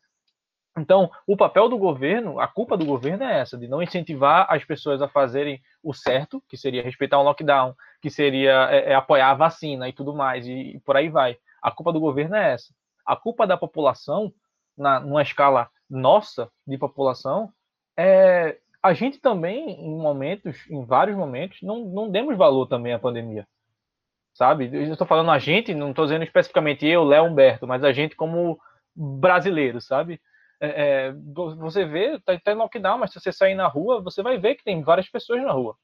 Então, 0.78 1.11
o 1.26 1.36
papel 1.36 1.68
do 1.68 1.76
governo, 1.76 2.38
a 2.38 2.46
culpa 2.46 2.76
do 2.76 2.84
governo 2.84 3.24
é 3.24 3.40
essa, 3.40 3.59
de 3.59 3.66
não 3.66 3.82
incentivar 3.82 4.46
as 4.48 4.64
pessoas 4.64 5.02
a 5.02 5.09
fazerem 5.09 5.61
o 5.82 5.92
certo, 5.92 6.40
que 6.48 6.56
seria 6.56 6.84
respeitar 6.84 7.18
um 7.18 7.24
lockdown, 7.24 7.74
que 8.00 8.11
seria 8.11 8.68
é, 8.70 8.92
é, 8.92 8.94
apoiar 8.94 9.30
a 9.30 9.34
vacina 9.34 9.88
e 9.88 9.92
tudo 9.92 10.14
mais, 10.14 10.46
e, 10.46 10.76
e, 10.76 10.80
por 10.80 10.96
aí 10.96 11.09
vai. 11.09 11.36
A 11.61 11.72
culpa 11.72 11.92
do 11.92 11.98
governo 11.98 12.36
é 12.36 12.52
essa. 12.52 12.72
A 13.04 13.16
culpa 13.16 13.44
da 13.44 13.56
população, 13.56 14.32
na, 14.76 15.00
numa 15.00 15.22
escala 15.22 15.68
nossa 15.89 16.51
de 16.66 16.76
população, 16.78 17.53
é 17.97 18.59
a 18.82 18.95
gente 18.95 19.18
também, 19.18 19.70
em 19.84 19.97
momentos, 19.97 20.57
em 20.70 20.84
vários 20.84 21.16
momentos, 21.16 21.59
não, 21.62 21.84
não 21.84 22.11
demos 22.11 22.36
valor 22.36 22.66
também 22.66 22.93
à 22.93 22.99
pandemia. 22.99 23.47
Sabe? 24.34 24.70
Eu 24.72 24.93
estou 24.93 25.07
falando 25.07 25.30
a 25.30 25.39
gente, 25.39 25.74
não 25.74 25.91
estou 25.91 26.07
dizendo 26.07 26.22
especificamente 26.22 26.86
eu, 26.86 27.03
Léo 27.03 27.24
Humberto, 27.24 27.66
mas 27.66 27.82
a 27.82 27.93
gente 27.93 28.14
como 28.14 28.59
brasileiro, 28.95 29.80
sabe? 29.80 30.20
É, 30.61 31.09
é, 31.09 31.12
você 31.57 31.84
vê, 31.84 32.20
tá, 32.20 32.39
tá 32.39 32.53
lockdown, 32.53 32.99
mas 32.99 33.12
se 33.12 33.20
você 33.20 33.32
sair 33.32 33.55
na 33.55 33.66
rua, 33.66 34.01
você 34.01 34.22
vai 34.22 34.39
ver 34.39 34.55
que 34.55 34.64
tem 34.64 34.82
várias 34.82 35.09
pessoas 35.09 35.43
na 35.43 35.53
rua. 35.53 35.76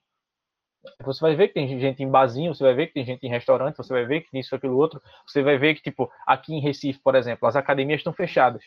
Você 1.04 1.20
vai 1.20 1.34
ver 1.34 1.48
que 1.48 1.54
tem 1.54 1.80
gente 1.80 2.02
em 2.02 2.10
barzinho, 2.10 2.54
você 2.54 2.62
vai 2.62 2.74
ver 2.74 2.88
que 2.88 2.94
tem 2.94 3.04
gente 3.04 3.24
em 3.26 3.30
restaurante, 3.30 3.76
você 3.76 3.92
vai 3.92 4.04
ver 4.04 4.20
que 4.20 4.30
tem 4.30 4.40
isso, 4.40 4.54
aquilo, 4.54 4.76
outro. 4.76 5.00
Você 5.26 5.42
vai 5.42 5.58
ver 5.58 5.74
que, 5.74 5.82
tipo, 5.82 6.10
aqui 6.26 6.54
em 6.54 6.60
Recife, 6.60 7.00
por 7.00 7.14
exemplo, 7.14 7.48
as 7.48 7.56
academias 7.56 8.00
estão 8.00 8.12
fechadas. 8.12 8.62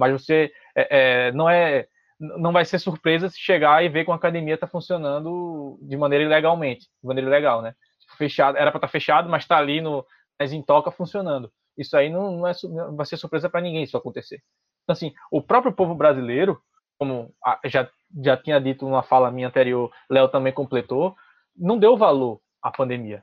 Mas 0.00 0.12
você 0.12 0.50
é, 0.74 1.28
é, 1.28 1.32
não 1.32 1.48
é 1.48 1.86
não 2.18 2.52
vai 2.52 2.64
ser 2.64 2.78
surpresa 2.78 3.30
se 3.30 3.38
chegar 3.38 3.82
e 3.82 3.88
ver 3.88 4.04
que 4.04 4.10
uma 4.10 4.16
academia 4.16 4.54
está 4.54 4.66
funcionando 4.66 5.78
de 5.80 5.96
maneira 5.96 6.24
ilegalmente, 6.24 6.86
de 7.00 7.06
maneira 7.06 7.30
ilegal, 7.30 7.62
né? 7.62 7.74
Fechado, 8.18 8.58
era 8.58 8.70
para 8.70 8.78
estar 8.78 8.88
tá 8.88 8.92
fechado, 8.92 9.28
mas 9.28 9.44
está 9.44 9.56
ali 9.56 9.80
no 9.80 10.04
mas 10.38 10.52
em 10.52 10.62
toca 10.62 10.90
funcionando. 10.90 11.52
Isso 11.76 11.96
aí 11.96 12.10
não, 12.10 12.38
não, 12.38 12.46
é, 12.46 12.52
não 12.64 12.96
vai 12.96 13.06
ser 13.06 13.18
surpresa 13.18 13.48
para 13.48 13.60
ninguém 13.60 13.82
isso 13.82 13.96
acontecer. 13.96 14.42
Então, 14.82 14.92
assim, 14.92 15.12
o 15.30 15.42
próprio 15.42 15.72
povo 15.72 15.94
brasileiro, 15.94 16.60
como 16.98 17.32
já, 17.66 17.88
já 18.22 18.36
tinha 18.36 18.58
dito 18.58 18.84
numa 18.84 19.02
fala 19.02 19.30
minha 19.30 19.48
anterior, 19.48 19.90
Léo 20.08 20.28
também 20.28 20.52
completou, 20.52 21.14
não 21.56 21.78
deu 21.78 21.96
valor 21.96 22.40
à 22.62 22.70
pandemia. 22.70 23.22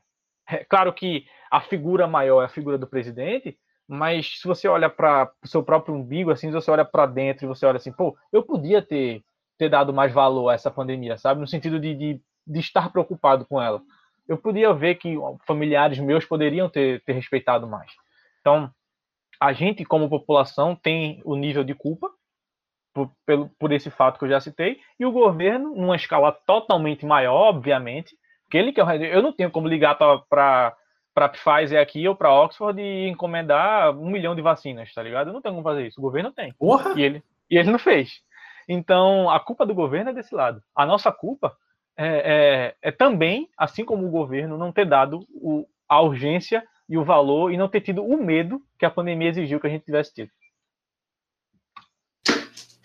É 0.50 0.64
claro 0.64 0.94
que 0.94 1.26
a 1.52 1.60
figura 1.60 2.08
maior 2.08 2.42
é 2.42 2.46
a 2.46 2.50
figura 2.50 2.78
do 2.78 2.88
presidente, 2.88 3.58
mas 3.88 4.40
se 4.40 4.48
você 4.48 4.68
olha 4.68 4.90
para 4.90 5.32
o 5.44 5.48
seu 5.48 5.64
próprio 5.64 5.96
umbigo, 5.96 6.30
assim, 6.30 6.52
você 6.52 6.70
olha 6.70 6.84
para 6.84 7.06
dentro 7.06 7.46
e 7.46 7.48
você 7.48 7.66
olha 7.66 7.78
assim, 7.78 7.92
pô, 7.92 8.18
eu 8.34 8.44
podia 8.44 8.82
ter, 8.82 9.24
ter 9.58 9.70
dado 9.70 9.94
mais 9.94 10.12
valor 10.12 10.50
a 10.50 10.54
essa 10.54 10.70
pandemia, 10.70 11.18
sabe? 11.18 11.40
No 11.40 11.48
sentido 11.48 11.80
de, 11.80 11.96
de, 11.96 12.22
de 12.46 12.60
estar 12.60 12.92
preocupado 12.92 13.46
com 13.46 13.62
ela. 13.62 13.82
Eu 14.28 14.38
podia 14.38 14.74
ver 14.74 14.96
que 14.96 15.16
familiares 15.46 16.00
meus 16.00 16.26
poderiam 16.26 16.70
ter, 16.70 17.02
ter 17.06 17.14
respeitado 17.14 17.66
mais. 17.66 17.90
Então, 18.42 18.70
a 19.40 19.54
gente, 19.54 19.86
como 19.86 20.10
população, 20.10 20.76
tem 20.76 21.22
o 21.24 21.36
nível 21.36 21.64
de 21.64 21.74
culpa 21.74 22.10
por, 22.94 23.12
pelo, 23.26 23.50
por 23.60 23.72
esse 23.72 23.90
fato 23.90 24.18
que 24.18 24.26
eu 24.26 24.30
já 24.30 24.42
citei, 24.42 24.80
e 25.00 25.06
o 25.06 25.12
governo, 25.12 25.76
numa 25.76 25.96
escala 25.96 26.32
totalmente 26.32 27.06
maior, 27.06 27.50
obviamente, 27.50 28.18
que 28.50 28.58
ele 28.58 28.74
que 28.74 28.82
é 28.82 29.16
eu 29.16 29.22
não 29.22 29.32
tenho 29.32 29.52
como 29.52 29.68
ligar 29.68 29.96
para 29.96 30.76
para 31.18 31.30
Pfizer 31.30 31.82
aqui 31.82 32.08
ou 32.08 32.16
para 32.16 32.32
Oxford 32.32 32.80
e 32.80 33.08
encomendar 33.08 33.90
um 33.98 34.08
milhão 34.08 34.36
de 34.36 34.42
vacinas, 34.44 34.94
tá 34.94 35.02
ligado? 35.02 35.30
Eu 35.30 35.34
não 35.34 35.42
tenho 35.42 35.56
como 35.56 35.68
fazer 35.68 35.88
isso. 35.88 36.00
O 36.00 36.04
governo 36.04 36.32
tem. 36.32 36.54
Porra! 36.54 36.94
E 36.96 37.02
ele, 37.02 37.24
e 37.50 37.58
ele 37.58 37.72
não 37.72 37.80
fez. 37.80 38.22
Então, 38.70 39.28
a 39.28 39.40
culpa 39.40 39.66
do 39.66 39.74
governo 39.74 40.12
é 40.12 40.14
desse 40.14 40.36
lado. 40.36 40.62
A 40.76 40.86
nossa 40.86 41.12
culpa 41.12 41.58
é, 41.98 42.76
é, 42.84 42.90
é 42.90 42.92
também, 42.92 43.50
assim 43.58 43.84
como 43.84 44.06
o 44.06 44.12
governo, 44.12 44.60
não 44.60 44.72
ter 44.72 44.86
dado 44.86 45.26
o, 45.30 45.68
a 45.90 46.00
urgência 46.02 46.64
e 46.88 47.00
o 47.00 47.04
valor 47.04 47.52
e 47.52 47.58
não 47.58 47.68
ter 47.68 47.82
tido 47.82 48.06
o 48.06 48.24
medo 48.24 48.62
que 48.78 48.86
a 48.86 48.92
pandemia 48.92 49.30
exigiu 49.30 49.60
que 49.60 49.66
a 49.66 49.72
gente 49.72 49.86
tivesse 49.86 50.14
tido. 50.14 50.30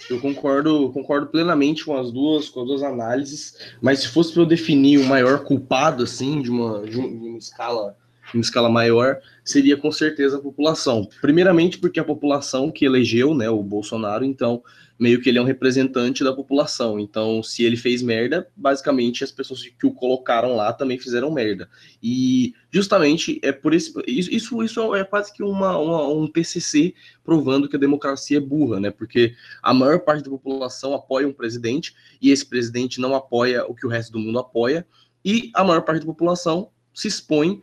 Eu 0.08 0.18
concordo, 0.22 0.90
concordo 0.90 1.26
plenamente 1.26 1.84
com 1.84 1.98
as 1.98 2.10
duas, 2.10 2.48
com 2.48 2.62
as 2.62 2.66
duas 2.66 2.82
análises, 2.82 3.74
mas 3.82 4.00
se 4.00 4.08
fosse 4.08 4.32
para 4.32 4.40
eu 4.40 4.46
definir 4.46 5.00
o 5.00 5.04
maior 5.04 5.44
culpado 5.44 6.02
assim 6.02 6.40
de 6.40 6.50
uma, 6.50 6.82
de 6.86 6.98
uma 6.98 7.36
escala 7.36 8.00
em 8.34 8.40
escala 8.40 8.68
maior, 8.68 9.18
seria 9.44 9.76
com 9.76 9.90
certeza 9.90 10.36
a 10.36 10.40
população. 10.40 11.08
Primeiramente 11.20 11.78
porque 11.78 12.00
a 12.00 12.04
população 12.04 12.70
que 12.70 12.84
elegeu 12.84 13.34
né, 13.34 13.48
o 13.50 13.62
Bolsonaro, 13.62 14.24
então, 14.24 14.62
meio 14.98 15.20
que 15.20 15.28
ele 15.28 15.38
é 15.38 15.42
um 15.42 15.46
representante 15.46 16.22
da 16.22 16.32
população. 16.32 16.98
Então, 16.98 17.42
se 17.42 17.64
ele 17.64 17.76
fez 17.76 18.02
merda, 18.02 18.48
basicamente 18.56 19.24
as 19.24 19.32
pessoas 19.32 19.62
que 19.62 19.86
o 19.86 19.92
colocaram 19.92 20.54
lá 20.54 20.72
também 20.72 20.96
fizeram 20.96 21.32
merda. 21.32 21.68
E 22.00 22.54
justamente 22.70 23.40
é 23.42 23.50
por 23.50 23.74
esse. 23.74 23.92
Isso, 24.06 24.62
isso 24.62 24.94
é 24.94 25.02
quase 25.02 25.32
que 25.32 25.42
uma, 25.42 25.76
uma, 25.76 26.08
um 26.08 26.28
PCC 26.28 26.94
provando 27.24 27.68
que 27.68 27.74
a 27.74 27.80
democracia 27.80 28.36
é 28.38 28.40
burra, 28.40 28.78
né? 28.78 28.90
Porque 28.92 29.34
a 29.60 29.74
maior 29.74 29.98
parte 30.00 30.22
da 30.22 30.30
população 30.30 30.94
apoia 30.94 31.26
um 31.26 31.32
presidente 31.32 31.94
e 32.20 32.30
esse 32.30 32.46
presidente 32.46 33.00
não 33.00 33.14
apoia 33.14 33.64
o 33.66 33.74
que 33.74 33.86
o 33.86 33.90
resto 33.90 34.12
do 34.12 34.20
mundo 34.20 34.38
apoia. 34.38 34.86
E 35.24 35.50
a 35.54 35.64
maior 35.64 35.82
parte 35.82 36.00
da 36.00 36.06
população 36.06 36.70
se 36.94 37.08
expõe 37.08 37.60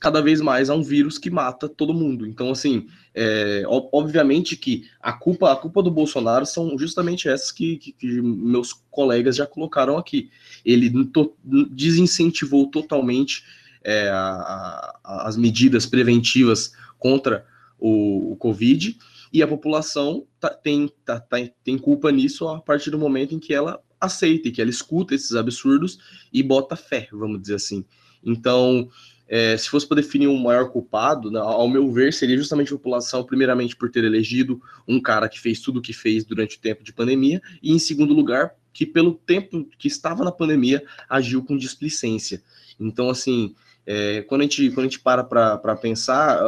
cada 0.00 0.20
vez 0.20 0.40
mais 0.40 0.68
a 0.68 0.74
um 0.74 0.82
vírus 0.82 1.18
que 1.18 1.30
mata 1.30 1.68
todo 1.68 1.94
mundo. 1.94 2.26
Então, 2.26 2.50
assim, 2.50 2.86
é, 3.14 3.62
obviamente 3.66 4.56
que 4.56 4.88
a 5.00 5.12
culpa, 5.12 5.50
a 5.50 5.56
culpa 5.56 5.82
do 5.82 5.90
Bolsonaro 5.90 6.44
são 6.44 6.78
justamente 6.78 7.28
essas 7.28 7.50
que, 7.50 7.76
que, 7.78 7.92
que 7.92 8.20
meus 8.20 8.72
colegas 8.90 9.36
já 9.36 9.46
colocaram 9.46 9.96
aqui. 9.96 10.30
Ele 10.64 11.06
to, 11.06 11.34
desincentivou 11.70 12.70
totalmente 12.70 13.42
é, 13.82 14.08
a, 14.10 14.98
a, 15.02 15.28
as 15.28 15.36
medidas 15.36 15.86
preventivas 15.86 16.72
contra 16.98 17.46
o, 17.78 18.32
o 18.32 18.36
Covid 18.36 18.98
e 19.32 19.42
a 19.42 19.48
população 19.48 20.26
tá, 20.38 20.50
tem, 20.50 20.90
tá, 21.04 21.20
tá, 21.20 21.36
tem 21.64 21.78
culpa 21.78 22.10
nisso 22.12 22.48
a 22.48 22.60
partir 22.60 22.90
do 22.90 22.98
momento 22.98 23.34
em 23.34 23.38
que 23.38 23.54
ela 23.54 23.80
aceita, 24.00 24.50
que 24.50 24.60
ela 24.60 24.70
escuta 24.70 25.14
esses 25.14 25.34
absurdos 25.34 25.98
e 26.32 26.42
bota 26.42 26.76
fé, 26.76 27.08
vamos 27.12 27.40
dizer 27.40 27.54
assim. 27.54 27.84
Então, 28.22 28.88
é, 29.28 29.56
se 29.56 29.68
fosse 29.68 29.86
para 29.86 29.96
definir 29.96 30.28
um 30.28 30.38
maior 30.38 30.70
culpado, 30.70 31.30
né, 31.30 31.40
ao 31.40 31.68
meu 31.68 31.90
ver, 31.90 32.12
seria 32.12 32.36
justamente 32.36 32.72
a 32.72 32.76
população, 32.76 33.24
primeiramente 33.24 33.74
por 33.74 33.90
ter 33.90 34.04
elegido 34.04 34.60
um 34.86 35.00
cara 35.00 35.28
que 35.28 35.40
fez 35.40 35.60
tudo 35.60 35.78
o 35.78 35.82
que 35.82 35.92
fez 35.92 36.24
durante 36.24 36.56
o 36.56 36.60
tempo 36.60 36.84
de 36.84 36.92
pandemia, 36.92 37.40
e 37.62 37.72
em 37.72 37.78
segundo 37.78 38.14
lugar, 38.14 38.54
que 38.72 38.86
pelo 38.86 39.14
tempo 39.14 39.66
que 39.78 39.88
estava 39.88 40.22
na 40.22 40.30
pandemia, 40.30 40.84
agiu 41.08 41.42
com 41.42 41.56
displicência. 41.56 42.42
Então, 42.78 43.08
assim, 43.08 43.54
é, 43.86 44.22
quando, 44.22 44.42
a 44.42 44.44
gente, 44.44 44.68
quando 44.70 44.80
a 44.80 44.88
gente 44.88 45.00
para 45.00 45.24
para 45.24 45.76
pensar, 45.76 46.38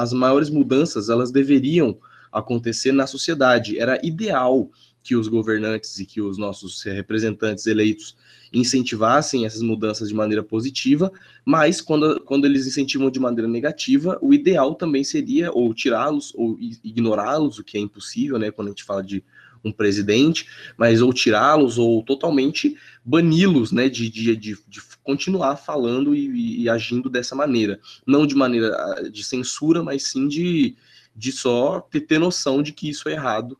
as 0.00 0.12
maiores 0.12 0.50
mudanças, 0.50 1.08
elas 1.08 1.30
deveriam 1.30 1.96
acontecer 2.32 2.92
na 2.92 3.06
sociedade. 3.06 3.78
Era 3.78 4.04
ideal 4.04 4.70
que 5.08 5.16
os 5.16 5.26
governantes 5.26 5.98
e 5.98 6.04
que 6.04 6.20
os 6.20 6.36
nossos 6.36 6.82
representantes 6.82 7.66
eleitos 7.66 8.14
incentivassem 8.52 9.46
essas 9.46 9.62
mudanças 9.62 10.10
de 10.10 10.14
maneira 10.14 10.42
positiva, 10.42 11.10
mas 11.46 11.80
quando, 11.80 12.20
quando 12.20 12.44
eles 12.44 12.66
incentivam 12.66 13.10
de 13.10 13.18
maneira 13.18 13.48
negativa, 13.48 14.18
o 14.20 14.34
ideal 14.34 14.74
também 14.74 15.02
seria 15.02 15.50
ou 15.50 15.72
tirá-los 15.72 16.34
ou 16.34 16.58
ignorá-los, 16.84 17.58
o 17.58 17.64
que 17.64 17.78
é 17.78 17.80
impossível, 17.80 18.38
né, 18.38 18.50
quando 18.50 18.68
a 18.68 18.70
gente 18.72 18.84
fala 18.84 19.02
de 19.02 19.24
um 19.64 19.72
presidente, 19.72 20.46
mas 20.76 21.00
ou 21.00 21.10
tirá-los 21.10 21.78
ou 21.78 22.02
totalmente 22.02 22.76
bani-los, 23.02 23.72
né, 23.72 23.88
de, 23.88 24.10
de, 24.10 24.36
de, 24.36 24.58
de, 24.68 24.82
continuar 25.02 25.56
falando 25.56 26.14
e, 26.14 26.64
e, 26.64 26.68
agindo 26.68 27.08
dessa 27.08 27.34
maneira, 27.34 27.80
não 28.06 28.26
de 28.26 28.34
maneira 28.34 28.76
ah, 28.76 29.08
de 29.08 29.24
censura, 29.24 29.82
mas 29.82 30.02
sim 30.02 30.28
de, 30.28 30.76
de 31.16 31.32
só 31.32 31.80
ter, 31.80 32.02
ter 32.02 32.18
noção 32.18 32.62
de 32.62 32.72
que 32.72 32.90
isso 32.90 33.08
é 33.08 33.12
errado, 33.12 33.58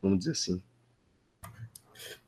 vamos 0.00 0.18
dizer 0.18 0.30
assim. 0.30 0.62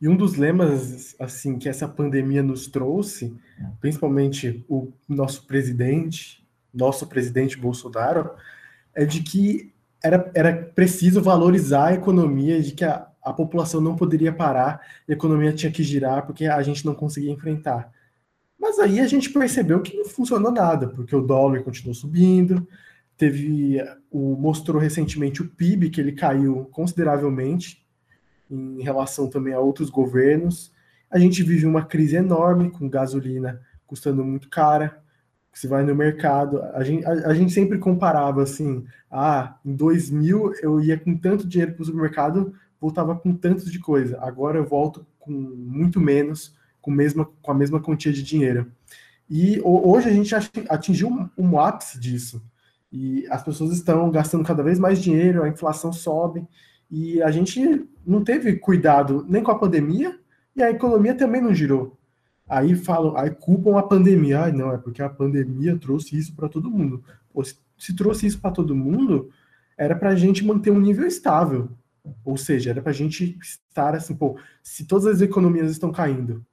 E 0.00 0.08
um 0.08 0.16
dos 0.16 0.36
lemas 0.36 1.16
assim 1.18 1.58
que 1.58 1.68
essa 1.68 1.88
pandemia 1.88 2.42
nos 2.42 2.66
trouxe, 2.66 3.34
principalmente 3.80 4.64
o 4.68 4.92
nosso 5.08 5.46
presidente, 5.46 6.46
nosso 6.72 7.06
presidente 7.06 7.56
Bolsonaro, 7.56 8.30
é 8.94 9.04
de 9.04 9.22
que 9.22 9.72
era, 10.02 10.30
era 10.34 10.54
preciso 10.74 11.22
valorizar 11.22 11.86
a 11.86 11.94
economia, 11.94 12.60
de 12.60 12.72
que 12.72 12.84
a, 12.84 13.08
a 13.22 13.32
população 13.32 13.80
não 13.80 13.96
poderia 13.96 14.32
parar, 14.32 14.80
a 15.08 15.12
economia 15.12 15.52
tinha 15.52 15.72
que 15.72 15.82
girar 15.82 16.26
porque 16.26 16.46
a 16.46 16.62
gente 16.62 16.84
não 16.84 16.94
conseguia 16.94 17.32
enfrentar. 17.32 17.90
Mas 18.58 18.78
aí 18.78 19.00
a 19.00 19.06
gente 19.06 19.30
percebeu 19.30 19.80
que 19.80 19.96
não 19.96 20.04
funcionou 20.04 20.52
nada, 20.52 20.88
porque 20.88 21.16
o 21.16 21.22
dólar 21.22 21.62
continuou 21.62 21.94
subindo, 21.94 22.66
teve 23.16 23.78
o 24.10 24.36
mostrou 24.36 24.80
recentemente 24.80 25.40
o 25.40 25.48
PIB 25.48 25.88
que 25.88 26.00
ele 26.00 26.12
caiu 26.12 26.66
consideravelmente 26.66 27.85
em 28.50 28.82
relação 28.82 29.28
também 29.28 29.54
a 29.54 29.60
outros 29.60 29.90
governos. 29.90 30.72
A 31.10 31.18
gente 31.18 31.42
vive 31.42 31.66
uma 31.66 31.84
crise 31.84 32.16
enorme, 32.16 32.70
com 32.70 32.88
gasolina 32.88 33.60
custando 33.86 34.24
muito 34.24 34.48
cara. 34.48 35.00
Você 35.52 35.68
vai 35.68 35.84
no 35.84 35.94
mercado, 35.94 36.62
a 36.74 36.84
gente, 36.84 37.06
a, 37.06 37.10
a 37.10 37.34
gente 37.34 37.52
sempre 37.52 37.78
comparava 37.78 38.42
assim: 38.42 38.84
ah, 39.10 39.56
em 39.64 39.74
2000 39.74 40.54
eu 40.60 40.80
ia 40.80 40.98
com 40.98 41.16
tanto 41.16 41.46
dinheiro 41.46 41.72
para 41.72 41.82
o 41.82 41.86
supermercado 41.86 42.52
voltava 42.80 43.16
com 43.16 43.34
tanto 43.34 43.70
de 43.70 43.78
coisa. 43.78 44.18
Agora 44.20 44.58
eu 44.58 44.64
volto 44.64 45.06
com 45.18 45.32
muito 45.32 46.00
menos, 46.00 46.54
com, 46.80 46.90
mesma, 46.90 47.28
com 47.42 47.50
a 47.50 47.54
mesma 47.54 47.80
quantia 47.80 48.12
de 48.12 48.22
dinheiro. 48.22 48.70
E 49.28 49.60
hoje 49.64 50.08
a 50.08 50.12
gente 50.12 50.34
atingiu 50.68 51.08
um, 51.08 51.28
um 51.36 51.58
ápice 51.58 51.98
disso. 51.98 52.42
E 52.92 53.26
as 53.28 53.42
pessoas 53.42 53.72
estão 53.72 54.10
gastando 54.10 54.44
cada 54.44 54.62
vez 54.62 54.78
mais 54.78 55.02
dinheiro, 55.02 55.42
a 55.42 55.48
inflação 55.48 55.92
sobe, 55.92 56.46
e 56.90 57.22
a 57.22 57.30
gente 57.30 57.88
não 58.06 58.22
teve 58.22 58.56
cuidado 58.56 59.24
nem 59.28 59.42
com 59.42 59.50
a 59.50 59.58
pandemia, 59.58 60.18
e 60.54 60.62
a 60.62 60.70
economia 60.70 61.14
também 61.14 61.40
não 61.40 61.54
girou. 61.54 61.98
Aí 62.48 62.74
falam, 62.76 63.16
aí 63.16 63.30
culpam 63.30 63.76
a 63.76 63.82
pandemia. 63.82 64.42
Ai, 64.42 64.52
não, 64.52 64.72
é 64.72 64.78
porque 64.78 65.02
a 65.02 65.08
pandemia 65.08 65.76
trouxe 65.76 66.16
isso 66.16 66.34
para 66.34 66.48
todo 66.48 66.70
mundo. 66.70 67.02
Pô, 67.32 67.44
se, 67.44 67.56
se 67.76 67.94
trouxe 67.94 68.26
isso 68.26 68.40
para 68.40 68.52
todo 68.52 68.74
mundo, 68.74 69.30
era 69.76 69.94
para 69.94 70.10
a 70.10 70.16
gente 70.16 70.44
manter 70.44 70.70
um 70.70 70.80
nível 70.80 71.06
estável. 71.06 71.68
Ou 72.24 72.36
seja, 72.36 72.70
era 72.70 72.80
para 72.80 72.90
a 72.90 72.94
gente 72.94 73.36
estar 73.42 73.94
assim, 73.94 74.14
pô, 74.14 74.38
se 74.62 74.84
todas 74.84 75.06
as 75.06 75.20
economias 75.20 75.70
estão 75.70 75.90
caindo, 75.90 76.44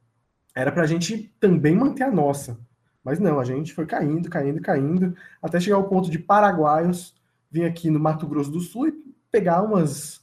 era 0.55 0.71
para 0.71 0.83
a 0.83 0.87
gente 0.87 1.33
também 1.39 1.75
manter 1.75 2.03
a 2.03 2.11
nossa. 2.11 2.59
Mas 3.03 3.19
não, 3.19 3.39
a 3.39 3.43
gente 3.43 3.73
foi 3.73 3.85
caindo, 3.85 4.29
caindo, 4.29 4.61
caindo, 4.61 5.15
até 5.41 5.59
chegar 5.59 5.75
ao 5.75 5.87
ponto 5.87 6.09
de 6.09 6.17
paraguaios 6.17 7.13
vir 7.51 7.65
aqui 7.65 7.89
no 7.89 7.99
Mato 7.99 8.25
Grosso 8.25 8.49
do 8.49 8.59
Sul 8.59 8.87
e 8.87 8.93
pegar 9.31 9.61
umas, 9.61 10.22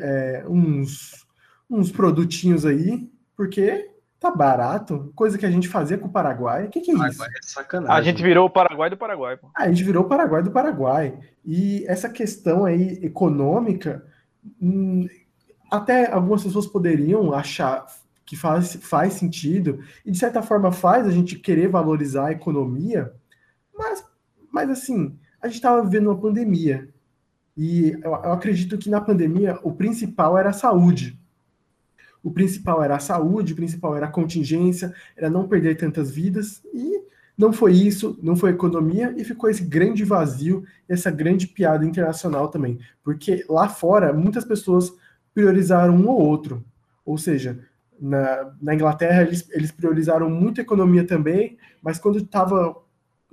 é, 0.00 0.44
uns, 0.48 1.26
uns 1.70 1.90
produtinhos 1.90 2.64
aí, 2.64 3.10
porque 3.36 3.90
tá 4.18 4.30
barato, 4.30 5.12
coisa 5.14 5.36
que 5.36 5.46
a 5.46 5.50
gente 5.50 5.68
fazia 5.68 5.98
com 5.98 6.08
o 6.08 6.12
Paraguai. 6.12 6.66
O 6.66 6.70
que, 6.70 6.80
que 6.80 6.90
é 6.90 6.94
isso? 7.08 7.24
É 7.24 7.28
sacanagem. 7.42 7.94
A 7.94 8.02
gente 8.02 8.22
virou 8.22 8.46
o 8.46 8.50
Paraguai 8.50 8.90
do 8.90 8.96
Paraguai. 8.96 9.36
Pô. 9.36 9.50
A 9.54 9.68
gente 9.68 9.84
virou 9.84 10.04
o 10.04 10.08
Paraguai 10.08 10.42
do 10.42 10.50
Paraguai. 10.50 11.18
E 11.44 11.84
essa 11.86 12.08
questão 12.08 12.64
aí 12.64 12.98
econômica, 13.02 14.04
hum, 14.60 15.06
até 15.70 16.10
algumas 16.10 16.42
pessoas 16.42 16.66
poderiam 16.66 17.32
achar 17.32 17.86
que 18.24 18.36
faz, 18.36 18.74
faz 18.82 19.12
sentido, 19.14 19.78
e 20.04 20.10
de 20.10 20.18
certa 20.18 20.42
forma 20.42 20.72
faz 20.72 21.06
a 21.06 21.12
gente 21.12 21.38
querer 21.38 21.68
valorizar 21.68 22.26
a 22.26 22.32
economia, 22.32 23.12
mas, 23.72 24.04
mas 24.52 24.68
assim, 24.68 25.16
a 25.40 25.46
gente 25.46 25.56
estava 25.56 25.82
vivendo 25.82 26.08
uma 26.08 26.20
pandemia. 26.20 26.88
E 27.56 27.92
eu, 28.02 28.10
eu 28.10 28.32
acredito 28.32 28.76
que 28.76 28.90
na 28.90 29.00
pandemia 29.00 29.58
o 29.62 29.72
principal 29.72 30.36
era 30.36 30.50
a 30.50 30.52
saúde. 30.52 31.18
O 32.22 32.30
principal 32.30 32.82
era 32.82 32.96
a 32.96 33.00
saúde, 33.00 33.52
o 33.52 33.56
principal 33.56 33.96
era 33.96 34.06
a 34.06 34.10
contingência, 34.10 34.92
era 35.16 35.30
não 35.30 35.46
perder 35.46 35.76
tantas 35.76 36.10
vidas, 36.10 36.60
e 36.74 37.00
não 37.38 37.52
foi 37.52 37.72
isso, 37.72 38.18
não 38.22 38.34
foi 38.34 38.50
economia, 38.50 39.14
e 39.16 39.24
ficou 39.24 39.48
esse 39.48 39.62
grande 39.62 40.04
vazio, 40.04 40.64
essa 40.88 41.10
grande 41.10 41.46
piada 41.46 41.84
internacional 41.86 42.48
também. 42.48 42.78
Porque 43.04 43.44
lá 43.48 43.68
fora, 43.68 44.12
muitas 44.12 44.44
pessoas 44.44 44.92
priorizaram 45.32 45.94
um 45.94 46.08
ou 46.08 46.20
outro. 46.20 46.64
Ou 47.04 47.16
seja, 47.16 47.60
na, 48.00 48.52
na 48.60 48.74
Inglaterra, 48.74 49.22
eles, 49.22 49.48
eles 49.50 49.70
priorizaram 49.70 50.28
muito 50.28 50.60
economia 50.60 51.06
também, 51.06 51.56
mas 51.80 51.98
quando 51.98 52.18
estava 52.18 52.76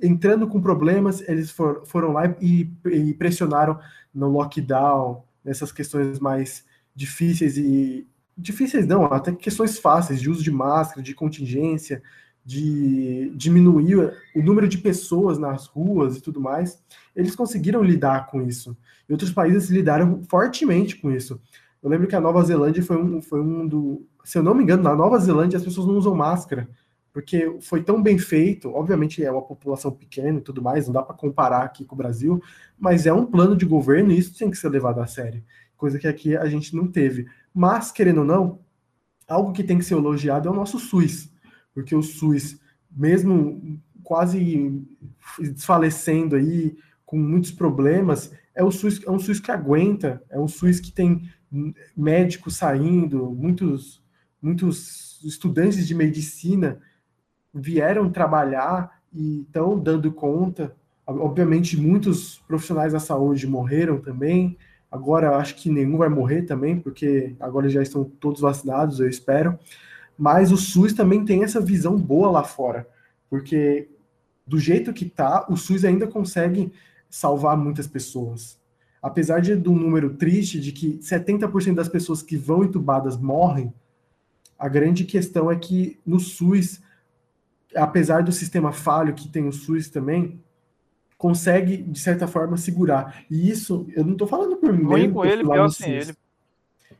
entrando 0.01 0.47
com 0.47 0.61
problemas, 0.61 1.21
eles 1.27 1.51
for, 1.51 1.83
foram 1.85 2.11
lá 2.11 2.35
e, 2.41 2.69
e, 2.85 3.13
pressionaram 3.13 3.79
no 4.13 4.29
lockdown, 4.29 5.23
nessas 5.43 5.71
questões 5.71 6.19
mais 6.19 6.65
difíceis 6.95 7.57
e. 7.57 8.07
Difíceis 8.35 8.87
não, 8.87 9.05
até 9.05 9.31
questões 9.31 9.77
fáceis, 9.77 10.19
de 10.19 10.27
uso 10.27 10.41
de 10.41 10.49
máscara, 10.49 11.03
de 11.03 11.13
contingência, 11.13 12.01
de 12.43 13.31
diminuir 13.35 14.11
o 14.35 14.41
número 14.41 14.67
de 14.67 14.79
pessoas 14.79 15.37
nas 15.37 15.67
ruas 15.67 16.17
e 16.17 16.21
tudo 16.21 16.41
mais. 16.41 16.81
Eles 17.15 17.35
conseguiram 17.35 17.83
lidar 17.83 18.25
com 18.27 18.41
isso. 18.41 18.75
E 19.07 19.11
outros 19.11 19.31
países 19.31 19.69
lidaram 19.69 20.23
fortemente 20.27 20.95
com 20.95 21.11
isso. 21.11 21.39
Eu 21.83 21.89
lembro 21.89 22.07
que 22.07 22.15
a 22.15 22.21
Nova 22.21 22.43
Zelândia 22.43 22.81
foi 22.81 22.97
um, 22.97 23.21
foi 23.21 23.39
um 23.39 23.67
do, 23.67 24.03
se 24.23 24.37
eu 24.37 24.43
não 24.43 24.55
me 24.55 24.63
engano, 24.63 24.83
na 24.83 24.95
Nova 24.95 25.19
Zelândia 25.19 25.57
as 25.57 25.63
pessoas 25.63 25.85
não 25.85 25.97
usam 25.97 26.15
máscara, 26.15 26.69
porque 27.13 27.59
foi 27.61 27.83
tão 27.83 28.01
bem 28.01 28.17
feito. 28.17 28.69
Obviamente 28.71 29.23
é 29.23 29.31
uma 29.31 29.43
população 29.43 29.91
pequena 29.91 30.39
e 30.39 30.41
tudo 30.41 30.61
mais, 30.61 30.87
não 30.87 30.93
dá 30.93 31.03
para 31.03 31.15
comparar 31.15 31.61
aqui 31.61 31.85
com 31.85 31.93
o 31.93 31.97
Brasil, 31.97 32.41
mas 32.77 33.05
é 33.05 33.13
um 33.13 33.25
plano 33.25 33.55
de 33.55 33.65
governo 33.65 34.11
e 34.11 34.17
isso 34.17 34.37
tem 34.37 34.49
que 34.49 34.57
ser 34.57 34.69
levado 34.69 34.99
a 34.99 35.05
sério, 35.05 35.43
coisa 35.77 35.99
que 35.99 36.07
aqui 36.07 36.35
a 36.35 36.47
gente 36.47 36.75
não 36.75 36.87
teve. 36.87 37.27
Mas, 37.53 37.91
querendo 37.91 38.19
ou 38.19 38.25
não, 38.25 38.59
algo 39.27 39.53
que 39.53 39.63
tem 39.63 39.77
que 39.77 39.85
ser 39.85 39.93
elogiado 39.93 40.49
é 40.49 40.51
o 40.51 40.55
nosso 40.55 40.79
SUS, 40.79 41.31
porque 41.71 41.95
o 41.95 42.01
SUS, 42.01 42.59
mesmo 42.91 43.79
quase 44.03 44.83
desfalecendo 45.39 46.35
aí, 46.35 46.75
com 47.05 47.17
muitos 47.17 47.51
problemas, 47.51 48.33
é 48.55 48.63
o 48.63 48.71
SUS, 48.71 49.01
é 49.05 49.11
um 49.11 49.19
SUS 49.19 49.39
que 49.39 49.51
aguenta, 49.51 50.21
é 50.29 50.39
um 50.39 50.47
SUS 50.47 50.79
que 50.79 50.91
tem 50.91 51.29
médicos 51.95 52.55
saindo, 52.55 53.29
muitos 53.31 54.03
muitos 54.41 55.23
estudantes 55.23 55.87
de 55.87 55.95
medicina 55.95 56.81
vieram 57.53 58.09
trabalhar 58.09 58.99
e 59.13 59.41
estão 59.41 59.77
dando 59.77 60.11
conta. 60.11 60.75
Obviamente, 61.05 61.79
muitos 61.79 62.39
profissionais 62.47 62.93
da 62.93 62.99
saúde 62.99 63.45
morreram 63.45 63.99
também. 63.99 64.57
Agora, 64.91 65.37
acho 65.37 65.55
que 65.55 65.69
nenhum 65.69 65.97
vai 65.97 66.09
morrer 66.09 66.43
também, 66.43 66.79
porque 66.79 67.35
agora 67.39 67.69
já 67.69 67.81
estão 67.81 68.03
todos 68.03 68.41
vacinados, 68.41 68.99
eu 68.99 69.09
espero. 69.09 69.57
Mas 70.17 70.51
o 70.51 70.57
SUS 70.57 70.93
também 70.93 71.25
tem 71.25 71.43
essa 71.43 71.59
visão 71.59 71.97
boa 71.97 72.29
lá 72.29 72.43
fora, 72.43 72.87
porque 73.29 73.89
do 74.45 74.59
jeito 74.59 74.93
que 74.93 75.05
tá, 75.05 75.45
o 75.49 75.57
SUS 75.57 75.83
ainda 75.83 76.07
consegue 76.07 76.71
salvar 77.09 77.57
muitas 77.57 77.87
pessoas. 77.87 78.59
Apesar 79.01 79.39
de 79.41 79.55
do 79.55 79.71
número 79.71 80.11
triste 80.11 80.59
de 80.59 80.71
que 80.71 80.97
70% 80.99 81.73
das 81.73 81.89
pessoas 81.89 82.21
que 82.21 82.37
vão 82.37 82.63
entubadas 82.63 83.17
morrem, 83.17 83.73
a 84.57 84.69
grande 84.69 85.03
questão 85.03 85.51
é 85.51 85.55
que 85.55 85.99
no 86.05 86.19
SUS, 86.19 86.81
apesar 87.75 88.23
do 88.23 88.31
sistema 88.31 88.71
falho 88.71 89.13
que 89.13 89.27
tem 89.27 89.47
o 89.47 89.51
SUS 89.51 89.89
também, 89.89 90.39
consegue, 91.17 91.77
de 91.77 91.99
certa 91.99 92.27
forma, 92.27 92.57
segurar. 92.57 93.23
E 93.29 93.49
isso, 93.49 93.87
eu 93.95 94.03
não 94.03 94.13
estou 94.13 94.27
falando 94.27 94.57
por 94.57 94.73
mim. 94.73 94.83
Ruim 94.83 95.11
com 95.11 95.23
ele, 95.23 95.43
pior 95.43 95.69
sem 95.69 95.93
ele. 95.93 96.13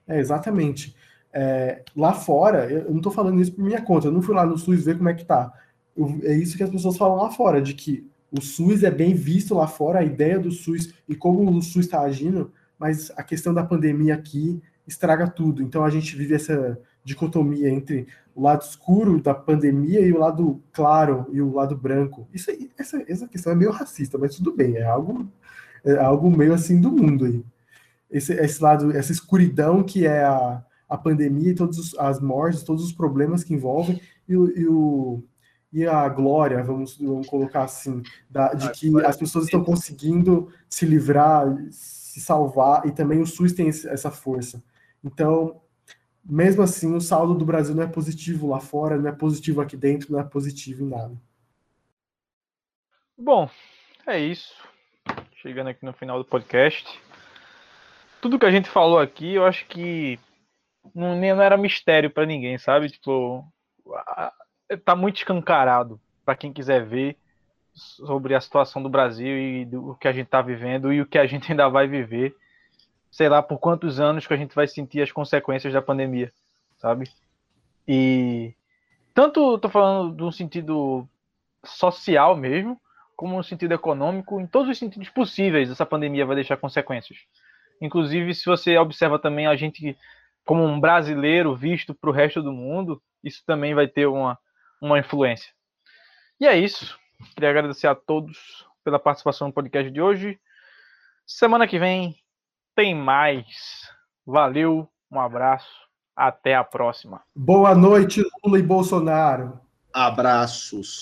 É, 0.08 0.20
exatamente. 0.20 0.96
É, 1.32 1.82
lá 1.96 2.14
fora, 2.14 2.72
eu 2.72 2.90
não 2.90 2.98
estou 2.98 3.12
falando 3.12 3.42
isso 3.42 3.54
por 3.54 3.64
minha 3.64 3.82
conta, 3.82 4.08
eu 4.08 4.12
não 4.12 4.22
fui 4.22 4.36
lá 4.36 4.46
no 4.46 4.58
SUS 4.58 4.86
ver 4.86 4.98
como 4.98 5.10
é 5.10 5.14
que 5.14 5.26
tá. 5.26 5.52
Eu, 5.96 6.20
é 6.24 6.34
isso 6.36 6.56
que 6.56 6.64
as 6.64 6.70
pessoas 6.70 6.96
falam 6.96 7.18
lá 7.18 7.32
fora, 7.32 7.62
de 7.62 7.74
que 7.74 8.08
o 8.32 8.42
SUS 8.42 8.84
é 8.84 8.92
bem 8.92 9.14
visto 9.14 9.56
lá 9.56 9.68
fora, 9.68 10.00
a 10.00 10.04
ideia 10.04 10.40
do 10.40 10.52
SUS 10.52 10.94
e 11.08 11.16
como 11.16 11.50
o 11.50 11.62
SUS 11.62 11.86
está 11.86 12.02
agindo, 12.02 12.52
mas 12.80 13.12
a 13.16 13.24
questão 13.24 13.54
da 13.54 13.64
pandemia 13.64 14.14
aqui 14.14 14.62
estraga 14.88 15.28
tudo. 15.28 15.62
Então 15.62 15.84
a 15.84 15.90
gente 15.90 16.16
vive 16.16 16.36
essa 16.36 16.80
dicotomia 17.04 17.70
entre 17.70 18.08
o 18.36 18.42
lado 18.42 18.62
escuro 18.62 19.22
da 19.22 19.34
pandemia 19.34 20.00
e 20.02 20.12
o 20.12 20.20
lado 20.20 20.62
claro 20.72 21.28
e 21.32 21.42
o 21.42 21.54
lado 21.54 21.76
branco. 21.76 22.28
Isso 22.34 22.50
aí, 22.50 22.72
essa, 22.78 23.04
essa 23.08 23.28
questão 23.28 23.52
é 23.52 23.56
meio 23.56 23.72
racista, 23.72 24.18
mas 24.18 24.36
tudo 24.36 24.56
bem, 24.56 24.78
é 24.78 24.84
algo, 24.84 25.28
é 25.84 25.96
algo 25.98 26.30
meio 26.30 26.54
assim 26.54 26.80
do 26.80 26.92
mundo 26.92 27.26
aí. 27.26 27.44
Esse, 28.10 28.34
esse 28.34 28.62
lado, 28.62 28.96
essa 28.96 29.12
escuridão 29.12 29.84
que 29.84 30.06
é 30.06 30.24
a, 30.24 30.64
a 30.90 30.98
pandemia 30.98 31.52
e 31.52 31.56
todas 31.56 31.94
as 31.98 32.20
mortes, 32.20 32.64
todos 32.64 32.84
os 32.84 32.92
problemas 32.92 33.44
que 33.44 33.54
envolvem, 33.54 34.00
e, 34.28 34.34
e, 34.34 34.68
o, 34.68 35.24
e 35.72 35.86
a 35.86 36.08
glória, 36.10 36.64
vamos, 36.64 36.98
vamos 36.98 37.28
colocar 37.28 37.64
assim, 37.64 38.02
da, 38.30 38.54
de 38.54 38.72
que 38.72 39.04
as 39.04 39.18
pessoas 39.18 39.46
estão 39.46 39.64
conseguindo 39.64 40.50
se 40.70 40.86
livrar, 40.86 41.48
se 41.72 42.22
salvar, 42.22 42.86
e 42.88 42.92
também 42.92 43.20
o 43.20 43.26
SUS 43.26 43.54
tem 43.54 43.70
essa 43.70 44.12
força. 44.12 44.64
Então, 45.04 45.63
mesmo 46.24 46.64
assim, 46.64 46.96
o 46.96 47.02
saldo 47.02 47.34
do 47.34 47.46
Brasil 47.46 47.76
não 47.76 47.84
é 47.84 47.88
positivo 47.88 48.50
lá 48.50 48.60
fora, 48.60 48.98
não 48.98 49.10
é 49.10 49.12
positivo 49.12 49.62
aqui 49.62 49.76
dentro, 49.76 50.12
não 50.12 50.20
é 50.20 50.24
positivo 50.24 50.84
em 50.84 50.90
nada. 50.90 51.16
Bom, 53.18 53.50
é 54.08 54.20
isso. 54.20 54.54
Chegando 55.36 55.68
aqui 55.68 55.86
no 55.86 55.94
final 55.94 56.18
do 56.18 56.26
podcast. 56.26 56.88
Tudo 58.22 58.40
que 58.40 58.46
a 58.46 58.52
gente 58.52 58.70
falou 58.70 59.00
aqui, 59.00 59.34
eu 59.34 59.46
acho 59.46 59.68
que 59.68 60.18
não, 60.96 61.16
não 61.16 61.42
era 61.42 61.58
mistério 61.58 62.10
para 62.10 62.26
ninguém, 62.26 62.58
sabe? 62.58 62.90
Tipo, 62.90 63.46
tá 64.86 64.96
muito 64.96 65.18
escancarado 65.18 66.00
para 66.26 66.36
quem 66.36 66.54
quiser 66.54 66.86
ver 66.86 67.18
sobre 67.74 68.36
a 68.36 68.42
situação 68.42 68.82
do 68.82 68.90
Brasil 68.90 69.38
e 69.38 69.66
do 69.66 69.96
que 69.96 70.08
a 70.08 70.12
gente 70.12 70.28
tá 70.28 70.42
vivendo 70.42 70.94
e 70.94 71.02
o 71.02 71.06
que 71.06 71.18
a 71.18 71.26
gente 71.26 71.50
ainda 71.52 71.68
vai 71.68 71.88
viver 71.88 72.36
sei 73.14 73.30
lá 73.30 73.44
por 73.44 73.60
quantos 73.60 74.00
anos 74.00 74.26
que 74.26 74.34
a 74.34 74.38
gente 74.38 74.56
vai 74.56 74.68
sentir 74.68 75.00
as 75.00 75.12
consequências 75.12 75.72
da 75.72 75.84
pandemia, 75.84 76.34
sabe? 76.80 77.08
E 77.88 78.56
tanto 79.14 79.60
tô 79.60 79.70
falando 79.70 80.16
de 80.16 80.24
um 80.24 80.32
sentido 80.32 81.08
social 81.64 82.36
mesmo, 82.36 82.82
como 83.16 83.38
no 83.38 83.44
sentido 83.44 83.72
econômico, 83.72 84.42
em 84.42 84.48
todos 84.48 84.68
os 84.72 84.80
sentidos 84.80 85.10
possíveis, 85.10 85.70
essa 85.70 85.86
pandemia 85.86 86.26
vai 86.26 86.36
deixar 86.36 86.58
consequências. 86.58 87.20
Inclusive, 87.80 88.34
se 88.34 88.46
você 88.46 88.80
observa 88.80 89.20
também 89.20 89.46
a 89.46 89.56
gente 89.56 89.96
como 90.44 90.66
um 90.66 90.80
brasileiro 90.80 91.56
visto 91.56 91.94
para 91.94 92.10
o 92.10 92.14
resto 92.14 92.42
do 92.42 92.52
mundo, 92.52 93.00
isso 93.24 93.44
também 93.46 93.76
vai 93.76 93.88
ter 93.88 94.08
uma, 94.08 94.40
uma 94.82 94.98
influência. 94.98 95.54
E 96.40 96.48
é 96.48 96.58
isso. 96.58 97.00
Queria 97.36 97.52
agradecer 97.52 97.86
a 97.86 97.94
todos 97.94 98.68
pela 98.84 98.98
participação 98.98 99.50
no 99.50 99.54
podcast 99.54 99.92
de 99.92 100.02
hoje. 100.02 100.40
Semana 101.28 101.68
que 101.68 101.78
vem 101.78 102.23
tem 102.76 102.96
mais. 102.96 103.46
Valeu 104.26 104.88
Um 105.12 105.20
abraço. 105.20 105.84
Até 106.16 106.56
a 106.56 106.64
próxima. 106.64 107.22
Boa 107.36 107.74
noite, 107.74 108.24
Lula 108.44 108.60
e 108.60 108.62
Bolsonaro. 108.62 109.60
Abraços. 109.92 111.02